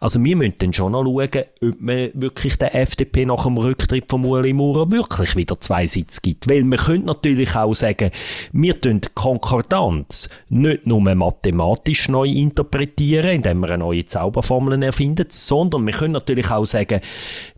also 0.00 0.24
wir 0.24 0.36
müssen 0.36 0.54
dann 0.58 0.72
schon 0.72 0.92
noch 0.92 1.04
schauen, 1.04 1.44
ob 1.62 1.80
man 1.80 2.10
wirklich 2.14 2.58
der 2.58 2.74
FDP 2.74 3.24
nach 3.24 3.44
dem 3.44 3.56
Rücktritt 3.56 4.10
von 4.10 4.24
Ueli 4.24 4.52
Maurer 4.52 4.90
wirklich 4.90 5.36
wieder 5.36 5.60
zwei 5.60 5.86
Sitze 5.86 6.20
gibt. 6.20 6.48
Weil 6.48 6.64
man 6.64 6.80
könnte 6.80 7.06
natürlich 7.06 7.54
auch 7.54 7.74
sagen, 7.74 8.10
wir 8.52 8.80
tun 8.80 9.00
Konkordanz 9.44 10.30
nicht 10.48 10.86
nur 10.86 11.02
mathematisch 11.02 12.08
neu 12.08 12.26
interpretieren, 12.26 13.30
indem 13.30 13.60
wir 13.60 13.76
neue 13.76 14.06
Zauberformeln 14.06 14.80
erfinden, 14.80 15.26
sondern 15.28 15.86
wir 15.86 15.92
können 15.92 16.14
natürlich 16.14 16.50
auch 16.50 16.64
sagen, 16.64 17.02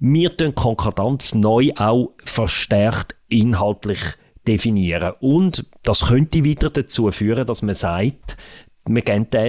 wir 0.01 0.37
tun 0.37 0.57
Konkordanz 0.57 1.37
neu 1.37 1.71
auch 1.77 2.11
verstärkt 2.25 3.15
inhaltlich 3.29 4.01
definieren. 4.49 5.13
Und 5.21 5.67
das 5.85 6.07
könnte 6.07 6.43
wieder 6.43 6.71
dazu 6.71 7.13
führen, 7.13 7.47
dass 7.47 7.63
man 7.63 7.77
sagt, 7.77 8.37
wir 8.89 9.03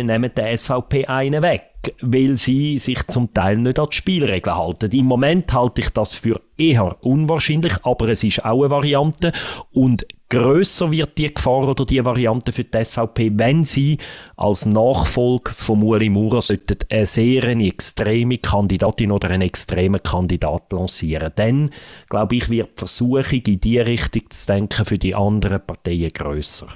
nehmen 0.04 0.32
der 0.36 0.58
SVP 0.58 1.08
einen 1.08 1.42
weg, 1.42 1.64
weil 2.02 2.38
sie 2.38 2.80
sich 2.80 3.06
zum 3.08 3.34
Teil 3.34 3.58
nicht 3.58 3.80
an 3.80 3.88
die 3.92 3.96
Spielregeln 3.96 4.56
halten. 4.56 4.92
Im 4.92 5.06
Moment 5.06 5.52
halte 5.54 5.82
ich 5.82 5.90
das 5.90 6.16
für 6.16 6.42
eher 6.58 6.98
unwahrscheinlich, 7.02 7.74
aber 7.84 8.10
es 8.10 8.24
ist 8.24 8.44
auch 8.44 8.62
eine 8.62 8.72
Variante 8.72 9.32
und 9.72 10.06
größer 10.30 10.92
wird 10.92 11.18
die 11.18 11.34
Gefahr 11.34 11.68
oder 11.68 11.86
die 11.86 12.04
Variante 12.04 12.52
für 12.52 12.64
die 12.64 12.84
SVP, 12.84 13.32
wenn 13.36 13.64
sie 13.64 13.98
als 14.36 14.66
Nachfolge 14.66 15.52
von 15.52 15.82
Uli 15.84 16.10
Maurer 16.10 16.42
eine 16.90 17.06
sehr 17.06 17.44
eine 17.44 17.68
extreme 17.68 18.38
Kandidatin 18.38 19.12
oder 19.12 19.30
einen 19.30 19.44
extremen 19.44 20.02
Kandidat 20.04 20.72
lancieren. 20.72 21.32
Dann, 21.36 21.70
glaube 22.10 22.36
ich, 22.36 22.50
wird 22.50 22.72
die 22.76 22.80
Versuchung 22.80 23.42
in 23.46 23.62
die 23.62 23.80
Richtung 23.80 24.30
zu 24.30 24.48
denken 24.48 24.86
für 24.86 24.98
die 24.98 25.16
anderen 25.16 25.62
Parteien 25.66 26.12
größer. 26.12 26.68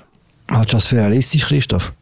Hast 0.48 0.72
du 0.72 0.78
das 0.78 0.88
für 0.88 0.98
realistisch, 0.98 1.46
Christoph? 1.46 1.94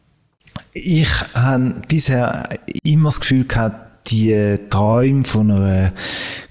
Ich 0.73 1.09
habe 1.33 1.75
bisher 1.87 2.49
immer 2.83 3.09
das 3.09 3.19
Gefühl 3.19 3.45
gehabt, 3.45 4.11
die 4.11 4.57
Träume 4.69 5.23
von 5.23 5.51
einer, 5.51 5.93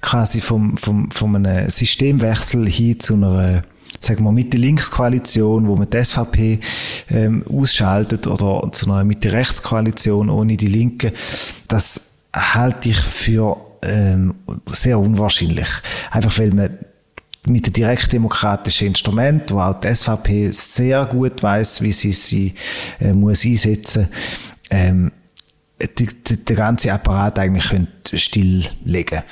quasi 0.00 0.40
vom, 0.40 0.76
vom, 0.76 1.11
von 1.11 1.34
einem 1.37 1.68
Systemwechsel 1.68 2.68
hin 2.68 3.00
zu 3.00 3.14
einer 3.14 3.62
sagen 4.00 4.24
wir 4.24 4.32
Mitte-Links-Koalition, 4.32 5.66
wo 5.66 5.76
man 5.76 5.90
die 5.90 6.04
SVP 6.04 6.61
ähm, 7.11 7.42
ausschaltet 7.50 8.26
oder 8.26 8.70
zu 8.70 8.87
einer 8.87 9.04
Mitte-Rechts-Koalition 9.04 10.30
ohne 10.30 10.56
die 10.56 10.68
Linke, 10.68 11.12
das 11.66 12.20
halte 12.32 12.90
ich 12.90 12.98
für 12.98 13.56
ähm, 13.82 14.34
sehr 14.70 14.98
unwahrscheinlich. 14.98 15.68
Einfach 16.11 16.38
weil 16.38 16.52
man 16.52 16.70
mit 17.48 17.66
dem 17.66 17.72
direktdemokratischen 17.72 18.88
Instrument, 18.88 19.50
wo 19.52 19.61
auch 19.61 19.80
die 19.80 19.94
SVP 19.94 20.50
sehr 20.50 21.06
gut 21.06 21.42
weiß, 21.42 21.82
wie 21.82 21.92
sie 21.92 22.12
sie 22.12 22.54
äh, 23.00 23.12
muss 23.12 23.44
einsetzen, 23.44 24.08
ähm, 24.70 25.11
die, 25.80 26.06
die, 26.06 26.44
der 26.44 26.56
ganze 26.56 26.92
Apparat 26.92 27.38
eigentlich 27.38 27.68
könnte 27.68 28.18
stilllegen. 28.18 29.22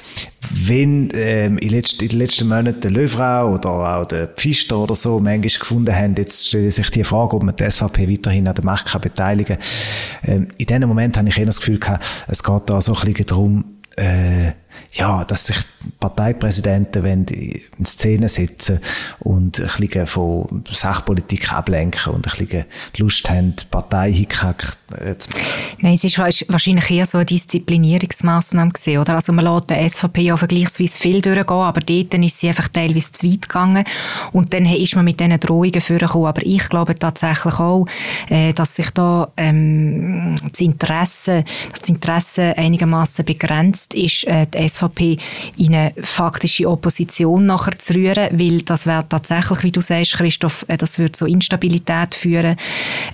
Wenn 0.51 1.11
ähm, 1.15 1.59
in, 1.59 1.71
letzt, 1.71 2.01
in 2.01 2.09
den 2.09 2.19
letzten 2.21 2.49
Monaten 2.49 2.81
der 2.81 2.91
Löwrau 2.93 3.55
oder 3.55 3.71
auch 3.71 4.07
der 4.07 4.29
Pfister 4.29 4.79
oder 4.79 4.95
so 4.95 5.19
manchmal 5.19 5.59
gefunden 5.59 5.95
haben, 5.95 6.15
jetzt 6.17 6.47
stellt 6.47 6.73
sich 6.73 6.91
die 6.91 7.03
Frage, 7.03 7.35
ob 7.35 7.43
man 7.43 7.57
die 7.57 7.69
SVP 7.69 8.09
weiterhin 8.09 8.47
an 8.47 8.55
der 8.55 8.65
Macht 8.65 8.87
kann 8.87 9.01
beteiligen 9.01 9.59
kann. 9.59 10.35
Ähm, 10.35 10.49
in 10.57 10.67
diesem 10.67 10.89
Moment 10.89 11.17
habe 11.17 11.29
ich 11.29 11.37
eher 11.37 11.47
das 11.47 11.59
Gefühl 11.59 11.81
gehabt, 11.81 12.05
es 12.29 12.45
geht 12.45 12.63
da 12.67 12.81
so 12.81 12.95
ein 12.95 13.01
bisschen 13.01 13.27
darum, 13.27 13.65
äh, 13.97 14.53
ja, 14.93 15.25
dass 15.25 15.47
sich 15.47 15.57
Parteipräsidenten 16.01 17.27
in 17.27 17.85
Szene 17.85 18.29
setzen 18.29 18.81
und 19.21 19.61
ein 19.61 19.71
bisschen 19.79 20.07
von 20.07 20.65
Sachpolitik 20.71 21.53
ablenken 21.53 22.13
und 22.13 22.27
ein 22.27 22.47
bisschen 22.47 22.65
Lust 22.97 23.29
haben, 23.29 23.55
die 23.57 23.65
Partei 23.67 24.13
hinkack 24.13 24.77
äh, 24.93 25.17
zu 25.17 25.31
machen. 25.31 25.43
Nein, 25.81 25.95
es 25.95 26.05
ist 26.05 26.19
wahrscheinlich 26.19 26.91
eher 26.91 27.07
so 27.07 27.19
eine 27.19 27.25
Disziplinierungsmaßnahme 27.27 28.73
gewesen, 28.73 28.99
oder? 28.99 29.15
Also 29.15 29.33
man 29.33 29.45
lässt 29.45 29.71
der 29.71 29.89
SVP 29.89 30.23
ja 30.23 30.37
vergleichsweise 30.37 30.99
viel 30.99 31.21
durchgehen, 31.21 31.57
aber 31.57 31.81
dort 31.81 32.15
ist 32.15 32.39
sie 32.39 32.49
einfach 32.49 32.69
teilweise 32.69 33.13
zu 33.13 33.27
weit 33.27 33.43
gegangen 33.43 33.85
und 34.33 34.53
dann 34.55 34.67
ist 34.67 34.97
man 34.97 35.05
mit 35.05 35.21
diesen 35.21 35.39
Drohungen 35.39 35.81
vorgekommen. 35.81 36.27
Aber 36.27 36.45
ich 36.45 36.69
glaube 36.69 36.95
tatsächlich 36.95 37.55
auch, 37.59 37.87
äh, 38.29 38.53
dass 38.53 38.77
sich 38.77 38.91
da 38.91 39.29
ähm, 39.37 40.37
das 40.51 40.61
Interesse, 40.61 41.45
das 41.79 41.89
Interesse 41.89 42.57
einigermaßen 42.57 43.25
begrenzt 43.25 43.95
ist, 43.95 44.27
äh, 44.27 44.47
SVP 44.69 45.17
in 45.57 45.75
eine 45.75 45.93
faktische 46.03 46.69
Opposition 46.69 47.47
nachher 47.47 47.79
zu 47.79 47.95
rühren, 47.95 48.29
weil 48.33 48.63
das 48.63 48.87
wäre 48.87 49.09
tatsächlich, 49.09 49.63
wie 49.63 49.73
du 49.73 49.81
sagst, 49.81 50.15
Christoph, 50.15 50.65
äh, 50.69 50.77
das 50.77 50.99
würde 50.99 51.13
zu 51.13 51.27
Instabilität 51.27 52.15
führen. 52.15 52.57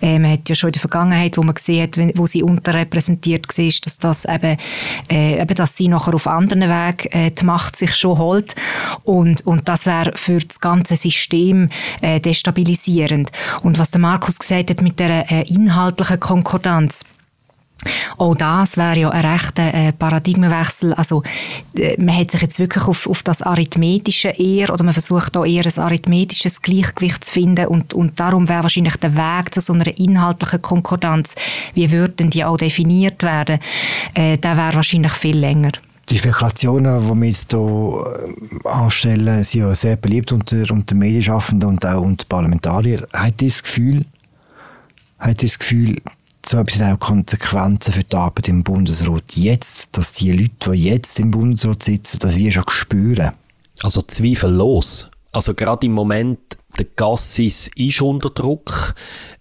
Äh, 0.01 0.19
man 0.19 0.33
hat 0.33 0.49
ja 0.49 0.55
schon 0.55 0.69
in 0.69 0.73
der 0.73 0.81
Vergangenheit, 0.81 1.37
wo 1.37 1.43
man 1.43 1.55
gesehen 1.55 1.83
hat, 1.83 1.99
wo 2.17 2.27
sie 2.27 2.43
unterrepräsentiert 2.43 3.47
war, 3.47 3.73
dass 3.85 3.99
das 3.99 4.25
eben, 4.25 4.57
äh, 5.11 5.41
eben 5.41 5.55
dass 5.55 5.77
sie 5.77 5.89
nachher 5.89 6.15
auf 6.15 6.27
anderen 6.27 6.63
Wegen 6.63 7.09
äh, 7.13 7.31
die 7.31 7.45
Macht 7.45 7.77
sich 7.77 7.95
schon 7.95 8.19
holt 8.19 8.55
und, 9.05 9.47
und 9.47 9.69
das 9.69 9.87
wäre 9.87 10.13
für 10.15 10.39
das 10.39 10.61
ganze 10.61 10.97
System 10.97 11.69
äh, 12.01 12.21
destabilisierend. 12.21 13.31
Und 13.63 13.79
was 13.79 13.91
der 13.91 14.01
Markus 14.01 14.39
gesagt 14.39 14.71
hat 14.71 14.83
mit 14.83 14.99
der 14.99 15.31
äh, 15.31 15.43
inhaltlichen 15.49 16.21
Konkordanz, 16.21 17.05
auch 18.19 18.35
das 18.35 18.77
wäre 18.77 18.99
ja 18.99 19.11
ein 19.11 19.25
rechter 19.25 19.75
äh, 19.75 19.93
Paradigmenwechsel. 19.93 20.95
Also, 20.95 21.23
äh, 21.75 22.01
man 22.01 22.17
hat 22.17 22.31
sich 22.31 22.43
jetzt 22.43 22.59
wirklich 22.59 22.85
auf, 22.85 23.09
auf 23.09 23.23
das 23.23 23.43
Arithmetische 23.43 24.29
eher, 24.29 24.73
oder 24.73 24.85
man 24.85 24.93
versucht 24.93 25.35
da 25.35 25.45
eher 25.45 25.67
ein 25.67 25.83
arithmetisches 25.83 26.63
Gleichgewicht 26.63 27.25
zu 27.25 27.33
finden 27.33 27.67
und, 27.67 27.95
und 27.95 28.19
darum 28.19 28.49
wäre 28.49 28.63
wahrscheinlich 28.63 28.97
der 28.97 29.17
Weg 29.17 29.55
zu 29.55 29.61
so 29.61 29.73
einer 29.73 29.99
inhaltlichen 29.99 30.63
Konkordanz, 30.63 31.35
wie 31.75 31.91
würden 31.91 32.31
die 32.31 32.45
auch 32.45 32.57
definiert 32.57 33.23
werden, 33.23 33.59
äh, 34.15 34.39
der 34.39 34.57
wäre 34.57 34.75
wahrscheinlich 34.75 35.13
viel 35.13 35.39
länger. 35.39 35.73
Die 36.09 36.19
Spekulationen, 36.19 36.99
die 36.99 37.15
wir 37.15 37.27
jetzt 37.29 37.53
hier 37.53 38.05
äh, 38.65 38.69
anstellen, 38.69 39.45
sind 39.45 39.61
ja 39.61 39.75
sehr 39.75 39.97
beliebt 39.97 40.33
unter, 40.33 40.71
unter 40.71 40.95
Medienschaffenden 40.95 41.69
und 41.69 41.87
auch 41.87 42.03
unter 42.03 42.27
Parlamentariern. 42.27 43.07
Habt 43.13 43.43
ihr 43.43 43.49
das 43.49 43.63
Gefühl, 43.63 44.05
habt 45.19 45.43
ihr 45.43 45.49
das 45.49 45.59
Gefühl, 45.59 45.97
so 46.47 46.59
etwas 46.59 46.81
hat 46.81 46.95
auch 46.95 46.99
Konsequenzen 46.99 47.93
für 47.93 48.05
die 48.05 48.17
Arbeit 48.17 48.49
im 48.49 48.63
Bundesrat 48.63 49.37
jetzt, 49.37 49.97
dass 49.97 50.13
die 50.13 50.33
Leute, 50.33 50.73
die 50.73 50.85
jetzt 50.85 51.21
im 51.21 51.31
Bundesrat 51.31 51.83
sitzen, 51.83 52.19
das 52.21 52.37
wir 52.37 52.53
schon 52.53 52.65
spüren. 52.69 53.33
Also 53.83 54.03
zweifellos. 54.03 55.09
Also 55.33 55.55
gerade 55.55 55.87
im 55.87 55.93
Moment, 55.93 56.39
der 56.79 56.87
Gassis 56.97 57.71
ist 57.77 58.03
unter 58.03 58.31
Druck. 58.31 58.95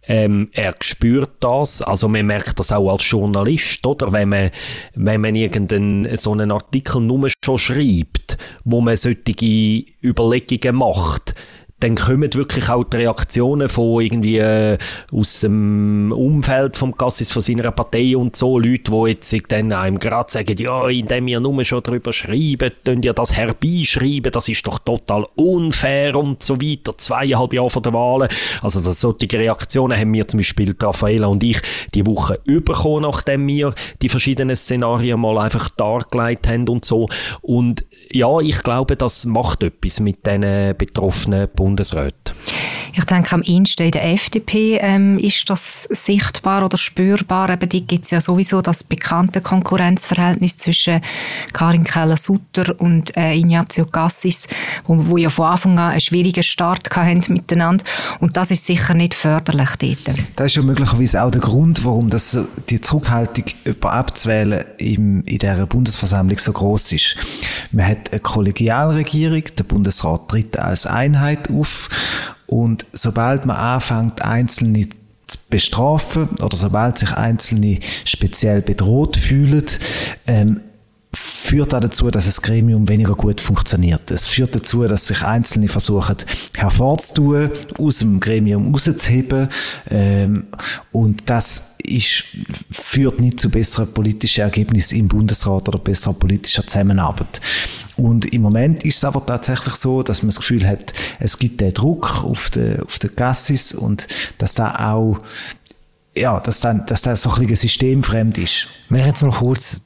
Ähm, 0.08 0.50
er 0.54 0.76
spürt 0.82 1.32
das, 1.42 1.82
also 1.82 2.08
man 2.08 2.26
merkt 2.26 2.60
das 2.60 2.72
auch 2.72 2.92
als 2.92 3.10
Journalist, 3.10 3.86
oder? 3.86 4.12
Wenn 4.12 4.30
man, 4.30 4.52
wenn 4.96 5.22
man 5.22 5.36
irgendeinen 5.36 6.16
so 6.18 6.32
einen 6.32 6.52
Artikel 6.52 7.02
nur 7.02 7.30
schon 7.44 7.58
schreibt, 7.58 8.38
wo 8.64 8.82
man 8.82 8.98
solche 8.98 9.86
Überlegungen 10.04 10.78
macht, 10.78 11.36
dann 11.82 11.96
kommen 11.96 12.34
wirklich 12.34 12.70
auch 12.70 12.84
die 12.84 12.98
Reaktionen 12.98 13.67
von 13.67 14.02
irgendwie 14.02 14.38
äh, 14.38 14.78
aus 15.12 15.41
dem 15.41 16.12
Umfeld 16.12 16.78
vom 16.78 16.94
Gassis, 16.94 17.32
von 17.32 17.41
seiner 17.41 17.72
Partei 17.72 18.15
und 18.15 18.36
so, 18.36 18.60
Leute, 18.60 18.91
die 18.91 19.10
jetzt 19.10 19.36
dann 19.52 19.72
einem 19.72 19.98
gerade 19.98 20.32
sagen, 20.32 20.56
ja, 20.58 20.88
indem 20.88 21.28
ihr 21.28 21.39
nur 21.39 21.63
schon 21.65 21.82
darüber 21.84 22.13
schreiben, 22.13 22.72
könnt 22.86 23.04
ihr 23.04 23.13
das 23.13 23.36
herbeischreiben, 23.36 24.32
das 24.32 24.48
ist 24.48 24.65
doch 24.65 24.80
total 24.80 25.26
unfair 25.36 26.15
und 26.15 26.44
so 26.44 26.62
weiter, 26.62 26.98
zweieinhalb 26.98 27.54
Jahre 27.54 27.70
vor 27.70 27.82
der 27.82 27.94
Wahlen. 27.94 28.30
Also 28.62 28.82
das, 28.82 29.02
solche 29.02 29.28
Reaktionen 29.34 29.98
haben 29.98 30.13
wir 30.13 30.28
zum 30.28 30.39
Beispiel, 30.39 30.76
Raffaella 30.80 31.28
und 31.28 31.44
ich, 31.44 31.60
die 31.96 32.06
Woche 32.06 32.39
bekommen, 32.46 33.04
nachdem 33.04 33.48
wir 33.48 33.74
die 34.02 34.10
verschiedenen 34.10 34.56
Szenarien 34.56 35.20
mal 35.20 35.39
einfach 35.39 35.70
dargelegt 35.70 36.48
haben 36.48 36.67
und 36.67 36.86
so. 36.86 37.08
Und 37.41 37.86
ja, 38.12 38.39
ich 38.39 38.63
glaube, 38.63 38.96
das 38.96 39.26
macht 39.26 39.63
etwas 39.63 40.00
mit 40.00 40.26
diesen 40.26 40.76
betroffenen 40.78 41.50
Bundesräten. 41.71 42.36
Ich 42.93 43.06
denke, 43.06 43.34
am 43.34 43.41
ehesten 43.41 43.84
in 43.84 43.91
der 43.91 44.06
FDP 44.13 44.77
ähm, 44.82 45.17
ist 45.17 45.49
das 45.49 45.84
sichtbar 45.89 46.63
oder 46.63 46.77
spürbar. 46.77 47.49
Eben, 47.49 47.69
die 47.69 47.86
gibt 47.86 48.06
es 48.06 48.12
ja 48.12 48.19
sowieso 48.19 48.62
das 48.62 48.84
bekannte 48.84 49.39
Konkurrenzverhältnis 49.41 50.58
zwischen 50.58 51.01
Karin 51.54 51.84
Keller-Sutter 51.84 52.75
und 52.80 53.15
äh, 53.15 53.34
Ignazio 53.34 53.86
Cassis, 53.86 54.47
wo, 54.86 55.08
wo 55.08 55.17
ja 55.17 55.30
von 55.30 55.45
Anfang 55.45 55.80
an 55.80 55.91
einen 55.91 56.01
schwierigen 56.01 56.43
Start 56.43 56.89
hatten 56.95 57.34
miteinander. 57.34 57.86
Und 58.19 58.36
das 58.36 58.51
ist 58.51 58.65
sicher 58.65 58.93
nicht 58.93 59.13
förderlich 59.13 59.69
dort. 59.77 60.19
Das 60.36 60.47
ist 60.47 60.56
ja 60.58 60.62
möglicherweise 60.62 61.23
auch 61.23 61.32
der 61.32 61.41
Grund, 61.41 61.86
warum 61.86 62.10
das, 62.10 62.38
die 62.69 62.82
Zurückhaltung, 62.82 63.45
jemanden 63.65 63.88
abzuwählen, 63.88 64.65
im, 64.77 65.23
in 65.23 65.38
dieser 65.38 65.65
Bundesversammlung 65.65 66.38
so 66.39 66.51
groß 66.51 66.91
ist. 66.91 67.16
Man 67.72 67.88
hat 67.88 68.11
eine 68.11 68.20
Kollegialregierung, 68.20 69.43
der 69.57 69.63
Bundesrat 69.63 70.28
tritt 70.28 70.59
als 70.59 70.86
Einheit 70.86 71.49
auf 71.49 71.89
und 72.52 72.86
sobald 72.91 73.45
man 73.45 73.56
anfängt, 73.56 74.24
Einzelne 74.24 74.89
zu 75.26 75.38
bestrafen 75.49 76.28
oder 76.41 76.58
sobald 76.58 76.97
sich 76.97 77.14
Einzelne 77.14 77.80
speziell 78.04 78.62
bedroht 78.62 79.16
fühlen, 79.16 79.66
ähm, 80.28 80.60
führt 81.14 81.74
auch 81.74 81.82
dazu, 81.82 82.09
dass 82.09 82.26
das 82.26 82.41
Gremium 82.41 82.88
weniger 82.88 83.16
gut 83.16 83.41
funktioniert. 83.41 84.09
Es 84.09 84.28
führt 84.28 84.55
dazu, 84.55 84.86
dass 84.86 85.07
sich 85.07 85.22
Einzelne 85.22 85.68
versuchen 85.68 86.16
hervorzutun, 86.53 87.51
aus 87.78 87.99
dem 87.99 88.20
Gremium 88.20 88.72
rauszuheben 88.74 89.49
ähm, 89.89 90.45
und 90.91 91.24
das 91.30 91.72
ist, 91.84 92.24
führt 92.72 93.20
nicht 93.20 93.39
zu 93.39 93.49
besseren 93.49 93.93
politischen 93.93 94.41
Ergebnissen 94.41 94.99
im 94.99 95.07
Bundesrat 95.07 95.68
oder 95.68 95.80
besserer 95.80 96.14
politischer 96.14 96.66
Zusammenarbeit. 96.66 97.41
Und 97.97 98.34
im 98.34 98.41
Moment 98.41 98.86
ist 98.86 98.97
es 98.97 99.03
aber 99.03 99.26
tatsächlich 99.26 99.76
so, 99.76 100.03
dass 100.03 100.22
man 100.22 100.30
das 100.30 100.38
Gefühl 100.38 100.66
hat, 100.66 100.93
es 101.20 101.38
gibt 101.38 101.59
den 101.59 101.74
Druck 101.74 102.24
auf 102.24 102.49
den, 102.49 102.82
auf 102.82 102.99
den 102.99 103.16
Gassis 103.16 103.74
und 103.74 104.07
dass 104.38 104.53
da 104.53 104.93
auch 104.93 105.20
ja, 106.16 106.39
dass, 106.39 106.59
dann, 106.59 106.86
dass 106.86 107.01
das 107.03 107.22
so 107.22 107.30
ein 107.30 107.39
bisschen 107.39 107.55
systemfremd 107.55 108.38
ist. 108.38 108.68
Wenn 108.89 109.01
ich 109.01 109.07
jetzt 109.07 109.24
mal 109.24 109.32
kurz 109.32 109.82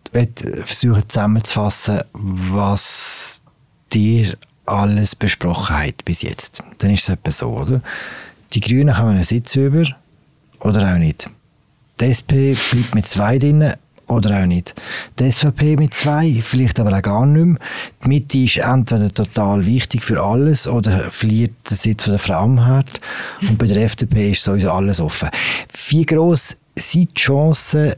versuche 0.66 1.08
zusammenzufassen, 1.08 2.02
was 2.14 3.42
dir 3.94 4.36
alles 4.66 5.16
besprochen 5.16 5.78
hat 5.78 6.06
bis 6.06 6.24
jetzt, 6.24 6.64
dann 6.80 6.92
ist 6.92 7.04
es 7.04 7.10
etwa 7.10 7.32
so, 7.32 7.50
oder? 7.50 7.82
Die 8.54 8.60
Grünen 8.60 8.98
haben 8.98 9.10
einen 9.10 9.24
Sitz 9.24 9.56
über 9.56 9.84
oder 10.60 10.94
auch 10.94 10.98
nicht. 10.98 11.30
Die 12.00 12.06
SP 12.10 12.58
bleibt 12.72 12.96
mit 12.96 13.08
zwei 13.08 13.38
drinnen 13.38 13.76
oder 14.08 14.42
auch 14.42 14.46
nicht. 14.46 14.74
Die 15.20 15.32
SVP 15.32 15.78
mit 15.78 15.94
zwei, 15.94 16.42
vielleicht 16.44 16.80
aber 16.80 16.98
auch 16.98 17.02
gar 17.02 17.26
nicht 17.26 17.46
mehr. 17.46 17.60
Die 18.04 18.08
Mitte 18.08 18.38
ist 18.40 18.58
entweder 18.58 19.10
total 19.10 19.66
wichtig 19.66 20.04
für 20.04 20.22
alles 20.22 20.68
oder 20.68 21.12
verliert 21.12 21.54
den 21.70 21.76
Sitz 21.76 22.04
von 22.04 22.14
der 22.14 22.20
Frau 22.20 22.36
Amherd. 22.36 23.00
Und 23.42 23.58
bei 23.58 23.68
der 23.68 23.84
FDP 23.84 24.32
ist 24.32 24.44
sowieso 24.44 24.72
alles 24.72 25.00
offen. 25.02 25.30
Wie 25.90 26.06
gross 26.06 26.56
sind 26.76 27.12
die 27.12 27.22
Chancen, 27.22 27.94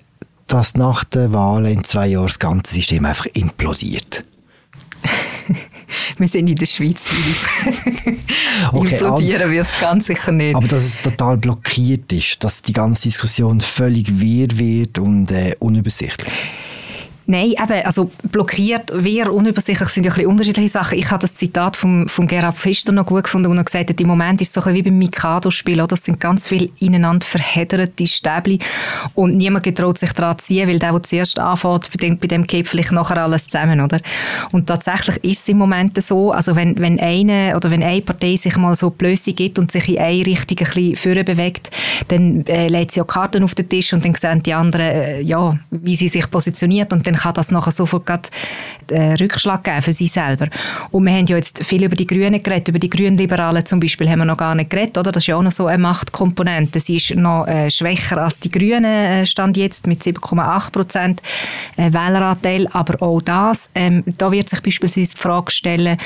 dass 0.47 0.75
nach 0.75 1.03
der 1.03 1.33
Wahl 1.33 1.65
in 1.65 1.83
zwei 1.83 2.07
Jahren 2.07 2.27
das 2.27 2.39
ganze 2.39 2.73
System 2.73 3.05
einfach 3.05 3.25
implodiert? 3.33 4.23
wir 6.17 6.27
sind 6.27 6.47
in 6.47 6.55
der 6.55 6.65
Schweiz, 6.65 7.09
okay, 8.71 8.95
Implodieren 8.95 9.51
wird 9.51 9.67
es 9.67 9.79
ganz 9.79 10.05
sicher 10.07 10.31
nicht. 10.31 10.55
Aber 10.55 10.67
dass 10.67 10.83
es 10.83 11.01
total 11.01 11.37
blockiert 11.37 12.11
ist, 12.11 12.43
dass 12.43 12.61
die 12.61 12.73
ganze 12.73 13.03
Diskussion 13.03 13.61
völlig 13.61 14.19
wirr 14.19 14.49
wird 14.57 14.99
und 14.99 15.31
äh, 15.31 15.55
unübersichtlich. 15.59 16.33
Nein, 17.29 17.55
eben, 17.61 17.85
also 17.85 18.09
blockiert, 18.31 18.89
wer 18.93 19.33
unübersichtlich 19.33 19.89
sind 19.89 20.05
ja 20.05 20.13
ein 20.13 20.27
unterschiedliche 20.27 20.69
Sachen. 20.69 20.97
Ich 20.97 21.11
habe 21.11 21.19
das 21.19 21.35
Zitat 21.35 21.75
von, 21.75 22.07
von 22.07 22.25
Gerhard 22.25 22.55
Pfister 22.57 22.93
noch 22.93 23.05
gut 23.05 23.25
gefunden, 23.25 23.51
wo 23.51 23.53
er 23.53 23.65
gesagt 23.65 23.89
hat, 23.89 23.99
im 23.99 24.07
Moment 24.07 24.41
ist 24.41 24.47
es 24.47 24.53
so 24.53 24.61
ein 24.61 24.73
bisschen 24.73 24.85
wie 24.85 24.89
beim 24.89 24.97
Mikado-Spiel, 24.97 25.85
das 25.85 26.05
sind 26.05 26.21
ganz 26.21 26.47
viele 26.47 26.69
ineinander 26.79 27.25
verhedderte 27.25 28.07
Stäbli 28.07 28.59
und 29.13 29.35
niemand 29.35 29.63
getraut 29.63 29.97
sich 29.97 30.13
daran 30.13 30.39
zu 30.39 30.45
ziehen, 30.45 30.69
weil 30.69 30.79
der, 30.79 30.93
der 30.93 31.03
zuerst 31.03 31.37
anfängt, 31.37 31.91
bei 31.91 31.97
dem, 31.97 32.17
bei 32.17 32.27
dem 32.27 32.47
geht 32.47 32.65
vielleicht 32.65 32.93
nachher 32.93 33.17
alles 33.17 33.49
zusammen, 33.49 33.81
oder? 33.81 33.99
Und 34.53 34.67
tatsächlich 34.67 35.17
ist 35.25 35.41
es 35.41 35.49
im 35.49 35.57
Moment 35.57 36.01
so, 36.01 36.31
also 36.31 36.55
wenn, 36.55 36.79
wenn 36.79 36.97
eine 36.97 37.57
oder 37.57 37.69
wenn 37.69 37.83
eine 37.83 38.01
Partei 38.01 38.37
sich 38.37 38.55
mal 38.55 38.77
so 38.77 38.89
Blöße 38.89 39.33
gibt 39.33 39.59
und 39.59 39.69
sich 39.69 39.89
in 39.89 39.99
eine 39.99 40.25
Richtung 40.25 40.59
ein 40.59 40.63
bisschen 40.63 40.95
vorne 40.95 41.25
bewegt, 41.25 41.71
dann 42.07 42.45
äh, 42.45 42.69
legt 42.69 42.91
sie 42.91 43.01
ja 43.01 43.03
Karten 43.03 43.43
auf 43.43 43.53
den 43.53 43.67
Tisch 43.67 43.91
und 43.91 44.05
dann 44.05 44.15
sehen 44.15 44.43
die 44.43 44.53
anderen, 44.53 44.85
äh, 44.85 45.19
ja, 45.19 45.59
wie 45.71 45.97
sie 45.97 46.07
sich 46.07 46.31
positioniert 46.31 46.93
und 46.93 47.05
dann 47.05 47.16
kann 47.17 47.33
das 47.33 47.51
nachher 47.51 47.71
sofort 47.71 48.05
äh, 48.91 49.13
Rückschlag 49.13 49.63
geben 49.63 49.81
für 49.81 49.93
sie 49.93 50.07
selber. 50.07 50.47
Und 50.91 51.05
wir 51.05 51.13
haben 51.13 51.25
ja 51.25 51.37
jetzt 51.37 51.63
viel 51.63 51.83
über 51.83 51.95
die 51.95 52.07
Grünen 52.07 52.41
geredet, 52.41 52.69
über 52.69 52.79
die 52.79 52.89
Grünliberalen 52.89 53.65
zum 53.65 53.79
Beispiel 53.79 54.09
haben 54.09 54.19
wir 54.19 54.25
noch 54.25 54.37
gar 54.37 54.55
nicht 54.55 54.69
geredet, 54.69 54.97
oder? 54.97 55.11
Das 55.11 55.23
ist 55.23 55.27
ja 55.27 55.35
auch 55.35 55.41
noch 55.41 55.51
so 55.51 55.67
eine 55.67 55.77
Machtkomponente. 55.77 56.79
Sie 56.79 56.97
ist 56.97 57.15
noch 57.15 57.47
äh, 57.47 57.69
schwächer 57.69 58.17
als 58.17 58.39
die 58.39 58.51
Grünen, 58.51 58.85
äh, 58.85 59.25
stand 59.25 59.57
jetzt 59.57 59.87
mit 59.87 60.03
7,8 60.03 60.71
Prozent 60.71 61.21
äh, 61.75 61.91
Wähleranteil, 61.91 62.67
aber 62.71 63.01
auch 63.01 63.21
das, 63.21 63.69
ähm, 63.75 64.03
da 64.17 64.31
wird 64.31 64.49
sich 64.49 64.61
beispielsweise 64.61 65.13
die 65.13 65.21
Frage 65.21 65.51
stellen, 65.51 65.97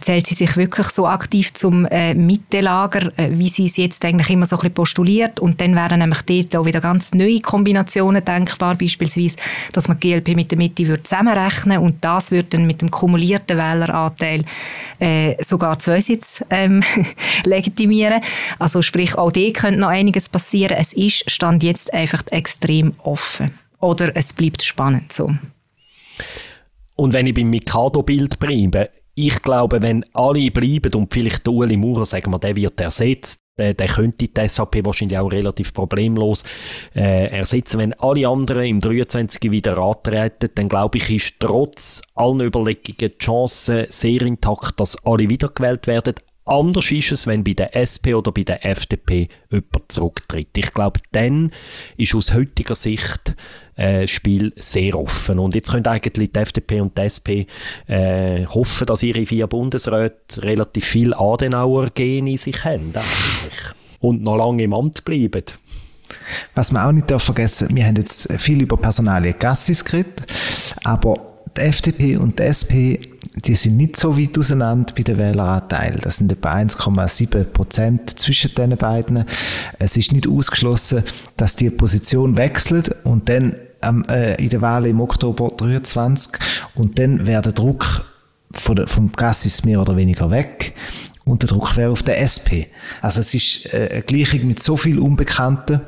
zählt 0.00 0.26
sie 0.26 0.34
sich 0.34 0.56
wirklich 0.56 0.88
so 0.88 1.06
aktiv 1.06 1.52
zum 1.54 1.86
äh, 1.86 2.14
Mittelager, 2.14 3.12
äh, 3.16 3.30
wie 3.32 3.48
sie 3.48 3.66
es 3.66 3.76
jetzt 3.76 4.04
eigentlich 4.04 4.30
immer 4.30 4.46
so 4.46 4.56
ein 4.56 4.60
bisschen 4.60 4.74
postuliert 4.74 5.40
und 5.40 5.60
dann 5.60 5.74
wären 5.74 6.00
nämlich 6.00 6.22
dort 6.22 6.56
auch 6.56 6.66
wieder 6.66 6.80
ganz 6.80 7.14
neue 7.14 7.40
Kombinationen 7.40 8.24
denkbar, 8.24 8.74
beispielsweise, 8.74 9.36
dass 9.72 9.88
man 9.88 9.98
GLP 10.00 10.34
mit 10.36 10.50
der 10.50 10.58
Mitte 10.58 10.86
würde 10.86 11.02
zusammenrechnen 11.02 11.78
und 11.78 12.04
das 12.04 12.23
würde 12.30 12.50
dann 12.50 12.66
mit 12.66 12.82
dem 12.82 12.90
kumulierten 12.90 13.56
Wähleranteil 13.56 14.44
äh, 14.98 15.42
sogar 15.42 15.78
zwei 15.78 16.00
Sitze 16.00 16.44
ähm, 16.50 16.82
legitimieren. 17.44 18.22
Also 18.58 18.82
sprich, 18.82 19.16
auch 19.16 19.32
da 19.32 19.50
könnte 19.50 19.80
noch 19.80 19.88
einiges 19.88 20.28
passieren. 20.28 20.76
Es 20.78 20.92
ist, 20.92 21.30
stand 21.30 21.62
jetzt 21.62 21.92
einfach 21.92 22.22
extrem 22.30 22.94
offen. 23.02 23.58
Oder 23.80 24.16
es 24.16 24.32
bleibt 24.32 24.62
spannend 24.62 25.12
so. 25.12 25.30
Und 26.96 27.12
wenn 27.12 27.26
ich 27.26 27.34
beim 27.34 27.50
Mikado-Bild 27.50 28.38
bleibe, 28.38 28.90
ich 29.14 29.42
glaube, 29.42 29.82
wenn 29.82 30.04
alle 30.12 30.50
bleiben 30.50 30.94
und 30.94 31.12
vielleicht 31.12 31.46
der 31.46 31.52
Ueli 31.52 31.76
Maurer, 31.76 32.04
sagen 32.04 32.32
wir, 32.32 32.38
der 32.38 32.56
wird 32.56 32.80
ersetzt, 32.80 33.43
der, 33.58 33.74
der 33.74 33.86
könnte 33.86 34.28
die 34.28 34.48
SVP 34.48 34.84
wahrscheinlich 34.84 35.18
auch 35.18 35.30
relativ 35.30 35.72
problemlos 35.72 36.44
äh, 36.94 37.28
ersetzen. 37.28 37.78
Wenn 37.78 37.92
alle 37.94 38.28
anderen 38.28 38.64
im 38.64 38.80
23. 38.80 39.50
wieder 39.50 39.78
antreten, 39.78 40.50
dann 40.54 40.68
glaube 40.68 40.98
ich, 40.98 41.10
ist 41.10 41.34
trotz 41.38 42.02
allen 42.14 42.40
Überlegungen 42.40 42.98
die 43.00 43.18
Chance 43.18 43.86
sehr 43.90 44.22
intakt, 44.22 44.80
dass 44.80 44.96
alle 45.04 45.28
wiedergewählt 45.28 45.86
werden. 45.86 46.14
Anders 46.46 46.90
ist 46.92 47.12
es, 47.12 47.26
wenn 47.26 47.42
bei 47.42 47.54
der 47.54 47.74
SP 47.74 48.12
oder 48.12 48.30
bei 48.30 48.42
der 48.42 48.66
FDP 48.66 49.28
jemand 49.50 49.90
zurücktritt. 49.90 50.50
Ich 50.56 50.72
glaube, 50.72 51.00
dann 51.12 51.52
ist 51.96 52.14
aus 52.14 52.34
heutiger 52.34 52.74
Sicht 52.74 53.34
äh, 53.76 54.06
Spiel 54.06 54.52
sehr 54.56 54.98
offen. 54.98 55.38
Und 55.38 55.54
jetzt 55.54 55.70
können 55.70 55.86
eigentlich 55.86 56.32
die 56.32 56.38
FDP 56.38 56.80
und 56.80 56.96
die 56.96 57.02
SP 57.02 57.28
äh, 57.86 58.46
hoffen, 58.46 58.86
dass 58.86 59.02
ihre 59.02 59.26
vier 59.26 59.46
Bundesräte 59.46 60.42
relativ 60.42 60.84
viel 60.84 61.14
Adenauer-Gen 61.14 62.26
in 62.26 62.36
sich 62.36 62.64
haben. 62.64 62.92
Eigentlich. 62.94 63.74
Und 64.00 64.22
noch 64.22 64.36
lange 64.36 64.62
im 64.62 64.74
Amt 64.74 65.04
bleiben. 65.04 65.44
Was 66.54 66.72
man 66.72 66.86
auch 66.86 66.92
nicht 66.92 67.10
vergessen 67.22 67.68
darf 67.68 67.76
wir 67.76 67.86
haben 67.86 67.96
jetzt 67.96 68.32
viel 68.40 68.62
über 68.62 68.76
Personalie 68.76 69.32
Gassis 69.32 69.84
geredet, 69.84 70.22
aber 70.84 71.16
die 71.56 71.62
FDP 71.62 72.16
und 72.16 72.38
die 72.38 72.42
SP 72.44 73.00
die 73.34 73.54
sind 73.56 73.76
nicht 73.76 73.96
so 73.96 74.16
weit 74.16 74.38
auseinander 74.38 74.94
bei 74.96 75.02
den 75.02 75.18
Wähleranteilen. 75.18 75.98
Das 76.00 76.18
sind 76.18 76.30
etwa 76.30 76.54
1,7 76.54 77.44
Prozent 77.44 78.18
zwischen 78.18 78.54
den 78.54 78.76
beiden. 78.76 79.24
Es 79.78 79.96
ist 79.96 80.12
nicht 80.12 80.28
ausgeschlossen, 80.28 81.02
dass 81.36 81.56
die 81.56 81.70
Position 81.70 82.36
wechselt 82.36 82.94
und 83.04 83.28
dann 83.28 83.56
ähm, 83.86 84.04
äh, 84.08 84.34
in 84.42 84.48
der 84.48 84.62
Wahl 84.62 84.86
im 84.86 85.00
Oktober 85.00 85.48
23 85.56 86.32
und 86.74 86.98
dann 86.98 87.26
wäre 87.26 87.42
der 87.42 87.52
Druck 87.52 88.06
von 88.52 88.76
der, 88.76 88.86
vom 88.86 89.12
Gassis 89.12 89.64
mehr 89.64 89.80
oder 89.80 89.96
weniger 89.96 90.30
weg 90.30 90.74
und 91.24 91.42
der 91.42 91.48
Druck 91.48 91.76
wäre 91.76 91.90
auf 91.90 92.02
der 92.02 92.20
SP. 92.20 92.68
Also 93.00 93.20
es 93.20 93.34
ist 93.34 93.72
äh, 93.72 93.88
eine 93.90 94.02
Gleichung 94.02 94.46
mit 94.46 94.60
so 94.60 94.76
viel 94.76 94.98
Unbekannten, 94.98 95.80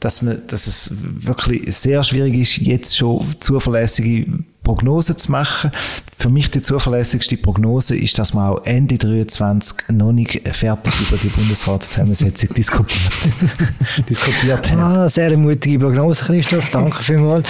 dass, 0.00 0.22
man, 0.22 0.42
dass 0.48 0.66
es 0.66 0.92
wirklich 0.98 1.62
sehr 1.74 2.02
schwierig 2.02 2.34
ist, 2.34 2.56
jetzt 2.58 2.96
schon 2.96 3.24
zuverlässige 3.40 4.26
Prognose 4.62 5.16
zu 5.16 5.32
machen. 5.32 5.72
Für 6.16 6.28
mich 6.28 6.50
die 6.50 6.62
zuverlässigste 6.62 7.36
Prognose 7.36 7.96
ist, 7.96 8.18
dass 8.18 8.32
man 8.32 8.50
auch 8.50 8.64
Ende 8.64 8.96
23 8.96 9.88
noch 9.88 10.12
nicht 10.12 10.48
fertig 10.56 10.94
über 11.00 11.16
die 11.16 11.28
Bundesratszusammensetzung 11.28 12.50
diskutiert, 12.56 13.12
diskutiert 14.08 14.70
haben. 14.70 14.80
Ah, 14.80 15.08
sehr 15.08 15.36
mutige 15.36 15.80
Prognose, 15.80 16.24
Christoph. 16.24 16.70
Danke 16.70 16.96
vielmals. 17.02 17.48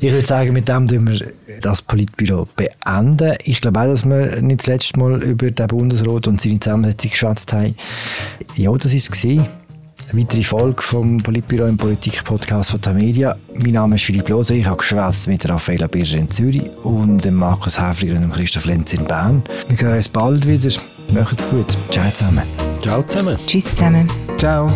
Ich 0.00 0.12
würde 0.12 0.26
sagen, 0.26 0.52
mit 0.52 0.68
dem 0.68 0.86
tun 0.86 1.08
wir 1.08 1.32
das 1.62 1.80
Politbüro 1.80 2.46
beenden. 2.56 3.36
Ich 3.44 3.62
glaube 3.62 3.80
auch, 3.80 3.86
dass 3.86 4.04
wir 4.04 4.42
nicht 4.42 4.60
das 4.60 4.66
letzte 4.66 4.98
Mal 4.98 5.22
über 5.22 5.50
den 5.50 5.66
Bundesrat 5.66 6.26
und 6.26 6.40
seine 6.40 6.60
Zusammensetzung 6.60 7.10
geschwätzt 7.10 7.52
haben. 7.54 7.74
Ja, 8.56 8.70
das 8.76 8.92
war 8.92 8.98
es 8.98 9.63
eine 10.12 10.22
weitere 10.22 10.42
Folge 10.42 10.82
vom 10.82 11.18
Politbüro 11.22 11.66
im 11.66 11.76
Politik-Podcast 11.76 12.72
von 12.72 12.80
Tamedia. 12.80 13.36
Mein 13.54 13.72
Name 13.72 13.94
ist 13.96 14.04
Philipp 14.04 14.28
Loser, 14.28 14.54
ich 14.54 14.66
habe 14.66 14.78
geschwätzt 14.78 15.28
mit 15.28 15.48
Raffaella 15.48 15.86
Birger 15.86 16.18
in 16.18 16.30
Zürich 16.30 16.68
und 16.82 17.24
dem 17.24 17.34
Markus 17.34 17.80
Häfliger 17.80 18.16
und 18.16 18.22
dem 18.22 18.32
Christoph 18.32 18.64
Lenz 18.64 18.92
in 18.94 19.04
Bern. 19.04 19.42
Wir 19.68 19.78
hören 19.78 19.96
uns 19.96 20.08
bald 20.08 20.46
wieder. 20.46 20.70
Macht's 21.12 21.48
gut. 21.48 21.76
Ciao 21.90 22.08
zusammen. 22.10 22.42
Ciao 22.82 23.02
zusammen. 23.02 23.36
Tschüss 23.46 23.66
zusammen. 23.66 24.10
Ciao. 24.38 24.70